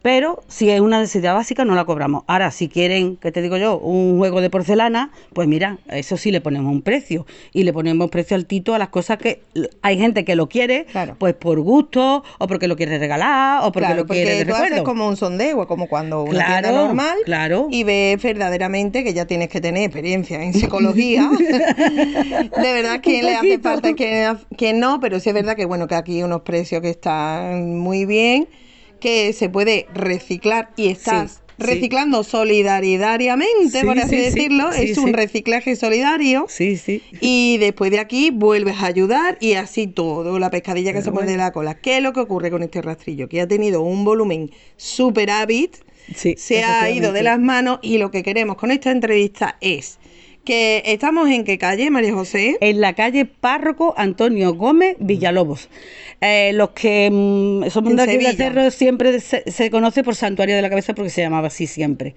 Pero 0.02 0.44
si 0.48 0.70
es 0.70 0.80
una 0.80 1.00
necesidad 1.00 1.34
básica, 1.34 1.66
no 1.66 1.76
la 1.76 1.84
cobramos. 1.84 2.24
Ahora, 2.28 2.52
si 2.52 2.70
quieren, 2.70 3.18
que 3.18 3.34
te 3.34 3.42
digo 3.42 3.58
yo, 3.58 3.78
un 3.78 4.18
juego 4.18 4.40
de 4.40 4.50
porcelana, 4.50 5.12
pues 5.34 5.48
mira, 5.48 5.78
eso 5.90 6.16
sí 6.16 6.32
le 6.32 6.40
ponemos 6.40 6.72
un 6.72 6.82
precio. 6.82 7.26
Y 7.52 7.64
le 7.64 7.74
ponemos 7.74 8.10
precio 8.10 8.36
altito 8.36 8.74
a 8.74 8.80
las 8.80 8.90
cosas 8.90 9.18
que 9.18 9.42
hay 9.82 9.98
gente 9.98 10.24
que 10.24 10.36
lo 10.38 10.48
quiere, 10.48 10.86
pues 11.18 11.34
por 11.34 11.60
gusto, 11.60 12.24
o 12.38 12.48
porque 12.48 12.70
lo 12.70 12.78
quiere 12.78 12.98
regalar, 12.98 13.60
o 13.64 13.72
porque 13.74 13.88
Claro, 13.88 14.02
lo 14.02 14.08
quiere 14.08 14.46
tú 14.46 14.54
haces 14.56 14.82
como 14.84 15.08
un 15.08 15.18
sondeo, 15.18 15.68
como 15.68 15.88
cuando 15.88 16.24
una 16.24 16.46
Claro, 16.46 16.68
tienda 16.68 16.86
normal 16.86 17.18
claro. 17.26 17.68
y 17.70 17.84
ves 17.84 18.22
verdaderamente 18.24 19.04
que 19.04 19.14
ya 19.14 19.26
tienes 19.26 19.50
que 19.50 19.60
tener 19.60 19.84
experiencia 19.84 20.42
en 20.42 20.54
psicología. 20.54 21.30
de 21.40 22.74
verdad, 22.74 23.00
quién 23.02 23.26
le 23.26 23.36
hace 23.36 23.60
falta, 23.60 23.94
quién, 23.94 24.38
quién 24.58 24.80
no, 24.80 25.00
pero 25.00 25.20
sí 25.20 25.30
es 25.30 25.36
verdad 25.36 25.56
que 25.56 25.66
bueno, 25.66 25.88
que 25.88 25.96
aquí 25.96 26.18
hay 26.18 26.24
unos 26.24 26.42
precios 26.42 26.82
que 26.82 26.90
están 26.90 27.78
muy 27.78 28.06
bien, 28.06 28.48
que 29.00 29.34
se 29.34 29.50
puede 29.50 29.88
reciclar 29.94 30.70
y 30.76 30.90
estás 30.90 31.32
Sí, 31.32 31.38
sí. 31.38 31.66
reciclando 31.74 32.24
solidariamente, 32.24 33.82
Sí, 33.82 33.86
por 33.86 34.00
así 34.00 34.10
sí, 34.10 34.16
sí, 34.18 34.22
decirlo, 34.24 34.72
es 34.72 34.98
un 34.98 35.12
reciclaje 35.14 35.76
solidario. 35.76 36.46
Sí, 36.48 36.78
sí. 36.78 37.02
Y 37.20 37.58
después 37.58 37.92
de 37.92 38.00
aquí 38.00 38.32
vuelves 38.32 38.78
a 38.78 38.86
ayudar 38.86 39.38
y 39.42 39.54
así 39.54 39.88
todo, 39.88 40.40
la 40.40 40.50
pescadilla 40.50 40.94
que 40.94 41.02
se 41.02 41.12
muerde 41.12 41.36
la 41.38 41.52
cola. 41.52 41.76
¿Qué 41.76 41.98
es 41.98 42.04
lo 42.04 42.14
que 42.14 42.22
ocurre 42.22 42.50
con 42.52 42.64
este 42.64 42.82
rastrillo? 42.82 43.28
Que 43.28 43.42
ha 43.42 43.48
tenido 43.48 43.82
un 43.82 44.06
volumen 44.06 44.52
superávit, 44.78 45.76
se 46.16 46.64
ha 46.64 46.90
ido 46.90 47.12
de 47.12 47.24
las 47.24 47.40
manos 47.40 47.80
y 47.82 47.98
lo 47.98 48.10
que 48.12 48.24
queremos 48.24 48.56
con 48.56 48.72
esta 48.72 48.92
entrevista 48.92 49.58
es 49.62 50.00
que 50.50 50.82
estamos 50.88 51.30
en 51.30 51.44
qué 51.44 51.60
calle, 51.60 51.92
María 51.92 52.12
José? 52.12 52.58
En 52.60 52.82
la 52.82 52.94
calle 52.94 53.26
Párroco 53.26 53.94
Antonio 53.96 54.56
Gómez 54.56 54.96
Villalobos. 54.98 55.70
Eh, 56.22 56.54
los 56.56 56.72
que 56.72 57.08
mm, 57.12 57.70
somos 57.70 57.96
de 57.96 58.02
aquí 58.02 58.14
de 58.14 58.24
Sevilla. 58.24 58.34
Cerro 58.36 58.72
siempre 58.72 59.20
se, 59.20 59.44
se 59.52 59.70
conoce 59.70 60.04
por 60.04 60.16
Santuario 60.16 60.56
de 60.56 60.64
la 60.64 60.72
Cabeza 60.72 60.96
porque 60.96 61.12
se 61.12 61.22
llamaba 61.22 61.50
así 61.50 61.68
siempre. 61.68 62.16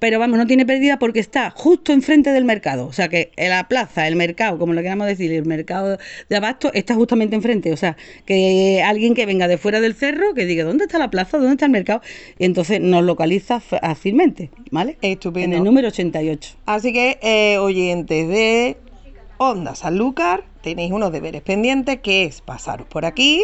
Pero 0.00 0.18
vamos, 0.18 0.38
no 0.38 0.46
tiene 0.46 0.66
pérdida 0.66 0.98
porque 0.98 1.20
está 1.20 1.50
justo 1.50 1.92
enfrente 1.92 2.32
del 2.32 2.44
mercado. 2.44 2.86
O 2.86 2.92
sea 2.92 3.08
que 3.08 3.30
la 3.36 3.68
plaza, 3.68 4.08
el 4.08 4.16
mercado, 4.16 4.58
como 4.58 4.72
lo 4.72 4.82
queramos 4.82 5.06
decir, 5.06 5.30
el 5.32 5.44
mercado 5.44 5.98
de 6.28 6.36
abasto 6.36 6.72
está 6.72 6.94
justamente 6.94 7.36
enfrente. 7.36 7.72
O 7.72 7.76
sea, 7.76 7.96
que 8.24 8.82
alguien 8.82 9.14
que 9.14 9.26
venga 9.26 9.46
de 9.46 9.58
fuera 9.58 9.80
del 9.80 9.94
cerro 9.94 10.34
que 10.34 10.46
diga, 10.46 10.64
¿dónde 10.64 10.84
está 10.84 10.98
la 10.98 11.10
plaza? 11.10 11.36
¿Dónde 11.36 11.52
está 11.52 11.66
el 11.66 11.72
mercado? 11.72 12.00
Y 12.38 12.46
entonces 12.46 12.80
nos 12.80 13.04
localiza 13.04 13.60
fácilmente, 13.60 14.50
¿vale? 14.70 14.96
Estupendo. 15.02 15.54
En 15.54 15.60
el 15.60 15.64
número 15.64 15.88
88. 15.88 16.56
Así 16.64 16.92
que, 16.94 17.18
eh, 17.22 17.58
oyentes 17.58 18.26
de 18.26 18.78
Onda 19.36 19.74
Sanlúcar, 19.74 20.44
tenéis 20.62 20.92
unos 20.92 21.12
deberes 21.12 21.42
pendientes, 21.42 22.00
que 22.00 22.24
es 22.24 22.40
pasaros 22.40 22.86
por 22.86 23.04
aquí, 23.04 23.42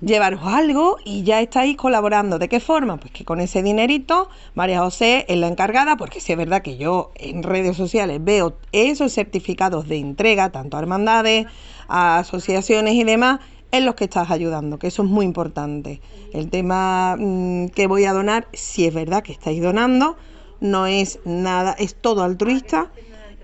llevaros 0.00 0.40
algo 0.44 0.96
y 1.04 1.22
ya 1.22 1.40
estáis 1.40 1.76
colaborando. 1.76 2.38
¿De 2.38 2.48
qué 2.48 2.60
forma? 2.60 2.98
Pues 2.98 3.12
que 3.12 3.24
con 3.24 3.40
ese 3.40 3.62
dinerito, 3.62 4.28
María 4.54 4.80
José 4.80 5.24
es 5.28 5.38
la 5.38 5.48
encargada, 5.48 5.96
porque 5.96 6.20
sí 6.20 6.32
es 6.32 6.38
verdad 6.38 6.62
que 6.62 6.76
yo 6.76 7.10
en 7.16 7.42
redes 7.42 7.76
sociales 7.76 8.20
veo 8.22 8.56
esos 8.72 9.12
certificados 9.12 9.88
de 9.88 9.98
entrega, 9.98 10.50
tanto 10.50 10.76
a 10.76 10.80
hermandades, 10.80 11.46
a 11.88 12.18
asociaciones 12.18 12.94
y 12.94 13.04
demás, 13.04 13.40
en 13.70 13.84
los 13.84 13.94
que 13.94 14.04
estás 14.04 14.30
ayudando, 14.30 14.78
que 14.78 14.86
eso 14.86 15.02
es 15.02 15.08
muy 15.08 15.26
importante. 15.26 16.00
El 16.32 16.48
tema 16.48 17.16
mm, 17.18 17.68
que 17.68 17.86
voy 17.86 18.04
a 18.04 18.12
donar, 18.12 18.48
si 18.52 18.86
es 18.86 18.94
verdad 18.94 19.22
que 19.22 19.32
estáis 19.32 19.62
donando, 19.62 20.16
no 20.60 20.86
es 20.86 21.20
nada, 21.24 21.72
es 21.78 21.94
todo 21.94 22.22
altruista. 22.22 22.90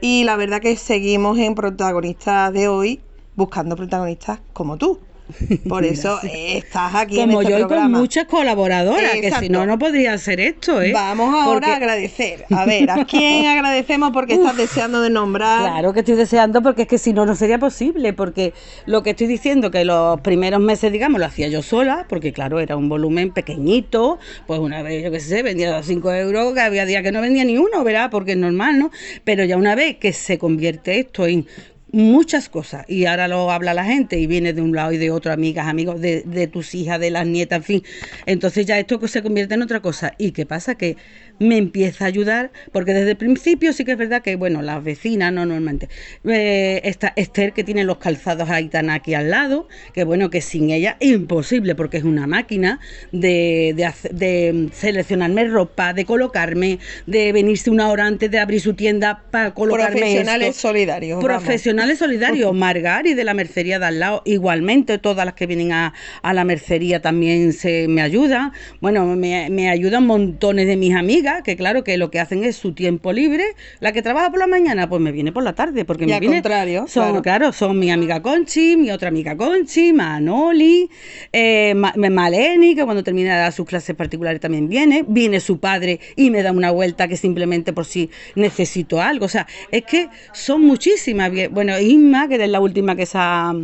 Y 0.00 0.24
la 0.24 0.36
verdad 0.36 0.61
que 0.61 0.76
seguimos 0.76 1.38
en 1.38 1.55
protagonistas 1.55 2.52
de 2.52 2.68
hoy 2.68 3.00
buscando 3.36 3.76
protagonistas 3.76 4.40
como 4.52 4.76
tú. 4.76 4.98
Por 5.68 5.85
eso 5.85 6.18
estás 6.22 6.95
aquí 6.95 7.16
Como 7.16 7.41
en 7.41 7.47
este 7.47 7.53
yo 7.61 7.66
y 7.66 7.68
con 7.68 7.93
muchas 7.93 8.27
colaboradoras, 8.27 9.12
que 9.14 9.33
si 9.41 9.49
no, 9.49 9.64
no 9.64 9.79
podría 9.79 10.12
hacer 10.12 10.39
esto, 10.39 10.83
¿eh? 10.83 10.93
Vamos 10.93 11.35
ahora 11.35 11.47
Porque- 11.53 11.70
a 11.70 11.77
agradecer. 11.77 12.45
A 12.51 12.66
ver, 12.66 12.91
¿a 12.91 13.05
quién 13.07 13.47
agradecemos 13.47 14.11
porque 14.12 14.35
estás 14.35 14.57
deseando 14.57 15.01
de 15.01 15.11
nombrar? 15.11 15.61
Claro 15.61 15.93
que 15.95 16.01
estoy 16.01 16.16
deseando 16.16 16.62
porque 16.62 16.83
es 16.83 16.89
que 16.89 16.99
si 16.99 17.12
no, 17.12 17.25
no 17.25 17.35
sería 17.37 17.59
posible, 17.59 18.12
porque 18.12 18.53
lo 18.87 19.03
que 19.03 19.11
estoy 19.11 19.27
diciendo 19.27 19.70
que 19.70 19.85
los 19.85 20.20
primeros 20.20 20.61
meses, 20.61 20.93
digamos, 20.93 21.18
lo 21.20 21.27
hacía 21.27 21.49
yo 21.49 21.62
sola, 21.62 22.05
porque 22.09 22.33
claro, 22.33 22.61
era 22.61 22.77
un 22.77 22.89
volumen 22.89 23.33
pequeñito, 23.33 24.18
pues 24.47 24.61
una 24.61 24.83
vez, 24.83 25.03
yo 25.03 25.11
qué 25.11 25.20
sé, 25.20 25.43
vendía 25.43 25.83
5 25.83 26.12
euros, 26.12 26.53
que 26.53 26.61
había 26.61 26.85
días 26.85 27.03
que 27.03 27.12
no 27.12 27.20
vendía 27.22 27.45
ni 27.45 27.57
uno, 27.57 27.83
¿verdad? 27.83 28.11
Porque 28.11 28.33
es 28.33 28.39
normal, 28.39 28.79
¿no? 28.79 28.91
Pero 29.25 29.45
ya 29.45 29.57
una 29.57 29.75
vez 29.75 29.97
que 29.97 30.12
se 30.12 30.39
convierte 30.39 30.99
esto 31.01 31.27
en 31.27 31.47
muchas 31.95 32.49
cosas 32.49 32.84
y 32.88 33.07
ahora 33.07 33.28
lo 33.28 33.51
habla 33.51 33.72
la 33.72 33.84
gente 33.84 34.18
y 34.18 34.26
viene 34.26 34.53
de 34.53 34.61
un 34.61 34.74
lado 34.74 34.92
y 34.92 34.99
de 34.99 35.11
otro, 35.11 35.32
amigas, 35.32 35.68
amigos, 35.68 36.01
de, 36.01 36.22
de 36.22 36.47
tus 36.49 36.74
hijas, 36.74 36.99
de 36.99 37.11
las 37.11 37.26
nietas, 37.26 37.59
en 37.59 37.62
fin. 37.62 37.82
Entonces 38.26 38.66
ya 38.66 38.78
esto 38.78 39.07
se 39.07 39.22
convierte 39.22 39.55
en 39.55 39.62
otra 39.62 39.80
cosa. 39.80 40.12
¿Y 40.18 40.32
qué 40.32 40.45
pasa? 40.45 40.74
Que 40.74 40.97
me 41.39 41.57
empieza 41.57 42.05
a 42.05 42.09
ayudar, 42.09 42.53
porque 42.72 42.93
desde 42.95 43.11
el 43.12 43.16
principio 43.16 43.72
sí 43.72 43.85
que 43.85 43.93
es 43.93 43.99
verdad 43.99 44.22
que, 44.22 44.37
bueno, 44.37 44.62
las 44.62 44.82
vecinas, 44.85 45.32
no 45.32 45.45
normalmente, 45.47 45.89
eh, 46.24 46.80
esta 46.85 47.12
Esther 47.16 47.53
que 47.53 47.64
tiene 47.64 47.85
los 47.85 47.99
calzados 47.99 48.51
Aitana 48.51 48.95
aquí 48.95 49.14
al 49.14 49.30
lado, 49.30 49.68
que 49.93 50.05
bueno, 50.05 50.30
que 50.30 50.41
sin 50.41 50.70
ella 50.70 50.97
imposible, 51.01 51.74
porque 51.74 51.97
es 51.97 52.05
una 52.05 52.26
máquina 52.26 52.78
de, 53.12 53.72
de, 53.76 53.85
hace- 53.85 54.11
de 54.11 54.68
seleccionarme 54.72 55.45
ropa, 55.49 55.93
de 55.93 56.05
colocarme, 56.05 56.78
de 57.07 57.32
venirse 57.32 57.70
una 57.70 57.89
hora 57.89 58.07
antes 58.07 58.30
de 58.30 58.39
abrir 58.39 58.61
su 58.61 58.74
tienda 58.74 59.24
para 59.30 59.53
colocarme 59.55 59.97
Profesionales 59.99 60.49
esto. 60.51 60.68
solidarios. 60.68 61.22
vamos. 61.22 61.43
Profesionales 61.43 61.99
solidarios, 61.99 62.55
Margari 62.55 63.14
de 63.14 63.24
la 63.24 63.35
mercería 63.35 63.78
de 63.78 63.87
al 63.87 63.99
lado, 64.01 64.22
igualmente 64.24 64.99
todas 64.99 65.24
las 65.24 65.35
que 65.35 65.47
vienen 65.47 65.72
a, 65.72 65.95
a 66.22 66.35
la 66.35 66.45
mercería 66.45 67.01
también 67.03 67.53
se 67.53 67.89
me 67.89 68.03
ayudan. 68.03 68.53
Bueno, 68.80 69.05
me, 69.16 69.49
me 69.51 69.68
ayudan 69.70 70.07
montones 70.07 70.66
de 70.66 70.76
mis 70.76 70.95
amigas, 70.95 71.24
que 71.43 71.57
claro 71.57 71.83
que 71.85 71.97
lo 71.97 72.11
que 72.11 72.20
hacen 72.20 72.45
es 72.45 72.57
su 72.57 72.72
tiempo 72.75 73.12
libre. 73.12 73.45
La 73.81 73.93
que 73.93 74.03
trabaja 74.03 74.31
por 74.31 74.39
la 74.39 74.47
mañana, 74.47 74.89
pues 74.89 75.01
me 75.01 75.11
viene 75.12 75.33
por 75.33 75.43
la 75.43 75.55
tarde, 75.55 75.85
porque 75.85 76.05
Y 76.05 76.09
me 76.09 76.14
al 76.14 76.20
viene. 76.20 76.37
contrario, 76.37 76.87
son, 76.89 77.05
claro. 77.05 77.22
claro. 77.22 77.53
son 77.53 77.79
mi 77.79 77.91
amiga 77.91 78.20
Conchi, 78.22 78.77
mi 78.77 78.91
otra 78.91 79.09
amiga 79.09 79.37
Conchi, 79.37 79.93
Manoli, 79.93 80.89
eh, 81.33 81.75
Ma- 81.75 81.95
Maleni, 81.97 82.75
que 82.75 82.85
cuando 82.85 83.03
termina 83.03 83.51
sus 83.53 83.66
clases 83.66 83.97
particulares 83.97 84.41
también 84.41 84.68
viene. 84.68 85.05
Viene 85.07 85.41
su 85.41 85.59
padre 85.59 86.01
y 86.16 86.31
me 86.31 86.43
da 86.43 86.53
una 86.53 86.70
vuelta 86.70 87.09
que 87.09 87.16
simplemente 87.16 87.72
por 87.72 87.85
si 87.87 88.11
necesito 88.35 89.01
algo. 89.01 89.27
O 89.27 89.29
sea, 89.29 89.47
es 89.70 89.85
que 89.85 90.09
son 90.33 90.62
muchísimas. 90.62 91.31
Bueno, 91.51 91.79
Isma, 91.79 92.29
que 92.29 92.37
es 92.43 92.49
la 92.51 92.61
última 92.61 92.95
que 92.97 93.07
se 93.07 93.18
ha, 93.18 93.55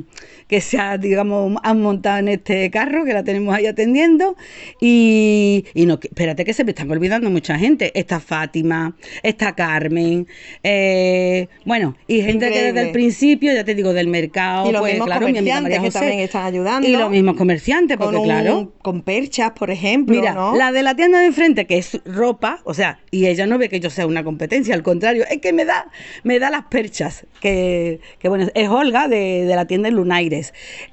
que 0.50 0.60
se 0.60 0.78
ha, 0.78 0.98
digamos, 0.98 1.56
han 1.62 1.80
montado 1.80 2.18
en 2.18 2.26
este 2.28 2.68
carro, 2.72 3.04
que 3.04 3.12
la 3.14 3.22
tenemos 3.22 3.54
ahí 3.54 3.66
atendiendo. 3.66 4.36
Y, 4.80 5.64
y 5.74 5.86
no, 5.86 5.94
espérate 6.02 6.44
que 6.44 6.52
se 6.52 6.64
me 6.64 6.70
están 6.72 6.90
olvidando 6.90 7.30
mucha 7.30 7.56
gente. 7.56 7.92
Está 7.98 8.18
Fátima, 8.18 8.96
está 9.22 9.54
Carmen, 9.54 10.26
eh, 10.64 11.46
bueno, 11.64 11.96
y 12.08 12.22
gente 12.22 12.50
que 12.50 12.62
desde 12.64 12.80
el 12.80 12.90
principio, 12.90 13.52
ya 13.54 13.62
te 13.62 13.76
digo, 13.76 13.92
del 13.92 14.08
mercado, 14.08 14.68
Y 14.68 14.72
los 14.72 14.80
pues 14.80 14.94
mismos 14.94 15.06
claro, 15.06 15.28
mi 15.28 15.38
amiga 15.38 15.56
comerciantes 15.58 15.62
María 15.62 15.78
que 15.78 15.86
José. 15.86 15.98
también 16.00 16.20
están 16.20 16.46
ayudando. 16.46 16.88
Y 16.88 16.92
los 16.96 17.10
mismos 17.10 17.36
comerciantes, 17.36 17.96
porque 17.96 18.16
un- 18.16 18.24
claro. 18.24 18.72
Con 18.82 19.02
perchas, 19.02 19.52
por 19.52 19.70
ejemplo, 19.70 20.16
Mira, 20.16 20.34
¿no? 20.34 20.56
la 20.56 20.72
de 20.72 20.82
la 20.82 20.96
tienda 20.96 21.20
de 21.20 21.26
enfrente, 21.26 21.66
que 21.66 21.78
es 21.78 22.00
ropa, 22.04 22.58
o 22.64 22.74
sea, 22.74 22.98
y 23.12 23.26
ella 23.26 23.46
no 23.46 23.56
ve 23.56 23.68
que 23.68 23.78
yo 23.78 23.88
sea 23.90 24.06
una 24.08 24.24
competencia, 24.24 24.74
al 24.74 24.82
contrario, 24.82 25.24
es 25.30 25.38
que 25.40 25.52
me 25.52 25.64
da, 25.64 25.88
me 26.24 26.40
da 26.40 26.50
las 26.50 26.64
perchas, 26.64 27.24
que, 27.40 28.00
que 28.18 28.28
bueno, 28.28 28.48
es 28.52 28.68
Olga 28.68 29.06
de, 29.06 29.44
de 29.44 29.54
la 29.54 29.66
tienda 29.66 29.90
Lunaires. 29.90 30.39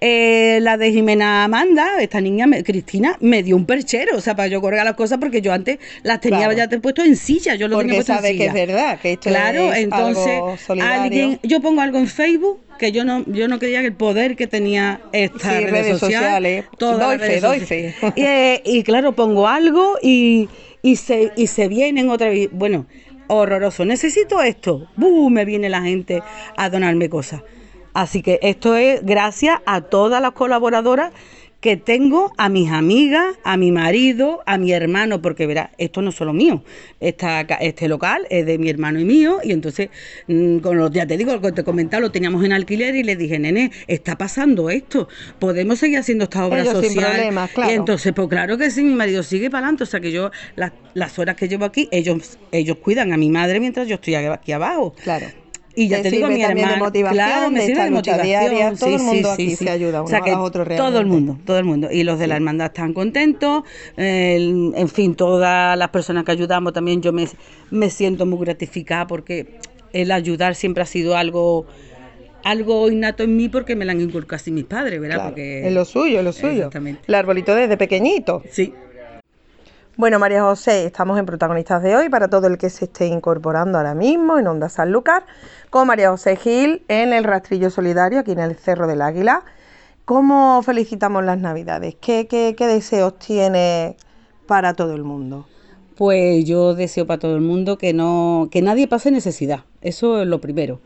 Eh, 0.02 0.60
la 0.62 0.78
de 0.78 0.92
Jimena 0.92 1.44
Amanda, 1.44 2.02
esta 2.02 2.22
niña, 2.22 2.46
Cristina, 2.64 3.18
me 3.20 3.44
dio 3.44 3.56
un 3.56 3.66
perchero, 3.66 4.18
o 4.18 4.22
sea, 4.22 4.36
para 4.36 4.48
yo 4.48 4.62
colgar 4.62 4.86
las 4.86 4.96
cosas, 4.96 5.18
porque 5.20 5.42
yo 5.42 5.54
antes 5.54 5.80
las 6.04 6.20
tenía 6.22 6.52
ya 6.54 6.68
te 6.68 6.80
puesto 6.80 7.04
en 7.04 7.16
silla, 7.16 7.56
yo 7.56 7.68
lo 7.68 7.76
porque 7.76 7.88
tenía 7.88 8.04
puesto 8.04 8.14
sabe 8.14 8.30
en 8.30 8.38
que 8.38 8.50
silla. 8.50 8.62
es 8.62 8.68
verdad, 8.68 9.00
que 9.00 9.14
esto 9.14 9.30
Claro, 9.30 9.72
es 9.74 9.80
entonces, 9.84 10.28
algo 10.28 10.58
solidario. 10.58 11.02
alguien, 11.04 11.40
yo 11.44 11.62
pongo 11.62 11.82
algo 11.82 11.98
en 11.98 12.08
Facebook 12.08 12.60
que 12.78 12.92
yo 12.92 13.04
no 13.04 13.24
yo 13.26 13.48
no 13.48 13.58
creía 13.58 13.82
que 13.82 13.88
el 13.88 13.96
poder 13.96 14.36
que 14.36 14.46
tenía 14.46 15.02
esta 15.12 15.40
Sí, 15.40 15.66
redes, 15.66 15.72
redes 15.72 16.00
sociales, 16.00 16.66
sociales. 16.66 16.66
todas 16.78 17.00
Doy 17.00 17.18
las 17.18 17.28
redes 17.42 17.68
fe, 17.68 17.96
doy. 18.02 18.12
Y, 18.16 18.22
eh, 18.22 18.62
y 18.66 18.84
claro, 18.84 19.14
pongo 19.14 19.48
algo 19.48 19.98
y, 20.02 20.48
y 20.84 20.96
se 20.98 21.32
y 21.36 21.48
se 21.48 21.68
vienen 21.68 22.10
otra 22.10 22.30
vez, 22.30 22.50
bueno, 22.52 22.86
horroroso, 23.28 23.84
necesito 23.84 24.42
esto. 24.44 24.88
¡Bum! 24.96 25.34
me 25.34 25.44
viene 25.44 25.70
la 25.70 25.82
gente 25.82 26.22
a 26.56 26.70
donarme 26.70 27.10
cosas. 27.10 27.42
Así 27.98 28.22
que 28.22 28.38
esto 28.44 28.76
es 28.76 29.04
gracias 29.04 29.60
a 29.66 29.82
todas 29.82 30.22
las 30.22 30.34
colaboradoras 30.34 31.12
que 31.62 31.78
tengo 31.78 32.32
a 32.38 32.48
mis 32.48 32.70
amigas, 32.70 33.26
a 33.44 33.58
mi 33.58 33.72
marido, 33.72 34.44
a 34.46 34.60
mi 34.60 34.72
hermano, 34.72 35.20
porque 35.20 35.48
verá, 35.48 35.72
esto 35.80 36.04
no 36.04 36.12
es 36.12 36.16
solo 36.16 36.32
mío, 36.32 36.64
esta, 37.00 37.42
este 37.42 37.88
local 37.88 38.28
es 38.30 38.46
de 38.46 38.60
mi 38.60 38.70
hermano 38.70 39.00
y 39.00 39.06
mío, 39.06 39.40
y 39.44 39.52
entonces, 39.52 39.90
mm, 40.28 40.60
con 40.60 40.78
los, 40.78 40.92
ya 40.92 41.08
te 41.08 41.18
digo, 41.18 41.34
lo 41.34 41.42
que 41.42 41.52
te 41.52 41.64
comentaba, 41.64 42.02
lo 42.02 42.12
teníamos 42.12 42.46
en 42.46 42.54
alquiler 42.54 42.94
y 42.94 43.02
le 43.02 43.16
dije, 43.16 43.40
nene, 43.40 43.72
está 43.88 44.16
pasando 44.16 44.70
esto, 44.70 45.08
podemos 45.40 45.80
seguir 45.80 45.98
haciendo 45.98 46.26
esta 46.26 46.46
obra 46.46 46.62
Ellos 46.62 46.78
sin 46.80 46.94
social. 46.94 47.12
problemas, 47.14 47.50
claro. 47.50 47.72
Y 47.72 47.74
entonces, 47.74 48.14
pues 48.14 48.28
claro 48.28 48.60
que 48.60 48.70
sí, 48.70 48.84
mi 48.84 48.94
marido 48.94 49.24
sigue 49.24 49.50
para 49.50 49.66
adelante, 49.66 49.86
o 49.86 49.88
sea 49.88 50.00
que 50.00 50.12
yo, 50.12 50.30
las, 50.56 50.72
las 50.94 51.18
horas 51.18 51.36
que 51.36 51.48
llevo 51.48 51.66
aquí, 51.66 51.90
ellos, 51.92 52.38
ellos 52.52 52.78
cuidan 52.78 53.12
a 53.12 53.18
mi 53.18 53.32
madre 53.32 53.60
mientras 53.60 53.88
yo 53.88 53.96
estoy 53.96 54.14
aquí 54.14 54.52
abajo. 54.52 54.94
Claro. 55.04 55.26
Y 55.80 55.90
ya 55.90 55.98
Te 55.98 56.10
te, 56.10 56.16
digo, 56.16 56.28
mi 56.28 56.42
de 56.42 56.76
motivación, 56.80 57.14
claro, 57.14 57.52
me 57.52 57.60
de 57.60 57.66
sirve 57.68 57.84
de 57.84 57.92
motivación. 57.92 58.26
diaria. 58.26 58.74
Todo 58.74 58.90
sí, 58.90 58.96
el 58.96 59.02
mundo 59.04 59.28
sí, 59.36 59.44
aquí 59.44 59.50
sí, 59.52 59.66
se 59.66 59.70
ayuda 59.70 60.02
O 60.02 60.08
sea 60.08 60.22
que 60.22 60.32
a 60.32 60.36
los 60.38 60.48
otros 60.48 60.68
Todo 60.70 60.88
el 60.88 60.94
realmente. 60.94 61.16
mundo, 61.16 61.38
todo 61.46 61.60
el 61.60 61.66
mundo. 61.66 61.90
Y 61.92 62.04
los 62.04 62.18
de 62.18 62.26
la 62.26 62.36
hermandad 62.36 62.68
están 62.68 62.94
contentos. 62.94 63.64
en 63.96 64.90
fin, 64.90 65.14
todas 65.14 65.78
las 65.78 65.90
personas 65.90 66.24
que 66.24 66.32
ayudamos 66.32 66.74
también 66.74 67.04
yo 67.04 67.14
me, 67.14 67.28
me 67.70 67.92
siento 67.92 68.26
muy 68.26 68.40
gratificada 68.44 69.06
porque 69.06 69.60
el 69.94 70.12
ayudar 70.12 70.56
siempre 70.56 70.82
ha 70.82 70.88
sido 70.88 71.16
algo 71.16 71.68
algo 72.44 72.90
innato 72.90 73.24
en 73.24 73.36
mí 73.36 73.50
porque 73.50 73.76
me 73.76 73.84
lo 73.86 73.92
han 73.92 74.00
inculcado 74.02 74.38
así 74.38 74.52
mis 74.52 74.64
padres, 74.64 75.00
¿verdad? 75.02 75.16
Claro, 75.18 75.30
porque 75.32 75.68
es 75.68 75.74
lo 75.74 75.86
suyo, 75.86 76.20
es 76.20 76.24
lo 76.26 76.32
suyo. 76.34 76.54
Exactamente. 76.54 77.02
El 77.08 77.16
arbolito 77.16 77.54
desde 77.54 77.78
pequeñito. 77.78 78.42
Sí. 78.50 78.74
Bueno, 79.98 80.20
María 80.20 80.44
José, 80.44 80.86
estamos 80.86 81.18
en 81.18 81.26
protagonistas 81.26 81.82
de 81.82 81.96
hoy 81.96 82.08
para 82.08 82.28
todo 82.28 82.46
el 82.46 82.60
que 82.60 82.70
se 82.70 82.86
esté 82.86 83.08
incorporando 83.08 83.80
ahora 83.80 83.96
mismo 83.96 84.38
en 84.38 84.46
Onda 84.46 84.70
Sanlúcar 84.70 85.26
con 85.72 85.88
María 85.88 86.12
José 86.12 86.36
Gil 86.36 86.84
en 86.88 87.14
el 87.14 87.24
Rastrillo 87.24 87.72
Solidario, 87.72 88.20
aquí 88.20 88.34
en 88.34 88.38
el 88.38 88.56
Cerro 88.56 88.86
del 88.86 89.02
Águila. 89.02 89.44
¿Cómo 90.06 90.62
felicitamos 90.62 91.26
las 91.26 91.40
Navidades? 91.40 91.96
¿Qué, 92.00 92.28
qué, 92.28 92.54
qué 92.56 92.68
deseos 92.68 93.18
tiene 93.18 93.98
para 94.46 94.76
todo 94.76 94.94
el 94.94 95.04
mundo? 95.04 95.48
Pues 95.96 96.46
yo 96.46 96.76
deseo 96.76 97.08
para 97.08 97.20
todo 97.20 97.34
el 97.34 97.42
mundo 97.42 97.80
que 97.80 97.94
no 97.94 98.50
que 98.52 98.62
nadie 98.62 98.88
pase 98.88 99.10
necesidad. 99.10 99.62
Eso 99.82 100.22
es 100.22 100.28
lo 100.28 100.40
primero. 100.40 100.80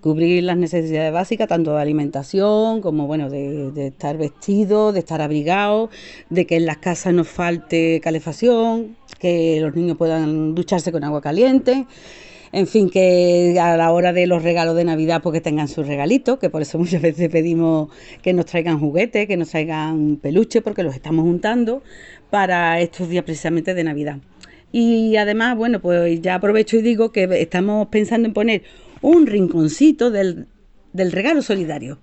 Cubrir 0.00 0.44
las 0.44 0.56
necesidades 0.56 1.12
básicas, 1.12 1.48
tanto 1.48 1.74
de 1.74 1.82
alimentación 1.82 2.80
como 2.80 3.06
bueno, 3.06 3.30
de, 3.30 3.70
de 3.72 3.88
estar 3.88 4.16
vestido, 4.16 4.92
de 4.92 5.00
estar 5.00 5.20
abrigado, 5.20 5.90
de 6.30 6.46
que 6.46 6.56
en 6.56 6.66
las 6.66 6.78
casas 6.78 7.14
no 7.14 7.24
falte 7.24 8.00
calefacción, 8.00 8.96
que 9.18 9.60
los 9.60 9.74
niños 9.74 9.96
puedan 9.96 10.54
ducharse 10.54 10.92
con 10.92 11.04
agua 11.04 11.20
caliente. 11.20 11.86
En 12.50 12.66
fin, 12.66 12.88
que 12.88 13.58
a 13.60 13.76
la 13.76 13.92
hora 13.92 14.12
de 14.12 14.26
los 14.26 14.42
regalos 14.42 14.74
de 14.74 14.84
Navidad, 14.84 15.20
pues 15.22 15.34
que 15.34 15.40
tengan 15.40 15.68
sus 15.68 15.86
regalitos, 15.86 16.38
que 16.38 16.48
por 16.48 16.62
eso 16.62 16.78
muchas 16.78 17.02
veces 17.02 17.28
pedimos 17.28 17.90
que 18.22 18.32
nos 18.32 18.46
traigan 18.46 18.78
juguetes, 18.78 19.26
que 19.26 19.36
nos 19.36 19.50
traigan 19.50 20.16
peluche, 20.16 20.62
porque 20.62 20.82
los 20.82 20.94
estamos 20.94 21.24
juntando 21.24 21.82
para 22.30 22.80
estos 22.80 23.08
días 23.08 23.24
precisamente 23.24 23.74
de 23.74 23.84
Navidad. 23.84 24.18
Y 24.70 25.16
además, 25.16 25.56
bueno, 25.56 25.80
pues 25.80 26.20
ya 26.20 26.36
aprovecho 26.36 26.76
y 26.76 26.82
digo 26.82 27.10
que 27.10 27.24
estamos 27.40 27.88
pensando 27.88 28.28
en 28.28 28.34
poner 28.34 28.62
un 29.00 29.26
rinconcito 29.26 30.10
del, 30.10 30.46
del 30.92 31.12
regalo 31.12 31.42
solidario. 31.42 31.98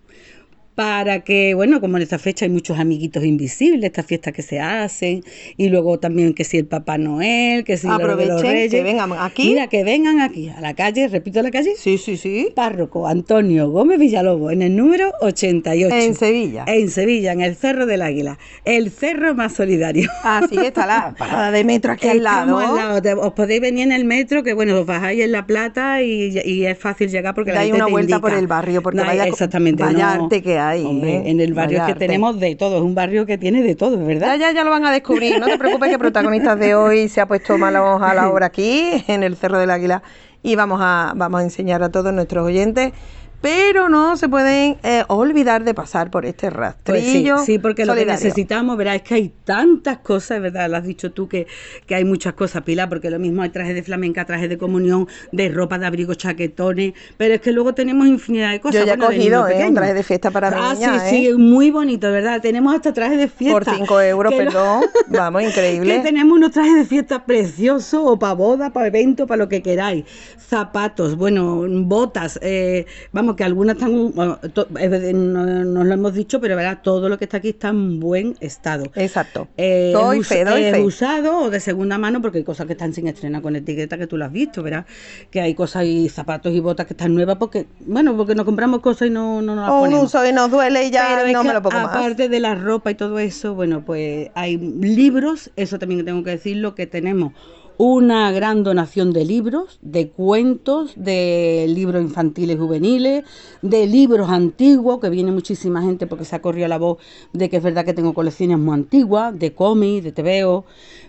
Para 0.75 1.21
que, 1.21 1.53
bueno, 1.53 1.79
como 1.79 1.95
en 1.97 2.03
esta 2.03 2.19
fecha 2.19 2.43
hay 2.45 2.51
muchos 2.51 2.77
amiguitos 2.79 3.23
invisibles, 3.23 3.81
estas 3.85 4.05
fiestas 4.05 4.33
que 4.33 4.41
se 4.41 4.59
hacen, 4.59 5.23
y 5.55 5.69
luego 5.69 5.99
también 5.99 6.33
que 6.33 6.43
si 6.43 6.57
el 6.57 6.65
Papá 6.65 6.97
Noel, 6.97 7.63
que 7.63 7.77
si 7.77 7.87
de 7.87 7.93
los 7.93 8.01
Aprovechen 8.01 8.41
Reyes. 8.41 8.71
que 8.71 8.83
vengan 8.83 9.13
aquí. 9.17 9.47
Mira, 9.47 9.67
que 9.67 9.83
vengan 9.85 10.19
aquí, 10.19 10.49
a 10.49 10.59
la 10.59 10.73
calle, 10.73 11.07
repito 11.07 11.41
la 11.41 11.51
calle. 11.51 11.71
Sí, 11.77 11.97
sí, 11.97 12.17
sí. 12.17 12.49
Párroco 12.53 13.07
Antonio 13.07 13.69
Gómez 13.69 13.99
Villalobos, 13.99 14.51
en 14.51 14.61
el 14.63 14.75
número 14.75 15.11
88. 15.21 15.95
En 15.95 16.13
Sevilla. 16.15 16.65
En 16.67 16.89
Sevilla, 16.89 17.31
en 17.31 17.39
el 17.41 17.55
Cerro 17.55 17.85
del 17.85 18.01
Águila. 18.01 18.37
El 18.65 18.91
cerro 18.91 19.33
más 19.33 19.53
solidario. 19.53 20.09
Así 20.23 20.57
que 20.57 20.67
está 20.67 20.85
la 20.85 21.15
parada 21.17 21.51
de 21.51 21.63
metro 21.63 21.93
aquí 21.93 22.07
al 22.09 22.21
lado. 22.23 22.57
Al 22.59 22.75
lado. 22.75 23.01
Te- 23.01 23.13
Os 23.13 23.31
podéis 23.33 23.61
venir 23.61 23.83
en 23.85 23.91
el 23.93 24.03
metro, 24.03 24.43
que 24.43 24.53
bueno, 24.53 24.77
os 24.79 24.85
bajáis 24.85 25.21
en 25.21 25.31
La 25.31 25.45
Plata 25.47 26.01
y, 26.03 26.37
y 26.43 26.65
es 26.65 26.77
fácil 26.77 27.09
llegar 27.09 27.33
porque 27.33 27.51
la 27.51 27.59
Dais 27.59 27.67
gente 27.67 27.77
una 27.77 27.85
te 27.85 27.91
vuelta 27.91 28.15
indica. 28.15 28.29
por 28.29 28.37
el 28.37 28.47
barrio, 28.47 28.81
porque 28.81 28.97
No 28.97 29.05
vaya, 29.05 29.25
exactamente, 29.25 29.81
vaya 29.83 30.17
no. 30.17 30.23
arte 30.25 30.41
que 30.41 30.57
hay. 30.69 30.85
Hombre, 30.85 31.17
¿eh? 31.17 31.23
en 31.31 31.39
el 31.39 31.53
barrio 31.53 31.79
Vaya 31.79 31.85
que 31.87 31.91
arte. 31.93 32.05
tenemos 32.07 32.39
de 32.39 32.55
todo, 32.55 32.77
es 32.77 32.81
un 32.81 32.95
barrio 32.95 33.25
que 33.25 33.37
tiene 33.37 33.61
de 33.63 33.75
todo, 33.75 33.97
¿verdad? 33.97 34.37
Ya, 34.37 34.49
ya, 34.49 34.53
ya 34.53 34.63
lo 34.63 34.71
van 34.71 34.85
a 34.85 34.91
descubrir. 34.91 35.39
No 35.39 35.45
te 35.45 35.57
preocupes 35.57 35.89
que 35.89 35.99
protagonistas 35.99 36.59
de 36.59 36.75
hoy 36.75 37.09
se 37.09 37.21
ha 37.21 37.27
puesto 37.27 37.57
manos 37.57 38.01
a 38.01 38.13
la 38.13 38.29
obra 38.31 38.47
aquí, 38.47 39.03
en 39.07 39.23
el 39.23 39.35
Cerro 39.35 39.57
del 39.57 39.71
Águila, 39.71 40.03
y 40.43 40.55
vamos 40.55 40.79
a, 40.81 41.13
vamos 41.15 41.41
a 41.41 41.43
enseñar 41.43 41.83
a 41.83 41.89
todos 41.89 42.13
nuestros 42.13 42.45
oyentes. 42.45 42.93
Pero 43.41 43.89
no 43.89 44.17
se 44.17 44.27
pueden 44.27 44.77
eh, 44.83 45.03
olvidar 45.07 45.63
de 45.63 45.73
pasar 45.75 46.09
por 46.09 46.25
este 46.25 46.49
Pues 46.49 47.03
sí, 47.03 47.07
rastrillo. 47.29 47.37
sí, 47.39 47.59
porque 47.59 47.85
lo 47.85 47.93
que 47.93 48.05
necesitamos, 48.05 48.75
verás, 48.75 48.95
es 48.95 49.01
que 49.03 49.13
hay 49.13 49.33
tantas 49.43 49.99
cosas, 49.99 50.41
¿verdad? 50.41 50.67
Lo 50.69 50.77
has 50.77 50.83
dicho 50.83 51.11
tú 51.11 51.27
que, 51.27 51.45
que 51.85 51.93
hay 51.93 52.03
muchas 52.05 52.33
cosas, 52.33 52.63
Pilar, 52.63 52.89
porque 52.89 53.09
lo 53.11 53.19
mismo 53.19 53.43
hay 53.43 53.49
trajes 53.49 53.75
de 53.75 53.83
flamenca, 53.83 54.25
trajes 54.25 54.49
de 54.49 54.57
comunión, 54.57 55.07
de 55.31 55.49
ropa 55.49 55.77
de 55.77 55.85
abrigo, 55.85 56.15
chaquetones, 56.15 56.93
pero 57.17 57.35
es 57.35 57.41
que 57.41 57.51
luego 57.51 57.73
tenemos 57.73 58.07
infinidad 58.07 58.51
de 58.51 58.59
cosas. 58.61 58.81
Yo 58.81 58.85
ya 58.87 58.93
he 58.93 58.97
bueno, 58.97 59.11
cogido 59.11 59.47
¿eh? 59.47 59.67
un 59.67 59.75
traje 59.75 59.93
de 59.93 60.03
fiesta 60.03 60.31
para 60.31 60.49
mi 60.49 60.57
Ah, 60.59 60.73
niña, 60.73 60.99
sí, 61.01 61.05
¿eh? 61.05 61.29
sí, 61.29 61.33
muy 61.37 61.69
bonito, 61.69 62.11
¿verdad? 62.11 62.41
Tenemos 62.41 62.73
hasta 62.73 62.93
trajes 62.93 63.17
de 63.19 63.27
fiesta. 63.27 63.53
Por 63.53 63.65
5 63.75 64.01
euros, 64.01 64.31
lo- 64.33 64.37
perdón. 64.37 64.83
Vamos, 65.07 65.43
increíble. 65.43 65.97
que 65.97 65.99
tenemos 65.99 66.35
unos 66.35 66.51
trajes 66.51 66.75
de 66.75 66.85
fiesta 66.85 67.25
preciosos 67.25 68.01
o 68.03 68.17
para 68.17 68.33
boda, 68.33 68.71
para 68.71 68.87
evento, 68.87 69.27
para 69.27 69.37
lo 69.43 69.49
que 69.49 69.61
queráis. 69.61 70.05
Zapatos, 70.39 71.15
bueno, 71.15 71.65
botas, 71.67 72.39
eh, 72.41 72.85
vamos, 73.11 73.34
que 73.35 73.43
algunas 73.43 73.75
están, 73.77 74.11
bueno, 74.13 74.37
to- 74.53 74.67
eh, 74.79 75.11
no, 75.13 75.45
no 75.45 75.83
lo 75.83 75.93
hemos 75.93 76.13
dicho, 76.13 76.39
pero 76.41 76.55
verá, 76.55 76.81
todo 76.81 77.09
lo 77.09 77.17
que 77.17 77.25
está 77.25 77.37
aquí 77.37 77.49
está 77.49 77.69
en 77.69 77.99
buen 77.99 78.35
estado. 78.39 78.85
Exacto. 78.95 79.47
Eh, 79.57 79.91
Doy 79.93 80.19
es 80.19 80.27
fe, 80.27 80.43
doy 80.45 80.63
es 80.63 80.73
fe. 80.75 80.81
usado 80.81 81.39
o 81.43 81.49
de 81.49 81.59
segunda 81.59 81.97
mano, 81.97 82.21
porque 82.21 82.39
hay 82.39 82.43
cosas 82.43 82.65
que 82.67 82.73
están 82.73 82.93
sin 82.93 83.07
estrenar 83.07 83.41
con 83.41 83.55
etiqueta 83.55 83.97
que 83.97 84.07
tú 84.07 84.17
lo 84.17 84.25
has 84.25 84.31
visto, 84.31 84.63
¿verdad? 84.63 84.85
Que 85.31 85.41
hay 85.41 85.53
cosas 85.55 85.85
y 85.85 86.09
zapatos 86.09 86.53
y 86.53 86.59
botas 86.59 86.85
que 86.87 86.93
están 86.93 87.13
nuevas 87.15 87.37
porque, 87.37 87.67
bueno, 87.85 88.15
porque 88.17 88.35
nos 88.35 88.45
compramos 88.45 88.81
cosas 88.81 89.07
y 89.07 89.11
no, 89.11 89.41
no 89.41 89.55
nos 89.55 89.63
las 89.65 89.69
O 89.71 89.75
un 89.77 89.81
ponemos. 89.89 90.05
uso 90.05 90.25
y 90.27 90.31
nos 90.33 90.49
duele 90.51 90.85
y 90.85 90.91
ya 90.91 91.07
Pero 91.23 91.31
no 91.33 91.43
me 91.43 91.53
lo 91.53 91.61
pongo 91.61 91.75
más. 91.77 91.95
aparte 91.95 92.29
de 92.29 92.39
la 92.39 92.55
ropa 92.55 92.91
y 92.91 92.95
todo 92.95 93.19
eso, 93.19 93.53
bueno, 93.55 93.83
pues 93.85 94.29
hay 94.35 94.57
libros, 94.57 95.51
eso 95.55 95.79
también 95.79 96.05
tengo 96.05 96.23
que 96.23 96.31
decirlo, 96.31 96.75
que 96.75 96.87
tenemos 96.87 97.33
una 97.77 98.31
gran 98.31 98.63
donación 98.63 99.11
de 99.11 99.25
libros, 99.25 99.79
de 99.81 100.09
cuentos, 100.09 100.93
de 100.95 101.65
libros 101.67 102.01
infantiles 102.01 102.55
y 102.55 102.59
juveniles, 102.59 103.23
de 103.61 103.85
libros 103.87 104.29
antiguos, 104.29 104.99
que 104.99 105.09
viene 105.09 105.31
muchísima 105.31 105.81
gente 105.81 106.07
porque 106.07 106.25
se 106.25 106.35
ha 106.35 106.41
corrido 106.41 106.67
la 106.67 106.77
voz 106.77 106.97
de 107.33 107.49
que 107.49 107.57
es 107.57 107.63
verdad 107.63 107.83
que 107.85 107.93
tengo 107.93 108.13
colecciones 108.13 108.57
muy 108.57 108.73
antiguas, 108.73 109.37
de 109.37 109.53
cómics, 109.53 110.03
de 110.05 110.11
TVO. 110.11 110.65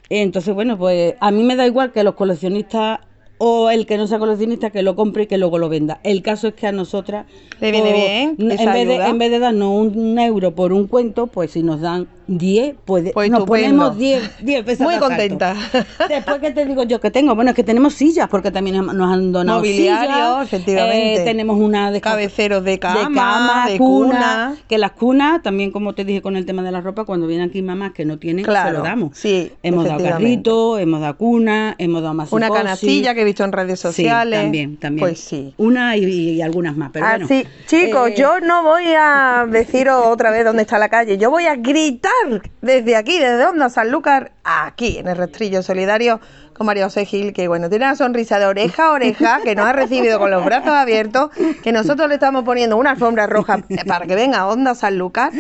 Entonces, 0.09 0.55
bueno, 0.55 0.77
pues 0.79 1.15
a 1.21 1.31
mí 1.31 1.43
me 1.43 1.57
da 1.57 1.67
igual 1.67 1.93
que 1.93 2.03
los 2.05 2.15
coleccionistas 2.15 3.01
o 3.39 3.69
el 3.71 3.85
que 3.87 3.99
no 3.99 4.07
sea 4.07 4.19
coleccionista 4.19 4.71
que 4.71 4.83
lo 4.83 4.97
compre 4.97 5.25
y 5.25 5.27
que 5.27 5.37
luego 5.37 5.59
lo 5.59 5.69
venda. 5.69 6.01
El 6.05 6.23
caso 6.23 6.49
es 6.49 6.55
que 6.55 6.67
a 6.67 6.73
nosotras 6.73 7.27
Le 7.61 7.71
viene 7.71 7.91
o- 7.93 7.97
bien 7.97 8.37
en 8.53 8.59
vez, 8.73 8.89
de, 8.89 8.95
en 9.11 9.19
vez 9.19 9.31
de 9.31 9.39
darnos 9.39 9.69
un 9.95 10.19
euro 10.19 10.55
por 10.55 10.73
un 10.73 10.87
cuento, 10.87 11.27
pues 11.27 11.51
si 11.51 11.63
nos 11.63 11.81
dan 11.81 12.09
10, 12.29 12.75
pues, 12.85 13.13
Pues 13.13 13.31
nos 13.31 13.45
ponemos 13.45 13.97
10, 13.97 14.45
10 14.45 14.65
pesos 14.67 14.85
Muy 14.87 14.97
contenta. 14.97 15.55
Después 16.09 16.39
que 16.41 16.51
te 16.51 16.65
digo 16.67 16.83
yo 16.83 17.01
que 17.01 17.11
tengo, 17.11 17.35
bueno, 17.35 17.51
es 17.51 17.57
que 17.57 17.63
tenemos 17.65 17.95
sillas, 17.95 18.29
porque 18.29 18.51
también 18.51 18.85
nos 18.85 19.13
han 19.13 19.33
donado 19.33 19.59
Mobiliario, 19.61 20.11
sillas, 20.11 20.43
efectivamente. 20.47 21.23
eh, 21.23 21.25
tenemos 21.25 21.59
una 21.59 21.91
de 21.91 22.01
Cabeceros 22.01 22.65
de 22.65 22.79
cama, 22.79 22.99
de, 23.09 23.15
cama, 23.15 23.67
de 23.69 23.79
cuna, 23.79 24.09
cuna. 24.09 24.57
que 24.69 24.79
las 24.79 24.93
cunas, 24.93 25.43
también 25.43 25.71
como 25.71 25.95
te 25.95 26.05
dije 26.05 26.21
con 26.23 26.37
el 26.37 26.47
tema 26.47 26.63
de 26.63 26.73
la 26.73 26.81
ropa, 26.81 27.05
cuando 27.05 27.27
vienen 27.27 27.49
aquí 27.51 27.63
mamás 27.63 27.93
que 27.93 28.05
no 28.05 28.19
tienen, 28.19 28.45
se 28.45 28.51
Claro, 28.51 28.79
lo 28.79 28.85
damos. 28.85 29.17
sí, 29.17 29.53
hemos 29.63 29.85
dado 29.85 29.97
efectivamente. 29.97 30.25
carrito, 30.35 30.79
hemos 30.79 31.01
dado 31.01 31.17
cuna, 31.17 31.75
hemos 31.79 32.03
dado 32.03 32.15
más 32.15 32.33
Una 32.33 32.51
canastilla 32.51 33.15
que 33.15 33.21
he 33.23 33.25
visto 33.25 33.45
en 33.45 33.53
redes 33.53 33.79
Sí, 33.81 33.83
sociales. 33.89 34.43
también, 34.43 34.77
también. 34.79 35.07
Pues 35.07 35.21
sí. 35.21 35.55
Una 35.59 35.97
y, 35.97 36.05
y 36.05 36.43
algunas 36.43 36.77
más, 36.77 36.91
pero 36.93 37.07
bueno. 37.07 37.25
Así, 37.27 37.45
chicos, 37.67 38.11
Eh, 38.11 38.15
yo 38.19 38.41
no 38.41 38.63
voy 38.63 38.85
a 38.99 39.47
deciros 39.49 40.07
otra 40.07 40.31
vez 40.31 40.45
dónde 40.45 40.63
está 40.63 40.79
la 40.79 40.89
calle, 40.89 41.19
yo 41.19 41.31
voy 41.31 41.47
a 41.47 41.55
gritar 41.57 42.13
desde 42.61 42.97
aquí, 42.97 43.19
desde 43.19 43.47
Onda 43.47 43.71
Sanlúcar, 43.71 44.33
aquí 44.45 44.99
en 44.99 45.09
el 45.09 45.17
Rastrillo 45.17 45.63
Solidario 45.63 46.21
con 46.53 46.67
María 46.67 46.85
José 46.85 47.05
Gil, 47.05 47.33
que 47.35 47.49
bueno, 47.49 47.69
tiene 47.69 47.85
una 47.85 47.97
sonrisa 47.97 48.39
de 48.39 48.47
oreja 48.47 48.87
a 48.87 48.93
oreja, 48.93 49.41
que 49.45 49.55
nos 49.55 49.67
ha 49.67 49.73
recibido 49.73 50.19
con 50.19 50.31
los 50.31 50.45
brazos 50.45 50.71
abiertos, 50.71 51.31
que 51.63 51.71
nosotros 51.71 52.09
le 52.09 52.15
estamos 52.15 52.45
poniendo 52.45 52.79
una 52.79 52.93
alfombra 52.93 53.27
roja 53.27 53.63
para 53.87 54.07
que 54.07 54.15
venga 54.15 54.47
Onda 54.47 54.75
Sanlúcar, 54.75 55.33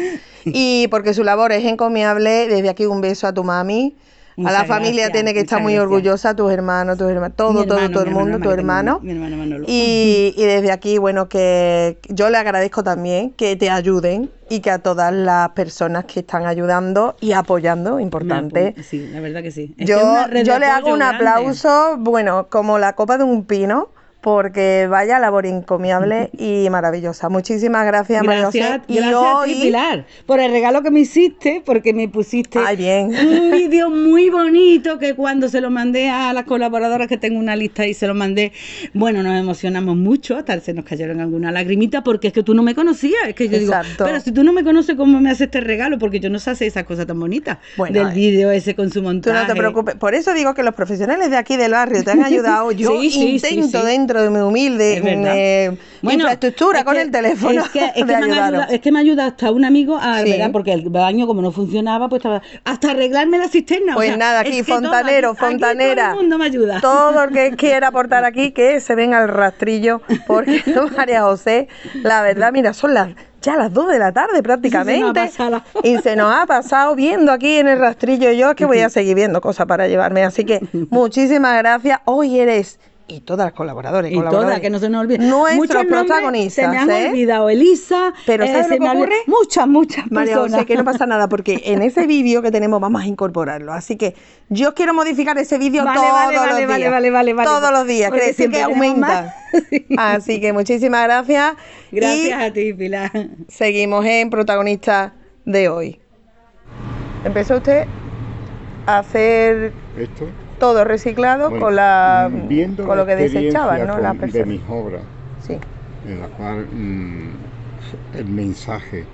y 0.45 0.89
porque 0.89 1.15
su 1.15 1.25
labor 1.25 1.53
es 1.53 1.65
encomiable, 1.65 2.49
desde 2.49 2.69
aquí 2.69 2.85
un 2.85 3.01
beso 3.01 3.27
a 3.27 3.33
tu 3.33 3.45
mami, 3.45 3.97
a 4.45 4.53
la 4.53 4.65
familia 4.65 5.11
tiene 5.11 5.33
que 5.33 5.41
estar 5.41 5.63
muy 5.63 5.79
orgullosa, 5.79 6.35
tus 6.35 6.53
hermanos, 6.53 6.99
tus 6.99 7.09
hermanos, 7.09 7.37
todo, 7.37 7.65
todo, 7.67 7.91
todo 7.91 8.05
el 8.05 8.11
mundo, 8.11 8.39
tu 8.39 8.51
hermano. 8.51 9.01
Y, 9.67 10.35
y, 10.37 10.45
desde 10.45 10.73
aquí, 10.73 10.99
bueno, 10.99 11.29
que 11.29 11.99
yo 12.09 12.29
le 12.29 12.37
agradezco 12.37 12.83
también 12.83 13.31
que 13.31 13.57
te 13.57 13.71
ayuden 13.71 14.31
y 14.51 14.61
que 14.61 14.71
a 14.71 14.79
todas 14.79 15.13
las 15.13 15.51
personas 15.51 16.05
que 16.05 16.21
están 16.21 16.47
ayudando 16.47 17.17
y 17.21 17.33
apoyando, 17.33 17.99
importante. 17.99 18.75
Sí, 18.83 19.09
la 19.13 19.21
verdad 19.21 19.43
que 19.43 19.51
sí. 19.51 19.75
yo, 19.79 19.99
yo 20.45 20.59
le 20.59 20.67
hago 20.67 20.93
un 20.93 21.03
aplauso, 21.03 21.97
bueno, 21.99 22.49
como 22.51 22.79
la 22.79 22.95
copa 22.95 23.19
de 23.19 23.25
un 23.25 23.45
pino 23.45 23.91
porque 24.21 24.89
vaya 24.91 25.19
labor 25.19 25.47
encomiable 25.47 26.31
y 26.37 26.69
maravillosa. 26.71 27.29
Muchísimas 27.29 27.87
gracias, 27.87 28.25
María 28.25 28.47
José. 28.47 28.59
Y 28.89 28.97
gracias 28.97 29.23
a 29.25 29.45
ti, 29.45 29.55
Pilar, 29.63 30.07
por 30.27 30.41
el 30.41 30.51
regalo 30.51 30.83
que 30.83 30.91
me 30.91 31.01
hiciste, 31.01 31.63
porque 31.65 31.93
me 31.93 32.09
pusiste 32.09 32.59
un 32.59 33.51
vídeo 33.53 33.89
muy 33.89 34.31
bonito 34.31 34.99
que 34.99 35.15
cuando 35.15 35.49
se 35.49 35.61
lo 35.61 35.71
mandé 35.71 36.09
a 36.09 36.33
las 36.33 36.45
colaboradoras, 36.45 37.07
que 37.07 37.17
tengo 37.17 37.39
una 37.39 37.55
lista 37.55 37.87
y 37.87 37.95
se 37.95 38.07
lo 38.07 38.15
mandé, 38.15 38.53
bueno, 38.95 39.23
nos 39.23 39.39
emocionamos 39.39 39.97
mucho, 39.97 40.37
hasta 40.37 40.59
se 40.61 40.75
nos 40.75 40.85
cayeron 40.85 41.21
alguna 41.21 41.53
lagrimita, 41.53 42.03
porque 42.03 42.29
es 42.29 42.33
que 42.33 42.43
tú 42.43 42.55
no 42.55 42.63
me 42.63 42.75
conocías. 42.75 43.29
Es 43.29 43.35
que 43.35 43.49
yo 43.49 43.59
digo, 43.59 43.75
pero 43.99 44.19
si 44.21 44.33
tú 44.33 44.43
no 44.43 44.53
me 44.53 44.65
conoces, 44.65 44.97
¿cómo 44.97 45.21
me 45.21 45.31
haces 45.31 45.43
este 45.43 45.61
regalo? 45.61 45.99
Porque 45.99 46.19
yo 46.19 46.31
no 46.31 46.39
sé 46.39 46.51
hacer 46.51 46.67
esas 46.67 46.85
cosas 46.85 47.07
tan 47.07 47.21
bonitas 47.21 47.59
del 47.77 48.09
eh, 48.09 48.15
vídeo 48.15 48.51
ese 48.51 48.75
con 48.75 48.91
su 48.91 49.03
montaje. 49.03 49.37
Tú 49.37 49.47
no 49.47 49.55
te 49.55 49.59
preocupes. 49.59 49.95
Por 49.95 50.15
eso 50.15 50.35
digo 50.35 50.55
que 50.55 50.63
los 50.63 50.75
profesionales 50.75 51.31
de 51.31 51.37
aquí 51.37 51.57
del 51.57 51.73
barrio 51.73 52.03
te 52.03 52.11
han 52.11 52.23
ayudado. 52.25 52.73
Yo 52.73 53.01
intento 53.03 53.85
dentro 53.85 54.06
de 54.15 54.31
mi 54.31 54.39
humilde 54.39 55.03
eh, 55.05 55.77
infraestructura 56.03 56.85
con 56.85 56.97
el 56.97 57.11
teléfono. 57.11 57.63
Es 57.63 57.69
que, 57.71 57.85
es, 57.95 57.95
que 57.95 58.05
me 58.05 58.15
ayuda, 58.15 58.65
es 58.71 58.81
que, 58.81 58.93
me 58.93 58.99
ayuda, 59.01 59.27
hasta 59.27 59.51
un 59.51 59.65
amigo 59.65 59.99
a, 60.01 60.23
¿verdad? 60.23 60.51
porque 60.53 60.73
el 60.73 60.89
baño 60.89 61.27
como 61.27 61.43
no 61.43 61.53
funcionaba, 61.53 62.09
pues 62.09 62.21
estaba, 62.21 62.43
hasta 62.65 62.91
arreglarme 62.91 63.39
la 63.39 63.49
cisterna. 63.49 63.95
Pues 63.95 64.17
nada, 64.17 64.41
aquí 64.41 64.63
fontanero, 64.63 65.35
fontanera. 65.35 66.11
todo 66.11 66.15
el 66.15 66.21
mundo 66.23 66.39
me 66.39 66.47
ayuda. 66.47 66.81
Todo 66.81 67.25
el 67.25 67.31
que 67.31 67.51
quiera 67.57 67.89
aportar 67.89 68.25
aquí, 68.25 68.53
que 68.53 68.81
se 68.81 68.95
venga 68.95 69.19
al 69.19 69.29
rastrillo, 69.29 70.01
porque 70.27 70.63
María 70.97 71.23
José, 71.23 71.69
la 72.03 72.23
verdad, 72.23 72.53
mira, 72.53 72.73
son 72.73 72.95
las 72.95 73.09
ya 73.47 73.57
las 73.57 73.73
2 73.73 73.89
de 73.89 73.99
la 74.01 74.13
tarde 74.13 74.43
prácticamente. 74.43 75.31
y 75.85 75.99
se 75.99 76.17
nos 76.17 76.35
ha 76.35 76.47
pasado 76.47 76.97
viendo 76.97 77.31
aquí 77.31 77.59
en 77.59 77.69
el 77.69 77.79
rastrillo. 77.79 78.33
Yo 78.33 78.51
es 78.51 78.57
que 78.57 78.65
voy 78.65 78.81
a 78.81 78.91
seguir 78.91 79.15
viendo 79.15 79.41
cosas 79.41 79.67
para 79.67 79.87
llevarme. 79.87 80.25
Así 80.25 80.45
que 80.45 80.61
muchísimas 80.91 81.57
gracias. 81.59 82.01
Hoy 82.07 82.41
eres 82.41 82.81
y 83.09 83.21
todas 83.21 83.47
las 83.47 83.53
colaboradoras 83.53 84.11
y 84.11 84.15
todas, 84.21 84.61
que 84.61 84.71
no 84.71 84.79
se 84.79 84.89
nos 84.89 85.03
olviden. 85.03 85.29
Nuestros 85.29 85.85
protagonistas. 85.87 86.65
Se 86.65 86.69
me 86.69 86.79
han 86.79 86.91
¿eh? 86.91 87.09
olvidado 87.11 87.49
Elisa, 87.49 88.13
pero 88.25 88.45
eh, 88.45 88.49
¿sabes 88.49 88.69
lo 88.71 88.79
que 88.79 88.91
ocurre? 88.91 89.17
Muchas, 89.27 89.69
muchas 89.69 90.11
María 90.11 90.35
personas. 90.35 90.53
José, 90.61 90.67
que 90.67 90.77
no 90.77 90.85
pasa 90.85 91.07
nada, 91.07 91.29
porque 91.29 91.63
en 91.67 91.83
ese 91.83 92.07
vídeo 92.07 92.43
que 92.43 92.51
tenemos 92.51 92.81
vamos 92.81 93.03
a 93.03 93.07
incorporarlo. 93.07 93.73
Así 93.73 93.97
que 93.97 94.15
yo 94.49 94.75
quiero 94.75 94.95
modificar 94.95 95.39
ese 95.39 95.59
vídeo 95.59 95.85
todos 95.85 95.97
los 95.97 96.57
días. 96.57 96.69
Vale, 96.69 96.91
vale, 96.91 97.11
vale, 97.11 97.35
Todos 97.45 97.71
los 97.71 97.87
días, 97.87 98.11
quiere 98.11 98.27
decir 98.27 98.51
que 98.51 98.63
aumenta. 98.63 99.35
Así 99.97 100.41
que 100.41 100.53
muchísimas 100.53 101.05
gracias. 101.05 101.55
Gracias 101.93 102.43
a 102.43 102.53
ti, 102.53 102.75
Pilar. 102.75 103.11
Seguimos 103.49 104.05
en 104.05 104.31
protagonista 104.31 105.15
de 105.45 105.69
hoy. 105.69 106.01
Empezó 107.25 107.57
usted 107.57 107.87
a 108.87 108.99
hacer... 108.99 109.73
¿Esto? 109.97 110.29
Todo 110.59 110.85
reciclado 110.85 111.51
con 111.59 111.77
la 111.77 112.31
con 112.85 112.97
lo 112.97 113.07
que 113.07 113.17
desechaban, 113.17 113.87
¿no? 113.87 113.97
de 113.97 114.45
mis 114.45 114.63
obras, 114.69 115.03
sí. 115.41 115.59
en 116.07 116.21
la 116.21 116.29
cual 116.29 116.67
mm, 116.67 118.17
el 118.17 118.27
mensaje 118.27 119.05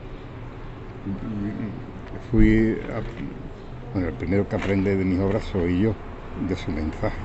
mm, 1.07 2.31
fui 2.31 2.77
bueno, 3.93 4.09
el 4.09 4.15
primero 4.15 4.49
que 4.49 4.57
aprende 4.57 4.97
de 4.97 5.05
mis 5.05 5.21
obras 5.21 5.45
soy 5.45 5.81
yo, 5.81 5.95
de 6.49 6.57
su 6.57 6.71
mensaje. 6.71 7.19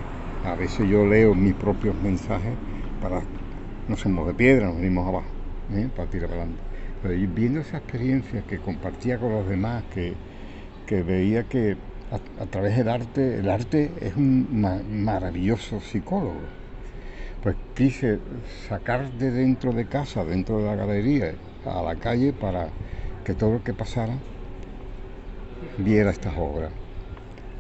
A 0.43 0.55
veces 0.55 0.87
yo 0.89 1.05
leo 1.05 1.33
mis 1.33 1.53
propios 1.53 1.95
mensajes 2.03 2.53
para 3.01 3.21
no 3.87 3.95
somos 3.95 4.27
de 4.27 4.33
piedra, 4.33 4.67
nos 4.67 4.75
venimos 4.75 5.07
abajo, 5.07 5.27
¿eh? 5.73 5.87
para 5.95 6.09
tirar 6.09 6.29
para 6.29 6.41
adelante. 6.41 6.61
Pero 7.01 7.33
viendo 7.33 7.61
esa 7.61 7.77
experiencia 7.77 8.41
que 8.41 8.57
compartía 8.57 9.17
con 9.17 9.31
los 9.31 9.47
demás, 9.47 9.83
que, 9.93 10.13
que 10.85 11.03
veía 11.03 11.43
que 11.43 11.77
a, 12.11 12.45
través 12.45 12.77
del 12.77 12.89
arte, 12.89 13.39
el 13.39 13.49
arte 13.49 13.91
es 14.01 14.15
un 14.15 14.47
maravilloso 15.03 15.79
psicólogo. 15.81 16.39
Pues 17.43 17.55
quise 17.75 18.19
sacar 18.67 19.11
de 19.11 19.31
dentro 19.31 19.71
de 19.73 19.85
casa, 19.85 20.23
dentro 20.25 20.59
de 20.59 20.65
la 20.65 20.75
galería, 20.75 21.33
a 21.65 21.81
la 21.81 21.95
calle 21.95 22.33
para 22.33 22.69
que 23.23 23.33
todo 23.33 23.53
lo 23.53 23.63
que 23.63 23.73
pasara 23.73 24.17
viera 25.77 26.11
estas 26.11 26.35
obras. 26.37 26.71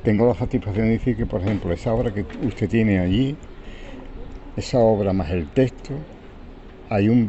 Tengo 0.03 0.27
la 0.27 0.35
satisfacción 0.35 0.87
de 0.87 0.93
decir 0.93 1.17
que, 1.17 1.25
por 1.25 1.41
ejemplo, 1.41 1.73
esa 1.73 1.93
obra 1.93 2.13
que 2.13 2.25
usted 2.45 2.69
tiene 2.69 2.99
allí, 2.99 3.35
esa 4.55 4.79
obra 4.79 5.13
más 5.13 5.29
el 5.31 5.47
texto, 5.49 5.93
hay 6.89 7.09
un, 7.09 7.25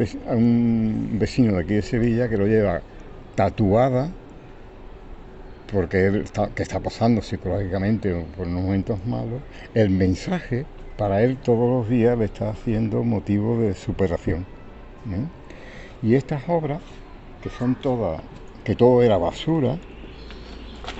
vecino 1.18 1.54
de 1.54 1.60
aquí 1.60 1.74
de 1.74 1.82
Sevilla 1.82 2.28
que 2.28 2.36
lo 2.36 2.46
lleva 2.46 2.80
tatuada 3.34 4.10
porque 5.72 6.06
él 6.06 6.16
está, 6.22 6.48
que 6.48 6.62
está 6.62 6.80
pasando 6.80 7.22
psicológicamente 7.22 8.14
por 8.36 8.46
unos 8.46 8.62
momentos 8.62 9.04
malos, 9.06 9.40
el 9.74 9.90
mensaje 9.90 10.64
para 10.96 11.22
él 11.22 11.36
todos 11.36 11.70
los 11.70 11.88
días 11.88 12.18
le 12.18 12.24
está 12.24 12.50
haciendo 12.50 13.04
motivo 13.04 13.58
de 13.58 13.74
superación. 13.74 14.44
Y 16.02 16.14
estas 16.14 16.42
obras, 16.48 16.80
que 17.42 17.50
son 17.50 17.74
todas, 17.76 18.20
que 18.64 18.74
todo 18.74 19.02
era 19.02 19.16
basura, 19.16 19.76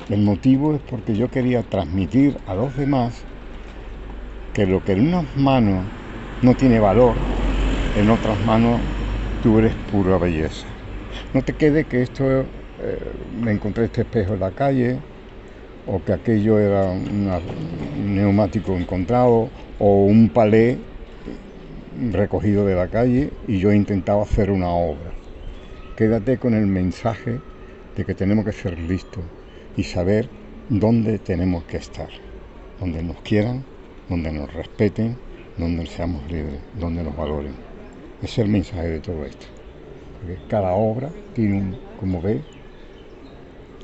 el 0.09 0.23
motivo 0.23 0.75
es 0.75 0.81
porque 0.89 1.14
yo 1.14 1.31
quería 1.31 1.62
transmitir 1.62 2.39
a 2.47 2.55
los 2.55 2.77
demás 2.77 3.23
que 4.55 4.66
lo 4.66 4.85
que 4.85 4.93
en 4.93 5.09
unas 5.09 5.37
manos 5.37 5.85
no 6.43 6.55
tiene 6.55 6.81
valor, 6.81 7.14
en 7.97 8.11
otras 8.11 8.41
manos 8.45 8.81
tú 9.43 9.59
eres 9.59 9.75
pura 9.91 10.19
belleza. 10.19 10.66
No 11.35 11.43
te 11.43 11.53
quede 11.53 11.85
que 11.85 12.03
esto 12.03 12.41
eh, 12.41 12.45
me 13.41 13.53
encontré 13.53 13.85
este 13.85 14.03
espejo 14.03 14.35
en 14.35 14.41
la 14.41 14.51
calle, 14.51 14.99
o 15.87 16.03
que 16.05 16.12
aquello 16.12 16.59
era 16.59 16.91
un 16.91 18.14
neumático 18.14 18.76
encontrado, 18.76 19.49
o 19.79 20.05
un 20.05 20.29
palé 20.29 20.79
recogido 22.12 22.66
de 22.66 22.74
la 22.74 22.89
calle, 22.89 23.31
y 23.47 23.59
yo 23.59 23.72
intentaba 23.72 24.22
hacer 24.22 24.51
una 24.51 24.68
obra. 24.68 25.11
Quédate 25.97 26.39
con 26.39 26.55
el 26.55 26.66
mensaje 26.66 27.41
de 27.97 28.05
que 28.05 28.14
tenemos 28.14 28.45
que 28.45 28.53
ser 28.53 28.79
listos 28.79 29.24
y 29.76 29.83
saber 29.83 30.29
dónde 30.68 31.18
tenemos 31.18 31.64
que 31.64 31.79
estar, 31.79 32.09
donde 32.79 33.03
nos 33.03 33.16
quieran, 33.22 33.64
donde 34.09 34.31
nos 34.31 34.53
respeten, 34.53 35.16
donde 35.57 35.87
seamos 35.87 36.22
libres, 36.31 36.61
donde 36.79 37.03
nos 37.03 37.16
valoren. 37.16 37.55
Es 38.22 38.39
el 38.39 38.49
mensaje 38.49 38.89
de 38.89 39.01
todo 39.01 39.24
esto. 39.24 39.47
Porque 40.20 40.39
cada 40.49 40.72
obra 40.72 41.11
tiene 41.35 41.59
un, 41.59 41.79
como 41.99 42.22
ve, 42.22 42.43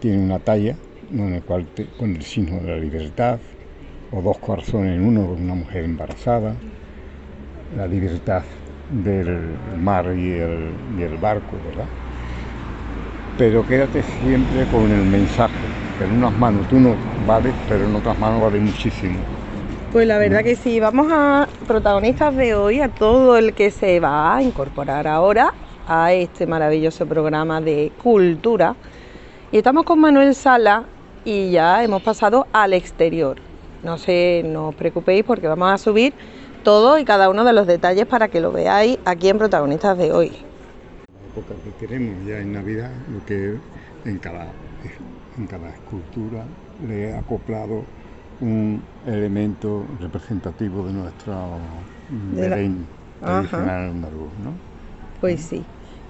tiene 0.04 0.22
una 0.22 0.38
talla 0.38 0.76
en 1.10 1.32
el 1.32 1.42
cual 1.42 1.64
con 1.98 2.14
el 2.14 2.22
signo 2.22 2.60
de 2.60 2.72
la 2.72 2.76
libertad, 2.76 3.38
o 4.12 4.20
dos 4.20 4.36
corazones 4.36 4.96
en 4.96 5.02
uno 5.02 5.28
con 5.28 5.42
una 5.42 5.54
mujer 5.54 5.82
embarazada, 5.84 6.54
la 7.74 7.86
libertad 7.86 8.42
del 9.02 9.54
mar 9.80 10.04
y 10.14 10.32
el, 10.32 11.16
barco, 11.22 11.56
¿verdad? 11.70 11.86
Pero 13.38 13.66
quédate 13.66 14.02
siempre 14.02 14.66
con 14.66 14.92
el 14.92 15.06
mensaje, 15.06 15.54
que 15.96 16.04
en 16.04 16.18
unas 16.18 16.38
manos 16.38 16.68
tú 16.68 16.78
no 16.78 16.94
vales, 17.26 17.54
pero 17.66 17.86
en 17.86 17.96
otras 17.96 18.18
manos 18.18 18.42
vale 18.42 18.60
muchísimo. 18.60 19.16
Pues 19.90 20.06
la 20.06 20.18
verdad 20.18 20.42
que 20.42 20.54
sí, 20.54 20.80
vamos 20.80 21.10
a 21.10 21.48
protagonistas 21.66 22.36
de 22.36 22.54
hoy, 22.54 22.82
a 22.82 22.90
todo 22.90 23.38
el 23.38 23.54
que 23.54 23.70
se 23.70 24.00
va 24.00 24.36
a 24.36 24.42
incorporar 24.42 25.08
ahora 25.08 25.54
a 25.88 26.12
este 26.12 26.46
maravilloso 26.46 27.06
programa 27.06 27.62
de 27.62 27.90
cultura 28.02 28.76
y 29.54 29.58
estamos 29.58 29.84
con 29.84 30.00
Manuel 30.00 30.34
Sala 30.34 30.82
y 31.24 31.52
ya 31.52 31.84
hemos 31.84 32.02
pasado 32.02 32.48
al 32.52 32.72
exterior. 32.72 33.36
No 33.84 33.98
sé, 33.98 34.42
no 34.44 34.70
os 34.70 34.74
preocupéis 34.74 35.22
porque 35.22 35.46
vamos 35.46 35.70
a 35.70 35.78
subir 35.78 36.12
todo 36.64 36.98
y 36.98 37.04
cada 37.04 37.30
uno 37.30 37.44
de 37.44 37.52
los 37.52 37.64
detalles 37.68 38.04
para 38.04 38.26
que 38.26 38.40
lo 38.40 38.50
veáis 38.50 38.98
aquí 39.04 39.28
en 39.28 39.38
Protagonistas 39.38 39.96
de 39.96 40.10
hoy. 40.10 40.32
La 41.06 41.40
época 41.40 41.54
que 41.62 41.86
tenemos 41.86 42.26
ya 42.26 42.40
en 42.40 42.52
Navidad, 42.52 42.90
lo 43.08 43.24
que 43.26 43.56
en 44.04 44.18
cada, 44.18 44.48
en 45.38 45.46
cada 45.46 45.68
escultura 45.68 46.42
le 46.84 47.10
he 47.10 47.16
acoplado 47.16 47.84
un 48.40 48.82
elemento 49.06 49.86
representativo 50.00 50.84
de 50.84 50.94
nuestro 50.94 51.32
Belén 52.32 52.86
tradicional 53.20 53.90
andaluz, 53.90 54.32
¿no? 54.42 54.50
Pues 55.20 55.42
sí. 55.42 55.64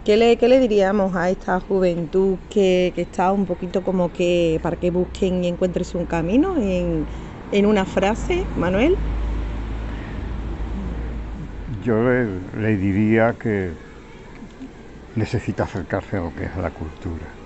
¿Qué 0.05 0.17
le, 0.19 0.37
qué 0.37 0.49
le 0.49 0.61
diríamos 0.61 1.17
a 1.17 1.31
esta 1.31 1.61
juventud 1.61 2.41
que, 2.49 2.93
que 2.95 3.03
está 3.03 3.33
un 3.33 3.47
poquito 3.47 3.83
como 3.83 4.13
que 4.13 4.61
para 4.63 4.77
que 4.77 4.91
busquen 4.91 5.43
y 5.45 5.49
encuentren 5.49 5.87
un 5.95 6.07
camino 6.07 6.57
en, 6.59 7.09
en 7.51 7.67
una 7.67 7.87
frase, 7.87 8.51
Manuel? 8.55 9.01
Yo 11.67 12.03
le, 12.03 12.41
le 12.53 12.77
diría 12.77 13.37
que 13.39 13.79
necesita 15.15 15.65
acercarse 15.65 16.17
a 16.19 16.21
lo 16.21 16.35
que 16.35 16.45
es 16.45 16.57
la 16.57 16.71
cultura, 16.73 17.41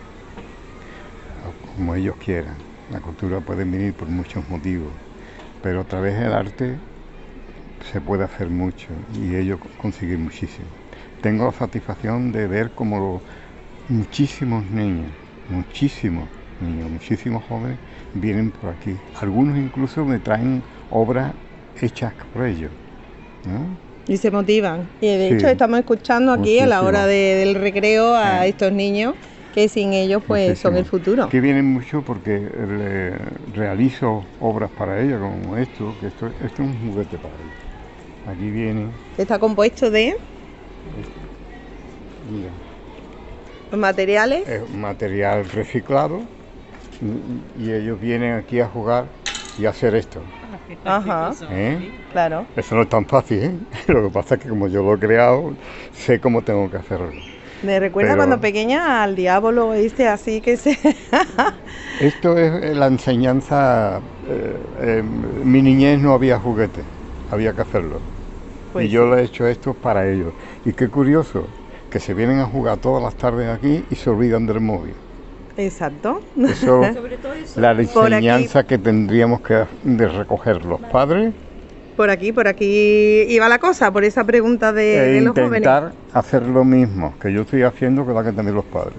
como 1.75 1.95
ellos 1.95 2.17
quieran. 2.19 2.65
La 2.89 3.01
cultura 3.01 3.41
puede 3.41 3.65
venir 3.65 3.97
por 3.97 4.09
muchos 4.09 4.49
motivos, 4.49 5.03
pero 5.61 5.81
a 5.83 5.85
través 5.87 6.19
del 6.19 6.33
arte 6.33 6.83
se 7.81 8.01
puede 8.01 8.25
hacer 8.25 8.51
mucho 8.51 9.05
y 9.09 9.35
ellos 9.37 9.61
conseguir 9.77 10.19
muchísimo. 10.19 10.78
Tengo 11.21 11.47
la 11.47 11.53
satisfacción 11.53 12.33
de 12.33 12.47
ver 12.47 12.71
como 12.71 13.21
muchísimos 13.89 14.64
niños, 14.71 15.11
muchísimos 15.51 16.29
niños, 16.61 16.91
muchísimos 16.91 17.43
jóvenes 17.45 17.79
vienen 18.14 18.51
por 18.51 18.71
aquí. 18.71 18.95
Algunos 19.21 19.57
incluso 19.57 20.05
me 20.05 20.19
traen 20.19 20.62
obras 20.91 21.33
hechas 21.81 22.12
por 22.33 22.47
ellos. 22.47 22.71
Y 24.07 24.16
se 24.16 24.31
motivan. 24.31 24.89
Y 25.01 25.07
de 25.07 25.35
hecho 25.35 25.49
estamos 25.49 25.81
escuchando 25.81 26.33
aquí 26.33 26.61
a 26.61 26.66
la 26.66 26.83
hora 26.83 27.07
del 27.07 27.55
recreo 27.55 28.14
a 28.14 28.47
estos 28.47 28.73
niños 28.73 29.14
que 29.55 29.69
sin 29.69 29.93
ellos 29.93 30.23
pues 30.27 30.59
son 30.59 30.77
el 30.77 30.85
futuro. 30.85 31.29
Que 31.29 31.41
vienen 31.41 31.66
mucho 31.66 32.03
porque 32.03 32.49
realizo 33.55 34.25
obras 34.41 34.71
para 34.79 35.01
ellos 35.01 35.21
como 35.21 35.57
esto, 35.57 35.95
que 36.01 36.07
esto, 36.07 36.27
esto 36.45 36.47
es 36.62 36.69
un 36.69 36.93
juguete 36.93 37.16
para 37.19 37.35
ellos. 37.35 38.39
Aquí 38.39 38.51
viene. 38.51 38.87
Está 39.16 39.39
compuesto 39.39 39.91
de. 39.91 40.16
Mira. 42.30 42.51
¿Los 43.70 43.80
materiales? 43.80 44.49
Es 44.49 44.70
material 44.70 45.49
reciclado 45.51 46.22
y, 47.59 47.70
ellos 47.70 48.01
vienen 48.01 48.34
aquí 48.34 48.61
a 48.61 48.66
jugar 48.66 49.07
y 49.59 49.66
a 49.66 49.70
hacer 49.70 49.95
esto. 49.95 50.20
Ajá. 50.84 51.32
¿Eh? 51.51 51.91
Claro. 52.12 52.47
Eso 52.57 52.74
no 52.74 52.82
es 52.82 52.89
tan 52.89 53.07
fácil, 53.07 53.39
¿eh? 53.39 53.53
Lo 53.89 54.05
que 54.05 54.11
pasa 54.11 54.34
es 54.36 54.43
que 54.43 54.49
como 54.49 54.68
yo 54.68 54.82
lo 54.82 54.95
he 54.95 54.99
creado, 54.99 55.55
sé 55.93 56.20
cómo 56.20 56.43
tengo 56.43 56.70
que 56.70 56.78
hacerlo. 56.78 57.11
Me 57.62 57.80
recuerda 57.80 58.14
cuando 58.14 58.41
pequeña 58.41 59.03
al 59.03 59.16
diablo, 59.16 59.70
¿viste? 59.70 60.07
Así 60.07 60.41
que 60.41 60.57
se... 60.57 60.78
Esto 62.01 62.39
es 62.39 62.76
la 62.76 62.86
enseñanza... 62.86 64.01
Eh, 64.28 64.57
en 64.80 65.51
mi 65.51 65.61
niñez 65.61 65.99
no 65.99 66.12
había 66.12 66.39
juguete, 66.39 66.82
había 67.32 67.53
que 67.55 67.62
hacerlo. 67.62 68.01
Pues 68.73 68.87
y 68.87 68.89
yo 68.89 69.07
lo 69.07 69.19
he 69.19 69.25
hecho 69.25 69.47
esto 69.47 69.75
para 69.75 70.09
ellos. 70.09 70.33
Y 70.64 70.73
qué 70.73 70.89
curioso, 70.89 71.47
que 71.91 72.01
se 72.01 72.14
vienen 72.14 72.41
a 72.41 72.47
jugar 72.47 72.79
todas 72.79 73.03
las 73.03 73.14
tardes 73.14 73.49
aquí 73.49 73.85
y 73.91 73.95
se 73.95 74.11
olvidan 74.11 74.47
del 74.47 74.61
móvil. 74.61 74.95
Exacto. 75.57 76.21
Eso, 76.41 76.83
la 77.57 77.73
enseñanza 77.73 78.64
que 78.64 78.79
tendríamos 78.79 79.41
que 79.41 79.64
de 79.83 80.09
recoger 80.09 80.64
los 80.64 80.81
padres. 80.81 81.33
Por 81.97 82.11
aquí, 82.11 82.31
por 82.31 82.47
aquí 82.47 83.27
iba 83.29 83.49
la 83.49 83.59
cosa, 83.59 83.91
por 83.91 84.05
esa 84.05 84.23
pregunta 84.23 84.73
de, 84.73 85.19
e 85.19 85.21
los 85.21 85.35
jóvenes. 85.35 85.59
Intentar 85.59 85.93
hacer 86.12 86.47
lo 86.47 86.64
mismo 86.64 87.14
que 87.21 87.33
yo 87.33 87.43
estoy 87.43 87.62
haciendo 87.62 88.07
que 88.07 88.12
la 88.12 88.23
que 88.23 88.33
también 88.33 88.55
los 88.55 88.64
padres. 88.66 88.95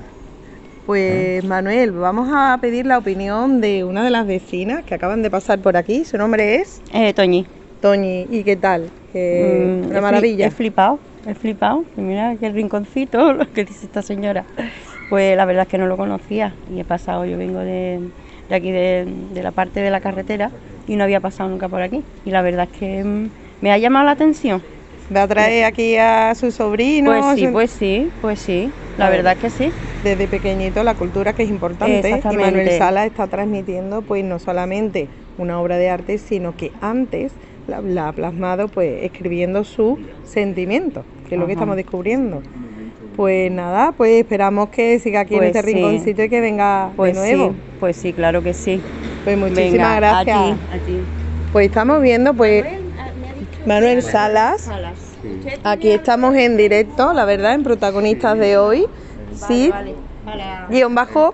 Pues 0.86 1.46
Manuel, 1.46 1.92
vamos 1.92 2.30
a 2.34 2.58
pedir 2.60 2.86
la 2.88 2.98
opinión 2.98 3.62
de 3.62 3.84
una 3.86 4.04
de 4.04 4.10
las 4.10 4.28
vecinas 4.28 4.84
que 4.84 4.96
acaban 4.96 5.22
de 5.22 5.30
pasar 5.30 5.60
por 5.60 5.78
aquí. 5.78 6.04
¿Su 6.04 6.18
nombre 6.18 6.56
es? 6.56 6.82
Eh, 6.92 7.14
Toñi. 7.14 7.46
Toñi, 7.82 8.28
¿y 8.30 8.44
qué 8.44 8.56
tal? 8.56 8.90
Eh, 9.14 9.84
una 9.90 10.02
maravilla. 10.02 10.48
He 10.48 10.52
flipado, 10.52 11.00
he 11.26 11.34
flipado. 11.34 11.86
Mira 11.96 12.36
qué 12.40 12.50
rinconcito, 12.50 13.34
lo 13.34 13.52
que 13.52 13.64
dice 13.64 13.86
esta 13.86 14.02
señora. 14.02 14.46
Pues 15.10 15.36
la 15.36 15.46
verdad 15.46 15.64
es 15.64 15.70
que 15.70 15.78
no 15.78 15.88
lo 15.88 15.98
conocía 15.98 16.54
y 16.74 16.80
he 16.80 16.86
pasado, 16.86 17.26
yo 17.26 17.38
vengo 17.38 17.60
de, 17.60 18.00
aquí 18.52 18.72
de, 18.72 19.08
la 19.42 19.52
parte 19.52 19.82
de 19.82 19.90
la 19.90 20.02
carretera 20.02 20.52
y 20.88 20.96
no 20.96 21.04
había 21.04 21.20
pasado 21.20 21.50
nunca 21.50 21.68
por 21.68 21.82
aquí. 21.82 22.04
Y 22.26 22.32
la 22.32 22.42
verdad 22.42 22.68
es 22.72 22.78
que 22.78 23.04
mm, 23.04 23.30
me 23.62 23.72
ha 23.72 23.78
llamado 23.78 24.06
la 24.06 24.12
atención. 24.12 24.62
¿Va 25.16 25.24
a 25.24 25.28
traer 25.28 25.66
aquí 25.66 25.96
a 25.96 26.36
su 26.36 26.52
sobrino? 26.52 27.12
Pues 27.12 27.40
sí, 27.40 27.48
pues 27.48 27.72
sí, 27.72 28.12
pues 28.22 28.40
sí, 28.40 28.72
la 28.98 29.10
verdad 29.10 29.34
es 29.34 29.40
que 29.40 29.50
sí. 29.50 29.74
Desde 30.04 30.28
pequeñito 30.28 30.84
la 30.84 30.94
cultura 30.94 31.34
que 31.34 31.44
es 31.44 31.50
importante 31.50 32.10
y 32.10 32.36
Manuel 32.36 32.78
Sala 32.78 33.06
está 33.06 33.28
transmitiendo 33.28 34.02
pues 34.02 34.24
no 34.24 34.38
solamente 34.38 35.08
una 35.38 35.60
obra 35.60 35.78
de 35.78 35.90
arte, 35.90 36.20
sino 36.20 36.56
que 36.56 36.72
antes 36.82 37.34
la, 37.70 38.08
ha 38.08 38.12
plasmado 38.12 38.68
pues 38.68 39.04
escribiendo 39.04 39.64
su 39.64 40.00
sentimiento, 40.24 41.04
que 41.28 41.36
es 41.36 41.40
lo 41.40 41.48
que 41.48 41.54
estamos 41.54 41.76
descubriendo. 41.76 42.42
Pues 43.16 43.52
nada, 43.52 43.92
pues 43.92 44.22
esperamos 44.22 44.70
que 44.70 44.98
siga 45.00 45.22
aquí 45.22 45.36
en 45.36 45.42
pues 45.42 45.56
este 45.56 45.62
rinconcito 45.62 46.24
y 46.24 46.30
que 46.30 46.42
venga 46.42 46.92
pues 46.96 47.16
de 47.16 47.20
nuevo. 47.20 47.52
Sí, 47.52 47.60
pues 47.80 47.98
sí, 47.98 48.14
claro 48.14 48.42
que 48.42 48.54
sí. 48.54 48.82
Pues 49.24 49.38
muchísimas 49.38 49.98
gracias. 49.98 50.38
A 50.38 50.78
ti, 50.86 51.02
Pues 51.52 51.68
estamos 51.68 52.02
viendo 52.02 52.34
pues 52.34 52.66
Manuel 53.66 54.02
Salas. 54.02 54.70
Aquí 55.64 55.92
estamos 55.92 56.36
en 56.36 56.56
directo, 56.56 57.14
la 57.14 57.26
verdad, 57.26 57.54
en 57.54 57.64
protagonistas 57.64 58.38
de 58.38 58.58
hoy. 58.58 58.86
Sí. 59.34 59.72
Guión 60.70 60.96
bajo. 60.96 61.34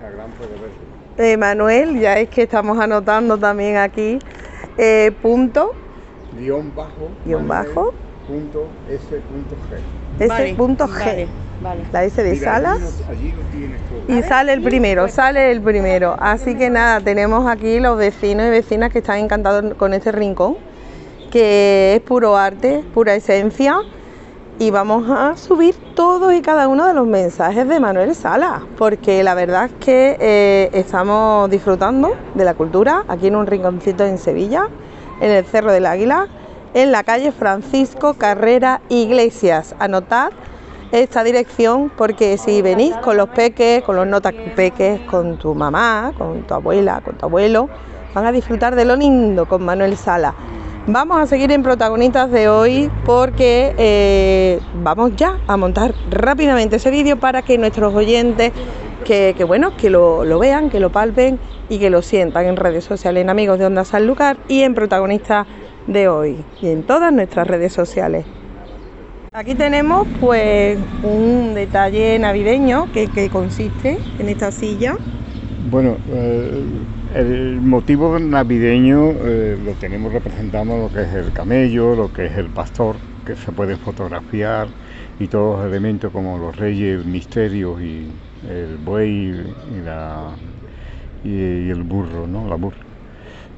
Eh, 1.18 1.36
Manuel, 1.36 1.98
ya 1.98 2.18
es 2.18 2.28
que 2.28 2.42
estamos 2.42 2.78
anotando 2.78 3.38
también 3.38 3.76
aquí. 3.76 4.18
Eh, 4.76 5.12
punto 5.22 5.72
guion 6.38 6.72
bajo, 6.74 7.08
guion 7.24 7.48
bajo, 7.48 7.94
punto 8.26 8.66
S 8.88 9.04
punto 9.06 9.56
G. 9.68 10.24
S 10.24 10.54
punto 10.54 10.86
G. 10.86 11.26
La 11.92 12.04
S 12.04 12.22
de 12.22 12.36
Salas. 12.36 13.02
y 14.08 14.22
sale 14.22 14.52
el 14.52 14.62
primero, 14.62 15.08
sale 15.08 15.50
el 15.50 15.62
primero. 15.62 16.16
Así 16.18 16.54
que 16.54 16.68
nada, 16.70 17.00
tenemos 17.00 17.48
aquí 17.50 17.80
los 17.80 17.96
vecinos 17.96 18.46
y 18.46 18.50
vecinas 18.50 18.92
que 18.92 18.98
están 18.98 19.18
encantados 19.18 19.74
con 19.74 19.94
este 19.94 20.12
rincón, 20.12 20.56
que 21.30 21.94
es 21.96 22.02
puro 22.02 22.36
arte, 22.36 22.84
pura 22.92 23.14
esencia. 23.14 23.78
Y 24.58 24.70
vamos 24.70 25.10
a 25.10 25.36
subir 25.36 25.74
todos 25.94 26.32
y 26.32 26.40
cada 26.40 26.66
uno 26.66 26.86
de 26.86 26.94
los 26.94 27.06
mensajes 27.06 27.68
de 27.68 27.78
Manuel 27.78 28.14
Salas, 28.14 28.62
porque 28.78 29.22
la 29.22 29.34
verdad 29.34 29.66
es 29.66 29.72
que 29.84 30.16
eh, 30.18 30.70
estamos 30.72 31.50
disfrutando 31.50 32.14
de 32.34 32.44
la 32.44 32.54
cultura 32.54 33.04
aquí 33.06 33.26
en 33.26 33.36
un 33.36 33.46
rinconcito 33.46 34.06
en 34.06 34.16
Sevilla 34.16 34.70
en 35.20 35.30
el 35.30 35.44
Cerro 35.44 35.72
del 35.72 35.86
Águila, 35.86 36.28
en 36.74 36.92
la 36.92 37.04
calle 37.04 37.32
Francisco 37.32 38.14
Carrera 38.14 38.80
Iglesias. 38.88 39.74
Anotad 39.78 40.32
esta 40.92 41.24
dirección 41.24 41.90
porque 41.96 42.38
si 42.38 42.62
venís 42.62 42.94
con 42.98 43.16
los 43.16 43.28
peques, 43.30 43.82
con 43.82 43.96
los 43.96 44.06
notas 44.06 44.34
peques, 44.54 45.00
con 45.00 45.36
tu 45.38 45.54
mamá, 45.54 46.12
con 46.16 46.42
tu 46.42 46.54
abuela, 46.54 47.00
con 47.04 47.16
tu 47.16 47.26
abuelo, 47.26 47.68
van 48.14 48.26
a 48.26 48.32
disfrutar 48.32 48.76
de 48.76 48.84
lo 48.84 48.96
lindo 48.96 49.46
con 49.46 49.64
Manuel 49.64 49.96
Sala. 49.96 50.34
Vamos 50.88 51.18
a 51.18 51.26
seguir 51.26 51.50
en 51.50 51.64
protagonistas 51.64 52.30
de 52.30 52.48
hoy 52.48 52.88
porque 53.04 53.74
eh, 53.76 54.60
vamos 54.82 55.16
ya 55.16 55.36
a 55.48 55.56
montar 55.56 55.92
rápidamente 56.10 56.76
ese 56.76 56.90
vídeo 56.90 57.18
para 57.18 57.42
que 57.42 57.58
nuestros 57.58 57.92
oyentes 57.92 58.52
que, 59.06 59.44
bueno, 59.46 59.76
que 59.76 59.88
lo, 59.88 60.38
vean, 60.38 60.68
que 60.68 60.80
lo 60.80 60.90
palpen 60.90 61.38
y 61.68 61.78
que 61.78 61.90
lo 61.90 62.02
sientan 62.02 62.46
en 62.46 62.56
redes 62.56 62.84
sociales, 62.84 63.22
en 63.22 63.30
Amigos 63.30 63.58
de 63.58 63.66
Onda 63.66 63.84
Sanlúcar 63.84 64.36
y 64.48 64.62
en 64.62 64.74
protagonistas 64.74 65.46
de 65.86 66.08
hoy 66.08 66.44
y 66.60 66.68
en 66.68 66.82
todas 66.82 67.12
nuestras 67.12 67.46
redes 67.46 67.72
sociales. 67.72 68.24
Aquí 69.32 69.54
tenemos 69.54 70.08
pues 70.18 70.78
un 71.02 71.54
detalle 71.54 72.18
navideño 72.18 72.90
que, 72.92 73.28
consiste 73.30 73.98
en 74.18 74.28
esta 74.28 74.50
silla. 74.50 74.96
Bueno, 75.70 75.96
eh, 76.08 76.64
el 77.14 77.60
motivo 77.60 78.18
navideño 78.18 79.10
eh, 79.10 79.58
lo 79.62 79.72
tenemos 79.72 80.12
representando 80.12 80.78
lo 80.78 80.92
que 80.92 81.02
es 81.02 81.14
el 81.14 81.32
camello, 81.32 81.94
lo 81.94 82.12
que 82.12 82.26
es 82.26 82.36
el 82.36 82.48
pastor, 82.48 82.96
que 83.24 83.36
se 83.36 83.52
puede 83.52 83.76
fotografiar 83.76 84.68
y 85.20 85.28
todos 85.28 85.58
los 85.58 85.66
elementos 85.66 86.12
como 86.12 86.38
los 86.38 86.56
reyes, 86.56 87.04
misterios 87.04 87.80
y 87.82 88.08
el 88.48 88.76
buey 88.76 89.54
y, 89.72 89.80
la, 89.84 90.30
y, 91.24 91.70
el 91.70 91.82
burro, 91.82 92.26
¿no? 92.26 92.48
La 92.48 92.56
burra. 92.56 92.78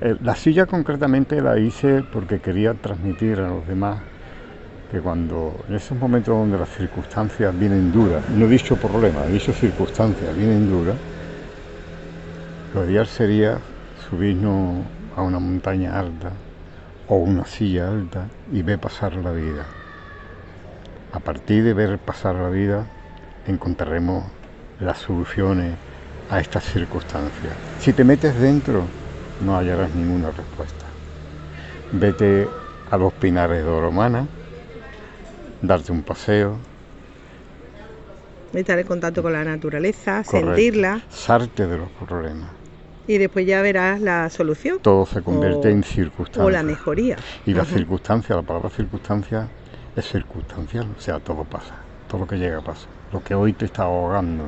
Eh, 0.01 0.17
la 0.23 0.35
silla 0.35 0.67
concretamente 0.67 1.41
la 1.41 1.59
hice 1.59 2.05
porque 2.13 2.41
quería 2.41 2.75
transmitir 2.75 3.41
a 3.41 3.49
los 3.49 3.67
demás 3.67 4.01
que 4.91 5.01
cuando 5.01 5.55
en 5.69 5.75
esos 5.75 5.99
momentos 5.99 6.37
donde 6.37 6.59
las 6.59 6.69
circunstancias 6.71 7.59
vienen 7.59 7.93
duras, 7.93 8.23
no 8.31 8.47
he 8.47 8.49
dicho 8.49 8.77
problema, 8.77 9.25
he 9.27 9.33
dicho 9.33 9.53
circunstancias 9.53 10.35
vienen 10.37 10.71
duras, 10.71 10.97
lo 12.75 12.89
ideal 12.89 13.07
sería 13.07 13.59
subirnos 14.09 14.85
a 15.17 15.23
una 15.23 15.39
montaña 15.39 15.99
alta 15.99 16.33
o 17.09 17.17
una 17.17 17.45
silla 17.45 17.89
alta 17.89 18.29
y 18.53 18.63
ver 18.63 18.79
pasar 18.79 19.15
la 19.17 19.33
vida. 19.33 19.67
A 21.13 21.21
partir 21.21 21.65
de 21.65 21.75
ver 21.75 21.99
pasar 21.99 22.37
la 22.37 22.49
vida 22.49 22.87
encontraremos 23.47 24.25
las 24.81 24.99
soluciones 24.99 25.75
a 26.31 26.41
estas 26.41 26.65
circunstancias. 26.65 27.53
Si 27.81 27.93
te 27.93 28.05
metes 28.05 28.39
dentro, 28.39 28.85
no 29.45 29.57
hallarás 29.57 29.95
ninguna 29.95 30.31
respuesta. 30.31 30.85
Vete 31.93 32.49
a 32.91 32.97
los 32.97 33.13
pinares 33.15 33.65
de 33.65 33.71
Oromana, 33.71 34.27
darte 35.63 35.93
un 35.93 36.03
paseo 36.03 36.59
estar 38.55 38.79
en 38.79 38.87
contacto 38.87 39.23
con 39.23 39.33
la 39.33 39.45
naturaleza, 39.45 40.25
sentirla. 40.25 41.03
Sarte 41.11 41.67
de 41.67 41.79
los 41.79 41.91
problemas. 41.91 42.51
Y 43.07 43.19
después 43.19 43.47
ya 43.47 43.63
verás 43.63 44.01
la 44.01 44.29
solución. 44.31 44.79
Todo 44.83 45.07
se 45.07 45.23
convierte 45.23 45.71
en 45.71 45.83
circunstancia. 45.83 46.45
O 46.45 46.51
la 46.51 46.63
mejoría. 46.63 47.17
Y 47.47 47.55
la 47.55 47.65
circunstancia, 47.65 48.37
la 48.37 48.43
palabra 48.43 48.69
circunstancia 48.71 49.49
es 49.97 50.07
circunstancial, 50.07 50.89
o 50.97 51.01
sea, 51.01 51.19
todo 51.19 51.45
pasa, 51.45 51.75
todo 52.09 52.23
lo 52.23 52.27
que 52.27 52.37
llega 52.37 52.61
pasa. 52.61 52.87
Lo 53.13 53.23
que 53.23 53.35
hoy 53.35 53.55
te 53.55 53.65
está 53.65 53.85
ahogando, 53.85 54.45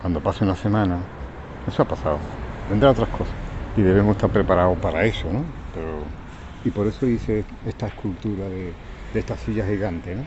cuando 0.00 0.20
pase 0.20 0.44
una 0.44 0.56
semana, 0.56 0.98
eso 1.66 1.82
ha 1.82 1.88
pasado. 1.88 2.18
Vendrán 2.68 2.92
otras 2.92 3.08
cosas. 3.10 3.34
Y 3.76 3.82
debemos 3.82 4.16
estar 4.16 4.30
preparados 4.30 4.78
para 4.78 5.04
eso, 5.04 5.26
¿no? 5.32 5.44
y 6.62 6.70
por 6.70 6.86
eso 6.86 7.06
hice 7.06 7.44
esta 7.66 7.86
escultura 7.86 8.46
de, 8.48 8.72
de 9.14 9.20
esta 9.20 9.36
silla 9.36 9.66
gigante, 9.66 10.14
¿no? 10.14 10.24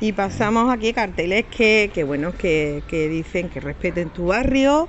Y 0.00 0.12
pasamos 0.12 0.72
aquí 0.72 0.92
carteles 0.92 1.44
que, 1.46 1.90
que 1.92 2.04
bueno, 2.04 2.32
que, 2.32 2.82
que 2.88 3.08
dicen 3.08 3.48
que 3.48 3.60
respeten 3.60 4.10
tu 4.10 4.26
barrio, 4.26 4.88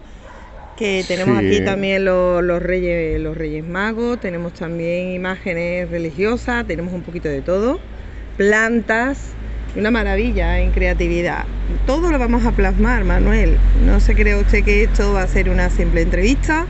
que 0.76 1.04
tenemos 1.08 1.38
aquí 1.38 1.64
también 1.64 2.06
los, 2.06 2.44
los, 2.44 2.62
reyes, 2.62 3.20
los 3.20 3.38
reyes 3.38 3.66
magos, 3.66 4.20
tenemos 4.20 4.54
también 4.54 5.12
imágenes 5.12 5.90
religiosas, 5.90 6.68
tenemos 6.68 6.94
un 6.94 7.04
poquito 7.04 7.30
de 7.30 7.42
todo, 7.42 7.80
plantas, 8.36 9.34
una 9.78 9.92
maravilla 9.92 10.60
en 10.60 10.72
creatividad. 10.72 11.46
Todo 11.86 12.12
lo 12.12 12.18
vamos 12.18 12.46
a 12.46 12.52
plasmar, 12.52 13.04
Manuel. 13.04 13.58
No 13.86 14.00
se 14.00 14.16
cree 14.16 14.36
usted 14.36 14.64
que 14.64 14.84
esto 14.84 15.14
va 15.14 15.22
a 15.22 15.28
ser 15.28 15.50
una 15.50 15.70
simple 15.70 16.02
entrevista, 16.02 16.66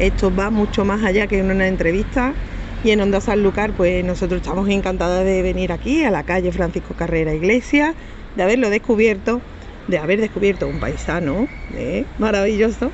esto 0.00 0.34
va 0.34 0.50
mucho 0.50 0.84
más 0.84 1.04
allá 1.04 1.28
que 1.28 1.40
una 1.40 1.68
entrevista. 1.68 2.34
Y 2.82 2.90
en 2.90 3.00
Onda 3.02 3.20
Sanlúcar, 3.20 3.72
pues 3.72 4.04
nosotros 4.04 4.40
estamos 4.40 4.68
encantadas 4.68 5.24
de 5.24 5.42
venir 5.42 5.70
aquí 5.70 6.02
a 6.02 6.10
la 6.10 6.24
calle 6.24 6.50
Francisco 6.50 6.94
Carrera 6.94 7.32
Iglesia, 7.34 7.94
de 8.34 8.42
haberlo 8.42 8.68
descubierto, 8.70 9.40
de 9.86 9.98
haber 9.98 10.20
descubierto 10.20 10.66
un 10.66 10.80
paisano 10.80 11.46
¿eh? 11.74 12.04
maravilloso 12.18 12.90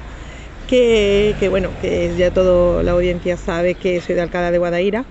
que, 0.68 1.34
bueno, 1.48 1.70
que 1.80 2.12
ya 2.18 2.32
toda 2.32 2.82
la 2.82 2.92
audiencia 2.92 3.36
sabe 3.36 3.74
que 3.74 4.00
soy 4.00 4.16
de 4.16 4.22
Alcalá 4.22 4.50
de 4.50 4.58
Guadaira, 4.58 5.04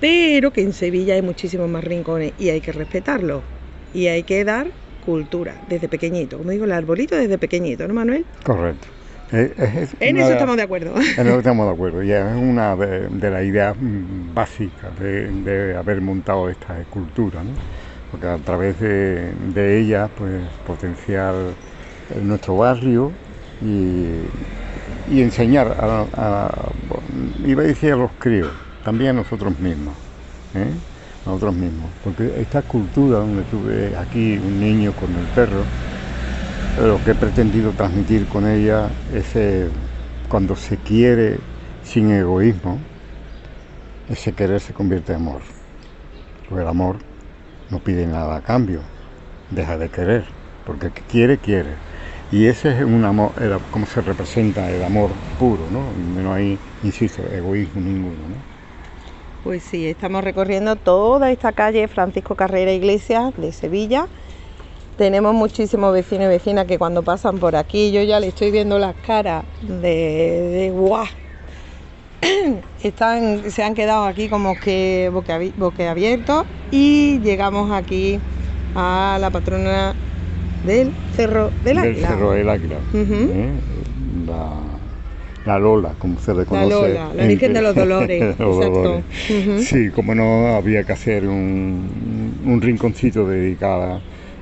pero 0.00 0.50
que 0.50 0.62
en 0.62 0.72
Sevilla 0.72 1.14
hay 1.14 1.22
muchísimos 1.22 1.68
más 1.68 1.84
rincones 1.84 2.32
y 2.38 2.48
hay 2.48 2.62
que 2.62 2.72
respetarlo 2.72 3.42
y 3.94 4.06
hay 4.06 4.22
que 4.22 4.44
dar 4.44 4.68
cultura 5.04 5.54
desde 5.68 5.88
pequeñito, 5.88 6.38
como 6.38 6.50
digo, 6.50 6.64
el 6.64 6.72
arbolito 6.72 7.16
desde 7.16 7.38
pequeñito, 7.38 7.86
¿no, 7.88 7.94
Manuel? 7.94 8.24
Correcto. 8.44 8.86
en 9.32 10.16
eso 10.18 10.32
estamos 10.32 10.56
de 10.56 10.62
acuerdo. 10.62 10.94
En 10.94 11.26
eso 11.26 11.38
estamos 11.38 11.66
de 11.66 11.72
acuerdo. 11.72 12.02
Y 12.02 12.12
es 12.12 12.22
una 12.36 12.76
de, 12.76 13.30
las 13.30 13.44
ideas 13.44 13.74
básicas 14.34 14.90
de, 15.00 15.74
haber 15.76 16.02
montado 16.02 16.50
esta 16.50 16.78
escultura, 16.78 17.42
¿no? 17.42 17.52
porque 18.10 18.26
a 18.26 18.36
través 18.36 18.78
de, 18.78 19.78
ella, 19.78 20.08
pues 20.18 20.42
potenciar 20.66 21.34
nuestro 22.22 22.58
barrio 22.58 23.10
y, 23.62 24.04
y 25.10 25.22
enseñar 25.22 25.74
a, 25.78 26.50
iba 27.46 27.62
a 27.62 27.66
decir 27.66 27.92
a 27.94 27.96
los 27.96 28.10
críos, 28.18 28.52
también 28.84 29.10
a 29.10 29.12
nosotros 29.14 29.58
mismos, 29.58 29.94
¿eh? 30.54 30.72
Nosotros 31.24 31.54
mismos, 31.54 31.90
porque 32.02 32.40
esta 32.40 32.62
cultura 32.62 33.18
donde 33.18 33.42
tuve 33.44 33.96
aquí 33.96 34.38
un 34.38 34.58
niño 34.60 34.92
con 34.92 35.16
el 35.16 35.26
perro, 35.28 35.64
lo 36.76 37.02
que 37.04 37.12
he 37.12 37.14
pretendido 37.14 37.72
transmitir 37.72 38.26
con 38.26 38.46
ella 38.46 38.90
es 39.12 39.36
eh, 39.36 39.68
cuando 40.28 40.56
se 40.56 40.76
quiere 40.78 41.38
sin 41.84 42.10
egoísmo, 42.10 42.78
ese 44.08 44.32
querer 44.32 44.60
se 44.60 44.72
convierte 44.72 45.12
en 45.12 45.20
amor, 45.20 45.42
porque 46.48 46.62
el 46.62 46.68
amor 46.68 46.96
no 47.70 47.78
pide 47.78 48.06
nada 48.06 48.36
a 48.36 48.40
cambio, 48.40 48.80
deja 49.50 49.78
de 49.78 49.88
querer, 49.90 50.24
porque 50.66 50.90
quiere, 50.90 51.38
quiere 51.38 51.76
y 52.32 52.46
ese 52.46 52.70
es 52.78 52.82
un 52.84 53.04
amor, 53.04 53.32
como 53.70 53.84
se 53.86 54.00
representa 54.00 54.70
el 54.70 54.82
amor 54.82 55.10
puro, 55.38 55.68
¿no? 55.70 55.92
No 55.92 56.32
hay, 56.32 56.58
insisto, 56.82 57.22
egoísmo 57.30 57.80
ninguno, 57.82 58.28
¿no? 58.28 58.51
Pues 59.44 59.64
sí, 59.64 59.88
estamos 59.88 60.22
recorriendo 60.22 60.76
toda 60.76 61.32
esta 61.32 61.52
calle 61.52 61.88
Francisco 61.88 62.36
Carrera 62.36 62.72
Iglesias 62.72 63.32
de 63.36 63.50
Sevilla. 63.50 64.06
Tenemos 64.96 65.34
muchísimos 65.34 65.92
vecinos 65.92 66.26
y 66.26 66.28
vecinas 66.28 66.66
que 66.66 66.78
cuando 66.78 67.02
pasan 67.02 67.38
por 67.38 67.56
aquí, 67.56 67.90
yo 67.90 68.02
ya 68.02 68.20
le 68.20 68.28
estoy 68.28 68.52
viendo 68.52 68.78
las 68.78 68.94
caras 69.04 69.44
de, 69.62 69.78
de 69.78 70.70
guau. 70.70 71.06
Están, 72.84 73.50
se 73.50 73.64
han 73.64 73.74
quedado 73.74 74.04
aquí 74.04 74.28
como 74.28 74.54
que 74.54 75.10
boquiabiertos 75.56 76.44
y 76.70 77.18
llegamos 77.20 77.72
aquí 77.72 78.20
a 78.76 79.18
la 79.20 79.30
patrona 79.30 79.94
del 80.64 80.92
Cerro 81.16 81.50
del 81.64 81.78
Águila. 81.78 81.94
Del 81.94 82.06
Cerro 82.06 82.30
del 82.30 82.48
Águila. 82.48 82.76
¿eh? 82.94 83.50
la, 84.26 84.71
Lola, 85.46 85.94
como 85.98 86.18
se 86.20 86.32
reconoce. 86.32 86.68
La 86.68 86.74
Lola, 86.74 87.14
la 87.14 87.26
Virgen 87.26 87.52
de 87.52 87.62
los 87.62 87.74
Dolores. 87.82 88.22
exacto. 88.38 89.02
Sí, 89.60 89.90
como 89.90 90.14
no 90.14 90.54
había 90.56 90.84
que 90.84 90.92
hacer 90.92 91.26
un, 91.26 92.40
un 92.44 92.60
rinconcito 92.60 93.26
dedicado 93.26 94.00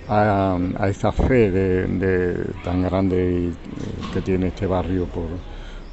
a, 0.08 0.58
a, 0.78 0.88
esta 0.88 1.12
fe 1.12 1.50
de, 1.50 2.44
tan 2.64 2.82
grande 2.82 3.46
eh, 3.46 3.52
que 4.12 4.20
tiene 4.20 4.48
este 4.48 4.66
barrio 4.66 5.06
por, 5.06 5.28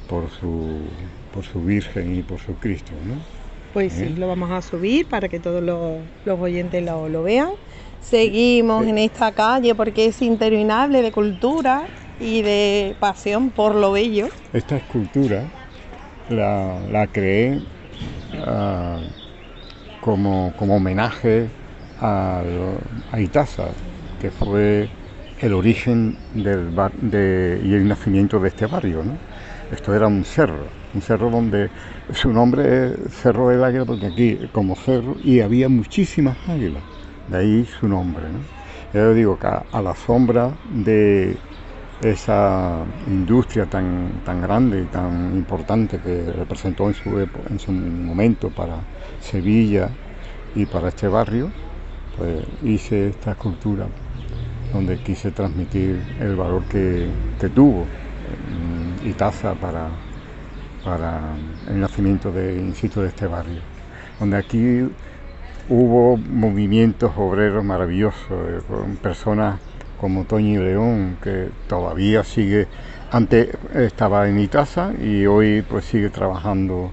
por, 0.08 0.30
su, 0.30 0.80
por 1.32 1.44
su 1.44 1.62
Virgen 1.62 2.16
y 2.16 2.22
por 2.22 2.40
su 2.40 2.54
Cristo. 2.54 2.92
¿no? 3.06 3.14
Pues 3.72 3.92
sí, 3.92 4.04
¿Eh? 4.04 4.14
lo 4.16 4.28
vamos 4.28 4.50
a 4.50 4.60
subir 4.60 5.06
para 5.06 5.28
que 5.28 5.38
todos 5.38 5.62
los, 5.62 5.98
los 6.24 6.40
oyentes 6.40 6.84
lo, 6.84 7.08
lo 7.08 7.22
vean. 7.22 7.50
Seguimos 8.00 8.86
en 8.86 8.98
esta 8.98 9.32
calle 9.32 9.74
porque 9.74 10.06
es 10.06 10.22
interminable 10.22 11.02
de 11.02 11.12
cultura 11.12 11.86
y 12.20 12.42
de 12.42 12.96
pasión 13.00 13.50
por 13.50 13.74
lo 13.74 13.92
bello. 13.92 14.28
Esta 14.52 14.76
escultura 14.76 15.44
la, 16.28 17.06
creé 17.12 17.60
ah, 18.46 18.98
como, 20.00 20.52
homenaje 20.58 21.48
a, 22.00 22.42
a, 23.12 23.20
Itaza, 23.20 23.68
que 24.20 24.30
fue 24.30 24.88
el 25.40 25.52
origen 25.52 26.16
del 26.34 26.72
y 27.64 27.74
el 27.74 27.88
nacimiento 27.88 28.40
de 28.40 28.48
este 28.48 28.66
barrio. 28.66 29.02
Esto 29.70 29.94
era 29.94 30.06
un 30.06 30.24
cerro, 30.24 30.66
un 30.94 31.02
cerro 31.02 31.30
donde 31.30 31.68
su 32.12 32.32
nombre 32.32 32.94
es 33.06 33.14
Cerro 33.14 33.48
del 33.48 33.62
Águila 33.62 33.84
porque 33.84 34.06
aquí 34.06 34.38
como 34.52 34.74
cerro 34.74 35.16
y 35.22 35.40
había 35.40 35.68
muchísimas 35.68 36.36
águilas 36.48 36.82
de 37.28 37.36
ahí 37.36 37.68
su 37.78 37.86
nombre. 37.86 38.24
¿no? 38.24 38.38
Yo 38.94 39.12
digo 39.14 39.38
que 39.38 39.46
a, 39.46 39.82
la 39.82 39.94
sombra 39.94 40.52
de 40.70 41.36
esa 42.02 42.84
industria 43.08 43.66
tan, 43.66 44.22
tan 44.24 44.40
grande 44.40 44.82
y 44.82 44.84
tan 44.84 45.34
importante 45.34 45.98
que 45.98 46.32
representó 46.32 46.88
en 46.88 46.94
su, 46.94 47.18
en 47.18 47.58
su 47.58 47.72
momento 47.72 48.50
para 48.50 48.76
Sevilla 49.20 49.90
y 50.54 50.66
para 50.66 50.88
este 50.88 51.08
barrio, 51.08 51.50
pues 52.16 52.44
hice 52.62 53.08
esta 53.08 53.32
escultura 53.32 53.86
donde 54.72 54.98
quise 54.98 55.30
transmitir 55.30 56.02
el 56.20 56.36
valor 56.36 56.62
que, 56.64 57.08
tuvo 57.54 57.86
y 59.04 59.12
taza 59.12 59.54
para, 59.54 59.88
para 60.84 61.20
el 61.68 61.80
nacimiento 61.80 62.30
de, 62.30 62.56
insisto, 62.56 63.02
de 63.02 63.08
este 63.08 63.26
barrio. 63.26 63.60
Donde 64.20 64.36
aquí 64.36 64.88
hubo 65.68 66.16
movimientos 66.16 67.12
obreros 67.16 67.64
maravillosos, 67.64 68.30
eh, 68.30 68.60
con 68.68 68.96
personas 68.96 69.60
como 70.00 70.24
Toño 70.24 70.62
León, 70.62 71.18
que 71.22 71.48
todavía 71.68 72.24
sigue, 72.24 72.66
antes 73.10 73.56
estaba 73.74 74.28
en 74.28 74.38
Itaza 74.38 74.92
y 75.00 75.26
hoy 75.26 75.62
pues 75.62 75.84
sigue 75.84 76.10
trabajando 76.10 76.92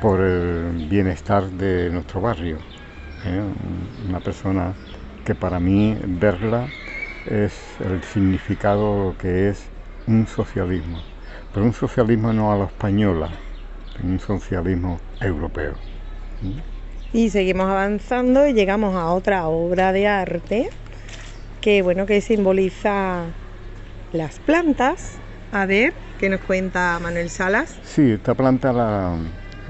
por 0.00 0.20
el 0.20 0.88
bienestar 0.88 1.44
de 1.44 1.90
nuestro 1.90 2.20
barrio. 2.20 2.58
¿eh? 3.24 3.42
Una 4.08 4.20
persona 4.20 4.74
que 5.24 5.34
para 5.34 5.58
mí 5.58 5.96
verla 6.04 6.66
es 7.26 7.52
el 7.80 8.02
significado 8.02 9.14
que 9.18 9.48
es 9.48 9.64
un 10.06 10.26
socialismo, 10.26 10.98
pero 11.54 11.64
un 11.64 11.72
socialismo 11.72 12.32
no 12.32 12.52
a 12.52 12.56
la 12.56 12.64
española, 12.64 13.28
un 14.02 14.18
socialismo 14.18 14.98
europeo. 15.20 15.74
Y 17.12 17.30
seguimos 17.30 17.66
avanzando 17.66 18.46
y 18.46 18.54
llegamos 18.54 18.96
a 18.96 19.06
otra 19.12 19.46
obra 19.46 19.92
de 19.92 20.08
arte 20.08 20.70
que 21.62 21.80
bueno 21.80 22.04
que 22.04 22.20
simboliza 22.20 23.22
las 24.12 24.38
plantas. 24.40 25.18
A 25.52 25.64
ver, 25.64 25.94
¿qué 26.18 26.28
nos 26.28 26.40
cuenta 26.40 26.98
Manuel 27.00 27.30
Salas? 27.30 27.78
Sí, 27.84 28.12
esta 28.12 28.34
planta 28.34 28.72
la, 28.72 29.16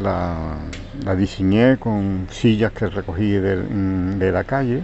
la, 0.00 1.14
diseñé 1.14 1.76
con 1.78 2.26
sillas 2.30 2.72
que 2.72 2.86
recogí 2.86 3.32
de, 3.32 4.32
la 4.32 4.44
calle. 4.44 4.82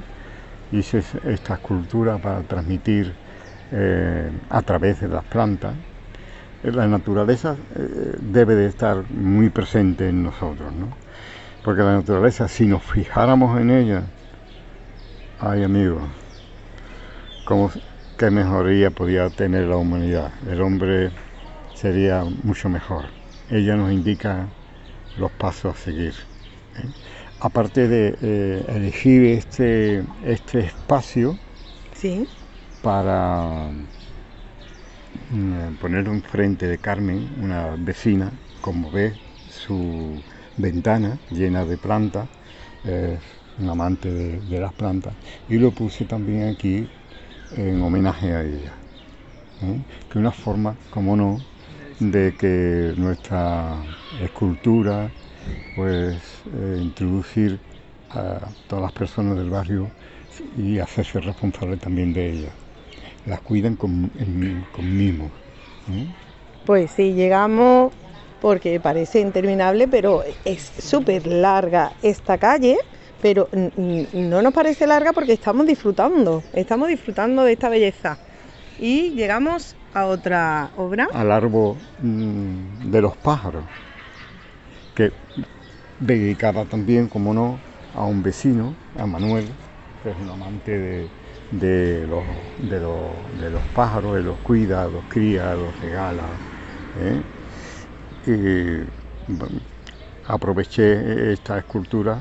Hice 0.70 1.02
esta 1.24 1.54
escultura 1.54 2.18
para 2.18 2.42
transmitir 2.42 3.14
eh, 3.72 4.30
a 4.50 4.62
través 4.62 5.00
de 5.00 5.08
las 5.08 5.24
plantas. 5.24 5.72
La 6.62 6.86
naturaleza 6.86 7.56
eh, 7.74 8.16
debe 8.20 8.54
de 8.54 8.66
estar 8.66 9.02
muy 9.10 9.48
presente 9.48 10.08
en 10.08 10.24
nosotros, 10.24 10.72
¿no? 10.74 10.88
Porque 11.64 11.82
la 11.82 11.94
naturaleza, 11.94 12.48
si 12.48 12.66
nos 12.66 12.82
fijáramos 12.82 13.58
en 13.60 13.70
ella, 13.70 14.02
ay 15.40 15.62
amigos, 15.62 16.02
como 17.48 17.72
qué 18.18 18.30
mejoría 18.30 18.90
podía 18.90 19.30
tener 19.30 19.68
la 19.68 19.78
humanidad. 19.78 20.30
El 20.50 20.60
hombre 20.60 21.10
sería 21.74 22.22
mucho 22.42 22.68
mejor. 22.68 23.06
Ella 23.50 23.74
nos 23.74 23.90
indica 23.90 24.46
los 25.16 25.30
pasos 25.32 25.74
a 25.74 25.78
seguir. 25.78 26.12
¿eh? 26.76 26.84
Aparte 27.40 27.88
de 27.88 28.18
eh, 28.20 28.64
elegir 28.68 29.24
este, 29.24 30.04
este 30.26 30.58
espacio 30.58 31.38
para 32.82 33.70
mm, 35.30 35.76
ponerlo 35.80 36.12
enfrente 36.12 36.66
de 36.66 36.76
Carmen, 36.76 37.30
una 37.40 37.76
vecina, 37.78 38.30
como 38.60 38.90
ve 38.90 39.14
su 39.48 40.22
ventana 40.58 41.16
llena 41.30 41.64
de 41.64 41.78
plantas, 41.78 42.28
es 42.84 43.18
un 43.58 43.70
amante 43.70 44.12
de, 44.12 44.60
las 44.60 44.74
plantas, 44.74 45.14
y 45.48 45.56
lo 45.56 45.70
puse 45.70 46.04
también 46.04 46.48
aquí 46.48 46.86
en 47.56 47.82
homenaje 47.82 48.32
a 48.32 48.42
ella. 48.42 48.72
¿eh? 49.62 49.78
Que 50.10 50.18
una 50.18 50.32
forma, 50.32 50.76
como 50.90 51.16
no, 51.16 51.40
de 52.00 52.34
que 52.38 52.94
nuestra 52.96 53.76
escultura, 54.22 55.10
pues 55.74 56.16
eh, 56.54 56.78
introducir 56.80 57.58
a 58.10 58.40
todas 58.68 58.82
las 58.82 58.92
personas 58.92 59.36
del 59.36 59.50
barrio 59.50 59.90
y 60.56 60.78
hacerse 60.78 61.20
responsable 61.20 61.76
también 61.76 62.12
de 62.12 62.30
ellas. 62.30 62.52
Las 63.26 63.40
cuidan 63.40 63.76
con, 63.76 64.10
mimo. 64.78 65.30
Pues 66.64 66.90
sí, 66.90 67.12
llegamos 67.12 67.92
porque 68.40 68.78
parece 68.80 69.20
interminable, 69.20 69.88
pero 69.88 70.22
es 70.44 70.72
súper 70.78 71.26
larga 71.26 71.92
esta 72.02 72.38
calle, 72.38 72.78
pero 73.20 73.48
no 73.52 74.42
nos 74.42 74.52
parece 74.52 74.86
larga 74.86 75.12
porque 75.12 75.32
estamos 75.32 75.66
disfrutando, 75.66 76.42
estamos 76.52 76.88
disfrutando 76.88 77.44
de 77.44 77.52
esta 77.52 77.68
belleza. 77.68 78.18
Y 78.78 79.10
llegamos 79.10 79.76
a 79.92 80.06
otra 80.06 80.70
obra. 80.76 81.08
Al 81.12 81.32
árbol 81.32 81.76
mm, 82.00 82.90
de 82.90 83.02
los 83.02 83.16
pájaros, 83.16 83.64
que 84.94 85.12
dedicada 85.98 86.64
también, 86.64 87.08
como 87.08 87.34
no, 87.34 87.58
a 87.94 88.04
un 88.04 88.22
vecino, 88.22 88.74
a 88.96 89.06
Manuel, 89.06 89.48
que 90.02 90.10
es 90.10 90.16
un 90.16 90.30
amante 90.30 91.08
de, 91.50 92.06
los, 92.06 92.22
pájaros, 93.74 94.16
él 94.16 94.26
los 94.26 94.38
cuida, 94.38 94.86
los 94.86 95.02
cría, 95.08 95.54
los 95.54 95.80
regala. 95.80 96.22
¿eh? 97.00 97.22
Y 98.26 98.84
aproveché 100.28 101.32
esta 101.32 101.58
escultura 101.58 102.20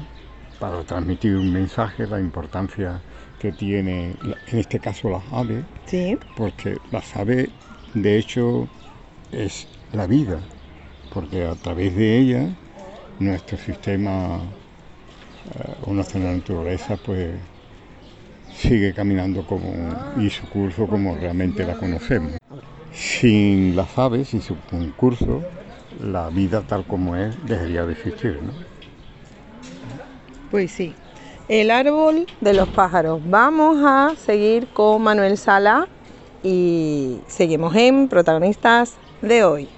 para 0.59 0.83
transmitir 0.83 1.35
un 1.35 1.51
mensaje, 1.51 2.07
la 2.07 2.19
importancia 2.19 3.01
que 3.39 3.51
tiene, 3.51 4.15
en 4.47 4.59
este 4.59 4.79
caso 4.79 5.09
las 5.09 5.23
aves, 5.31 5.63
¿Sí? 5.85 6.17
porque 6.35 6.77
las 6.91 7.15
aves, 7.15 7.49
de 7.93 8.17
hecho, 8.17 8.67
es 9.31 9.67
la 9.93 10.07
vida, 10.07 10.39
porque 11.13 11.45
a 11.45 11.55
través 11.55 11.95
de 11.95 12.17
ellas 12.17 12.49
nuestro 13.19 13.57
sistema 13.57 14.41
eh, 15.55 15.73
o 15.85 15.93
nuestra 15.93 16.19
naturaleza 16.19 16.97
pues 16.97 17.31
sigue 18.55 18.93
caminando 18.93 19.43
como 19.43 19.71
y 20.21 20.29
su 20.29 20.47
curso 20.49 20.87
como 20.87 21.15
realmente 21.15 21.65
la 21.65 21.75
conocemos. 21.75 22.33
Sin 22.91 23.75
las 23.75 23.97
aves 23.97 24.33
y 24.33 24.41
su 24.41 24.55
concurso, 24.69 25.41
la 26.01 26.29
vida 26.29 26.63
tal 26.63 26.85
como 26.85 27.15
es 27.15 27.35
dejaría 27.45 27.85
de 27.85 27.93
existir, 27.93 28.39
¿no? 28.41 28.66
Pues 30.51 30.71
sí. 30.71 30.93
El 31.49 31.71
árbol 31.71 32.27
de 32.41 32.53
los 32.53 32.67
pájaros. 32.69 33.21
Vamos 33.25 33.77
a 33.83 34.13
seguir 34.17 34.67
con 34.67 35.01
Manuel 35.01 35.37
Sala 35.37 35.87
y 36.43 37.19
seguimos 37.27 37.75
en 37.75 38.07
protagonistas 38.07 38.95
de 39.21 39.43
hoy. 39.43 39.69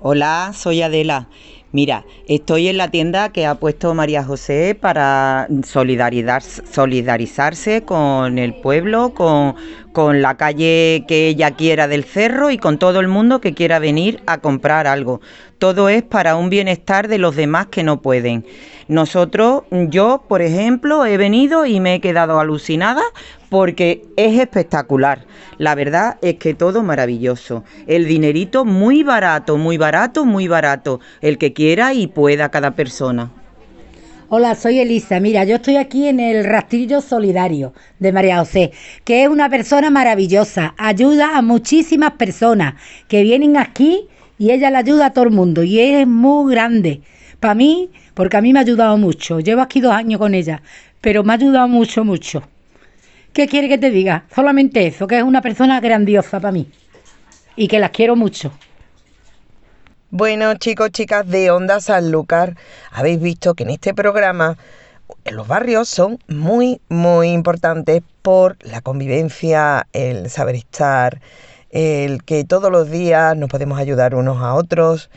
Hola, 0.00 0.52
soy 0.54 0.82
Adela 0.82 1.28
Mira, 1.70 2.06
estoy 2.26 2.68
en 2.68 2.78
la 2.78 2.90
tienda 2.90 3.28
que 3.28 3.44
ha 3.44 3.56
puesto 3.56 3.92
María 3.92 4.24
José 4.24 4.74
para 4.74 5.46
solidarizarse 5.64 7.82
con 7.82 8.38
el 8.38 8.54
pueblo, 8.54 9.12
con, 9.12 9.54
con 9.92 10.22
la 10.22 10.38
calle 10.38 11.04
que 11.06 11.28
ella 11.28 11.50
quiera 11.50 11.86
del 11.86 12.04
cerro 12.04 12.50
y 12.50 12.56
con 12.56 12.78
todo 12.78 13.00
el 13.00 13.08
mundo 13.08 13.42
que 13.42 13.52
quiera 13.52 13.80
venir 13.80 14.22
a 14.26 14.38
comprar 14.38 14.86
algo. 14.86 15.20
Todo 15.58 15.90
es 15.90 16.02
para 16.02 16.36
un 16.36 16.48
bienestar 16.48 17.06
de 17.06 17.18
los 17.18 17.36
demás 17.36 17.66
que 17.66 17.82
no 17.82 18.00
pueden. 18.00 18.46
Nosotros, 18.88 19.64
yo, 19.70 20.24
por 20.26 20.40
ejemplo, 20.40 21.04
he 21.04 21.18
venido 21.18 21.66
y 21.66 21.78
me 21.78 21.94
he 21.94 22.00
quedado 22.00 22.40
alucinada 22.40 23.02
porque 23.50 24.02
es 24.16 24.40
espectacular. 24.40 25.26
La 25.58 25.74
verdad 25.74 26.16
es 26.22 26.36
que 26.36 26.54
todo 26.54 26.82
maravilloso. 26.82 27.64
El 27.86 28.06
dinerito 28.06 28.64
muy 28.64 29.02
barato, 29.02 29.58
muy 29.58 29.76
barato, 29.76 30.24
muy 30.24 30.48
barato. 30.48 31.00
El 31.20 31.36
que 31.36 31.52
quiera 31.52 31.92
y 31.92 32.06
pueda 32.06 32.48
cada 32.50 32.70
persona. 32.70 33.30
Hola, 34.30 34.54
soy 34.54 34.78
Elisa. 34.78 35.20
Mira, 35.20 35.44
yo 35.44 35.56
estoy 35.56 35.76
aquí 35.76 36.06
en 36.06 36.20
el 36.20 36.44
rastrillo 36.44 37.02
solidario 37.02 37.74
de 37.98 38.12
María 38.12 38.38
José, 38.38 38.72
que 39.04 39.22
es 39.22 39.28
una 39.28 39.50
persona 39.50 39.90
maravillosa. 39.90 40.74
Ayuda 40.78 41.36
a 41.36 41.42
muchísimas 41.42 42.12
personas 42.12 42.74
que 43.06 43.22
vienen 43.22 43.58
aquí 43.58 44.08
y 44.38 44.50
ella 44.50 44.70
le 44.70 44.78
ayuda 44.78 45.06
a 45.06 45.12
todo 45.12 45.24
el 45.24 45.30
mundo 45.30 45.62
y 45.62 45.78
es 45.80 46.06
muy 46.06 46.52
grande. 46.52 47.02
Para 47.40 47.54
mí, 47.54 47.90
porque 48.14 48.36
a 48.36 48.40
mí 48.40 48.52
me 48.52 48.58
ha 48.58 48.62
ayudado 48.62 48.96
mucho. 48.96 49.40
Llevo 49.40 49.62
aquí 49.62 49.80
dos 49.80 49.92
años 49.92 50.18
con 50.18 50.34
ella, 50.34 50.62
pero 51.00 51.22
me 51.22 51.32
ha 51.32 51.36
ayudado 51.36 51.68
mucho, 51.68 52.04
mucho. 52.04 52.42
¿Qué 53.32 53.46
quiere 53.46 53.68
que 53.68 53.78
te 53.78 53.90
diga? 53.90 54.24
Solamente 54.34 54.86
eso, 54.86 55.06
que 55.06 55.18
es 55.18 55.22
una 55.22 55.40
persona 55.40 55.80
grandiosa 55.80 56.40
para 56.40 56.52
mí 56.52 56.68
y 57.54 57.68
que 57.68 57.78
las 57.78 57.90
quiero 57.90 58.16
mucho. 58.16 58.52
Bueno, 60.10 60.54
chicos, 60.54 60.90
chicas 60.90 61.28
de 61.28 61.50
Onda 61.50 61.80
Sanlúcar, 61.80 62.56
habéis 62.90 63.20
visto 63.20 63.54
que 63.54 63.64
en 63.64 63.70
este 63.70 63.92
programa 63.92 64.56
los 65.30 65.46
barrios 65.46 65.88
son 65.88 66.18
muy, 66.28 66.80
muy 66.88 67.28
importantes 67.28 68.02
por 68.22 68.56
la 68.64 68.80
convivencia, 68.80 69.86
el 69.92 70.30
saber 70.30 70.54
estar, 70.54 71.20
el 71.70 72.24
que 72.24 72.44
todos 72.44 72.72
los 72.72 72.90
días 72.90 73.36
nos 73.36 73.50
podemos 73.50 73.78
ayudar 73.78 74.14
unos 74.14 74.38
a 74.38 74.54
otros. 74.54 75.10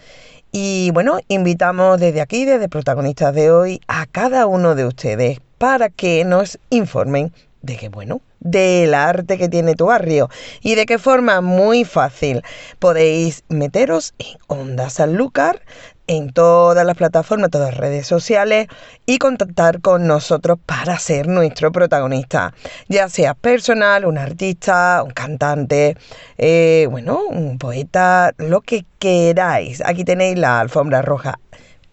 Y 0.54 0.92
bueno, 0.92 1.20
invitamos 1.30 1.98
desde 1.98 2.20
aquí, 2.20 2.44
desde 2.44 2.68
protagonistas 2.68 3.34
de 3.34 3.52
hoy, 3.52 3.82
a 3.88 4.06
cada 4.06 4.48
uno 4.48 4.76
de 4.76 4.86
ustedes 4.86 5.40
para 5.58 5.88
que 5.88 6.26
nos 6.26 6.60
informen 6.70 7.32
de 7.62 7.78
qué 7.78 7.88
bueno, 7.88 8.20
del 8.42 8.94
arte 8.94 9.38
que 9.38 9.48
tiene 9.48 9.76
tu 9.76 9.86
barrio 9.86 10.30
y 10.62 10.76
de 10.76 10.86
qué 10.86 10.98
forma 10.98 11.40
muy 11.40 11.86
fácil 11.86 12.42
podéis 12.80 13.44
meteros 13.48 14.14
en 14.18 14.38
Onda 14.48 14.90
Sanlúcar 14.90 15.62
en 16.08 16.32
todas 16.32 16.86
las 16.86 16.98
plataformas, 16.98 17.50
todas 17.50 17.72
las 17.72 17.78
redes 17.78 18.08
sociales 18.08 18.68
y 19.06 19.18
contactar 19.18 19.82
con 19.82 20.08
nosotros 20.08 20.60
para 20.66 21.00
ser 21.00 21.28
nuestro 21.28 21.72
protagonista, 21.72 22.54
ya 22.88 23.10
sea 23.10 23.34
personal, 23.34 24.06
un 24.06 24.18
artista, 24.18 25.04
un 25.04 25.12
cantante, 25.12 25.98
eh, 26.38 26.88
bueno, 26.90 27.22
un 27.30 27.58
poeta, 27.58 28.34
lo 28.38 28.62
que 28.62 28.86
queráis. 29.00 29.82
Aquí 29.86 30.04
tenéis 30.04 30.38
la 30.38 30.60
alfombra 30.60 31.02
roja 31.02 31.40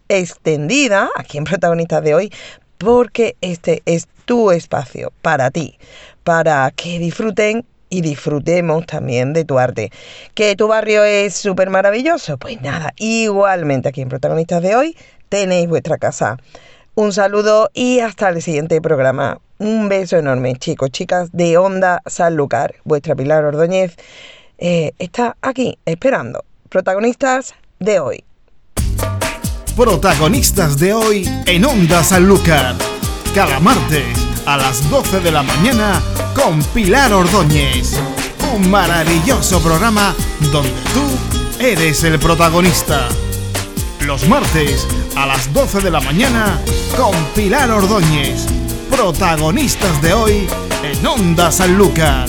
extendida, 0.09 1.11
aquí 1.17 1.39
en 1.39 1.45
protagonistas 1.45 2.03
de 2.03 2.15
hoy, 2.15 2.33
porque 2.79 3.37
este 3.41 3.83
es 3.87 4.09
tu 4.25 4.51
espacio 4.51 5.13
para 5.23 5.51
ti, 5.51 5.79
para 6.25 6.71
que 6.71 6.99
disfruten 6.99 7.65
y 7.91 8.01
disfrutemos 8.01 8.87
también 8.87 9.33
de 9.33 9.45
tu 9.45 9.59
arte. 9.59 9.91
¿Que 10.35 10.57
tu 10.57 10.69
barrio 10.69 11.05
es 11.05 11.35
súper 11.35 11.71
maravilloso? 11.71 12.39
Pues 12.39 12.61
nada, 12.61 12.93
igualmente 12.97 13.89
aquí 13.89 14.01
en 14.01 14.09
Protagonistas 14.09 14.63
de 14.63 14.77
hoy 14.77 14.97
tenéis 15.29 15.69
vuestra 15.69 15.99
casa. 15.99 16.37
Un 16.95 17.13
saludo 17.13 17.71
y 17.75 18.01
hasta 18.01 18.29
el 18.29 18.43
siguiente 18.43 18.81
programa. 18.81 19.41
Un 19.59 19.89
beso 19.89 20.17
enorme, 20.17 20.55
chicos, 20.57 20.91
chicas 20.91 21.31
de 21.33 21.57
Onda 21.59 22.03
Sanlúcar. 22.07 22.75
Vuestra 22.85 23.15
Pilar 23.15 23.45
Ordóñez 23.45 23.97
eh, 24.59 24.93
está 24.99 25.37
aquí 25.41 25.79
esperando. 25.85 26.45
Protagonistas 26.69 27.55
de 27.79 28.01
hoy. 28.01 28.25
Protagonistas 29.77 30.79
de 30.79 30.93
hoy 30.93 31.29
en 31.47 31.65
Onda 31.65 32.03
Sanlúcar 32.03 32.75
cada 33.35 33.61
martes 33.61 34.28
a 34.47 34.57
las 34.57 34.89
12 34.91 35.21
de 35.21 35.31
la 35.31 35.43
mañana 35.43 36.03
con 36.35 36.63
Pilar 36.75 37.13
Ordóñez. 37.13 37.95
Un 38.55 38.71
maravilloso 38.71 39.61
programa 39.61 40.15
donde 40.53 40.73
tú 40.93 41.63
eres 41.63 42.03
el 42.05 42.19
protagonista. 42.19 43.09
Los 44.01 44.29
martes 44.29 44.87
a 45.17 45.27
las 45.27 45.53
12 45.53 45.81
de 45.81 45.91
la 45.91 46.01
mañana 46.01 46.59
con 46.97 47.15
Pilar 47.35 47.71
Ordóñez. 47.71 48.47
Protagonistas 48.91 50.01
de 50.03 50.13
hoy 50.15 50.49
en 50.83 51.07
Onda 51.07 51.51
Sanlúcar. 51.53 52.29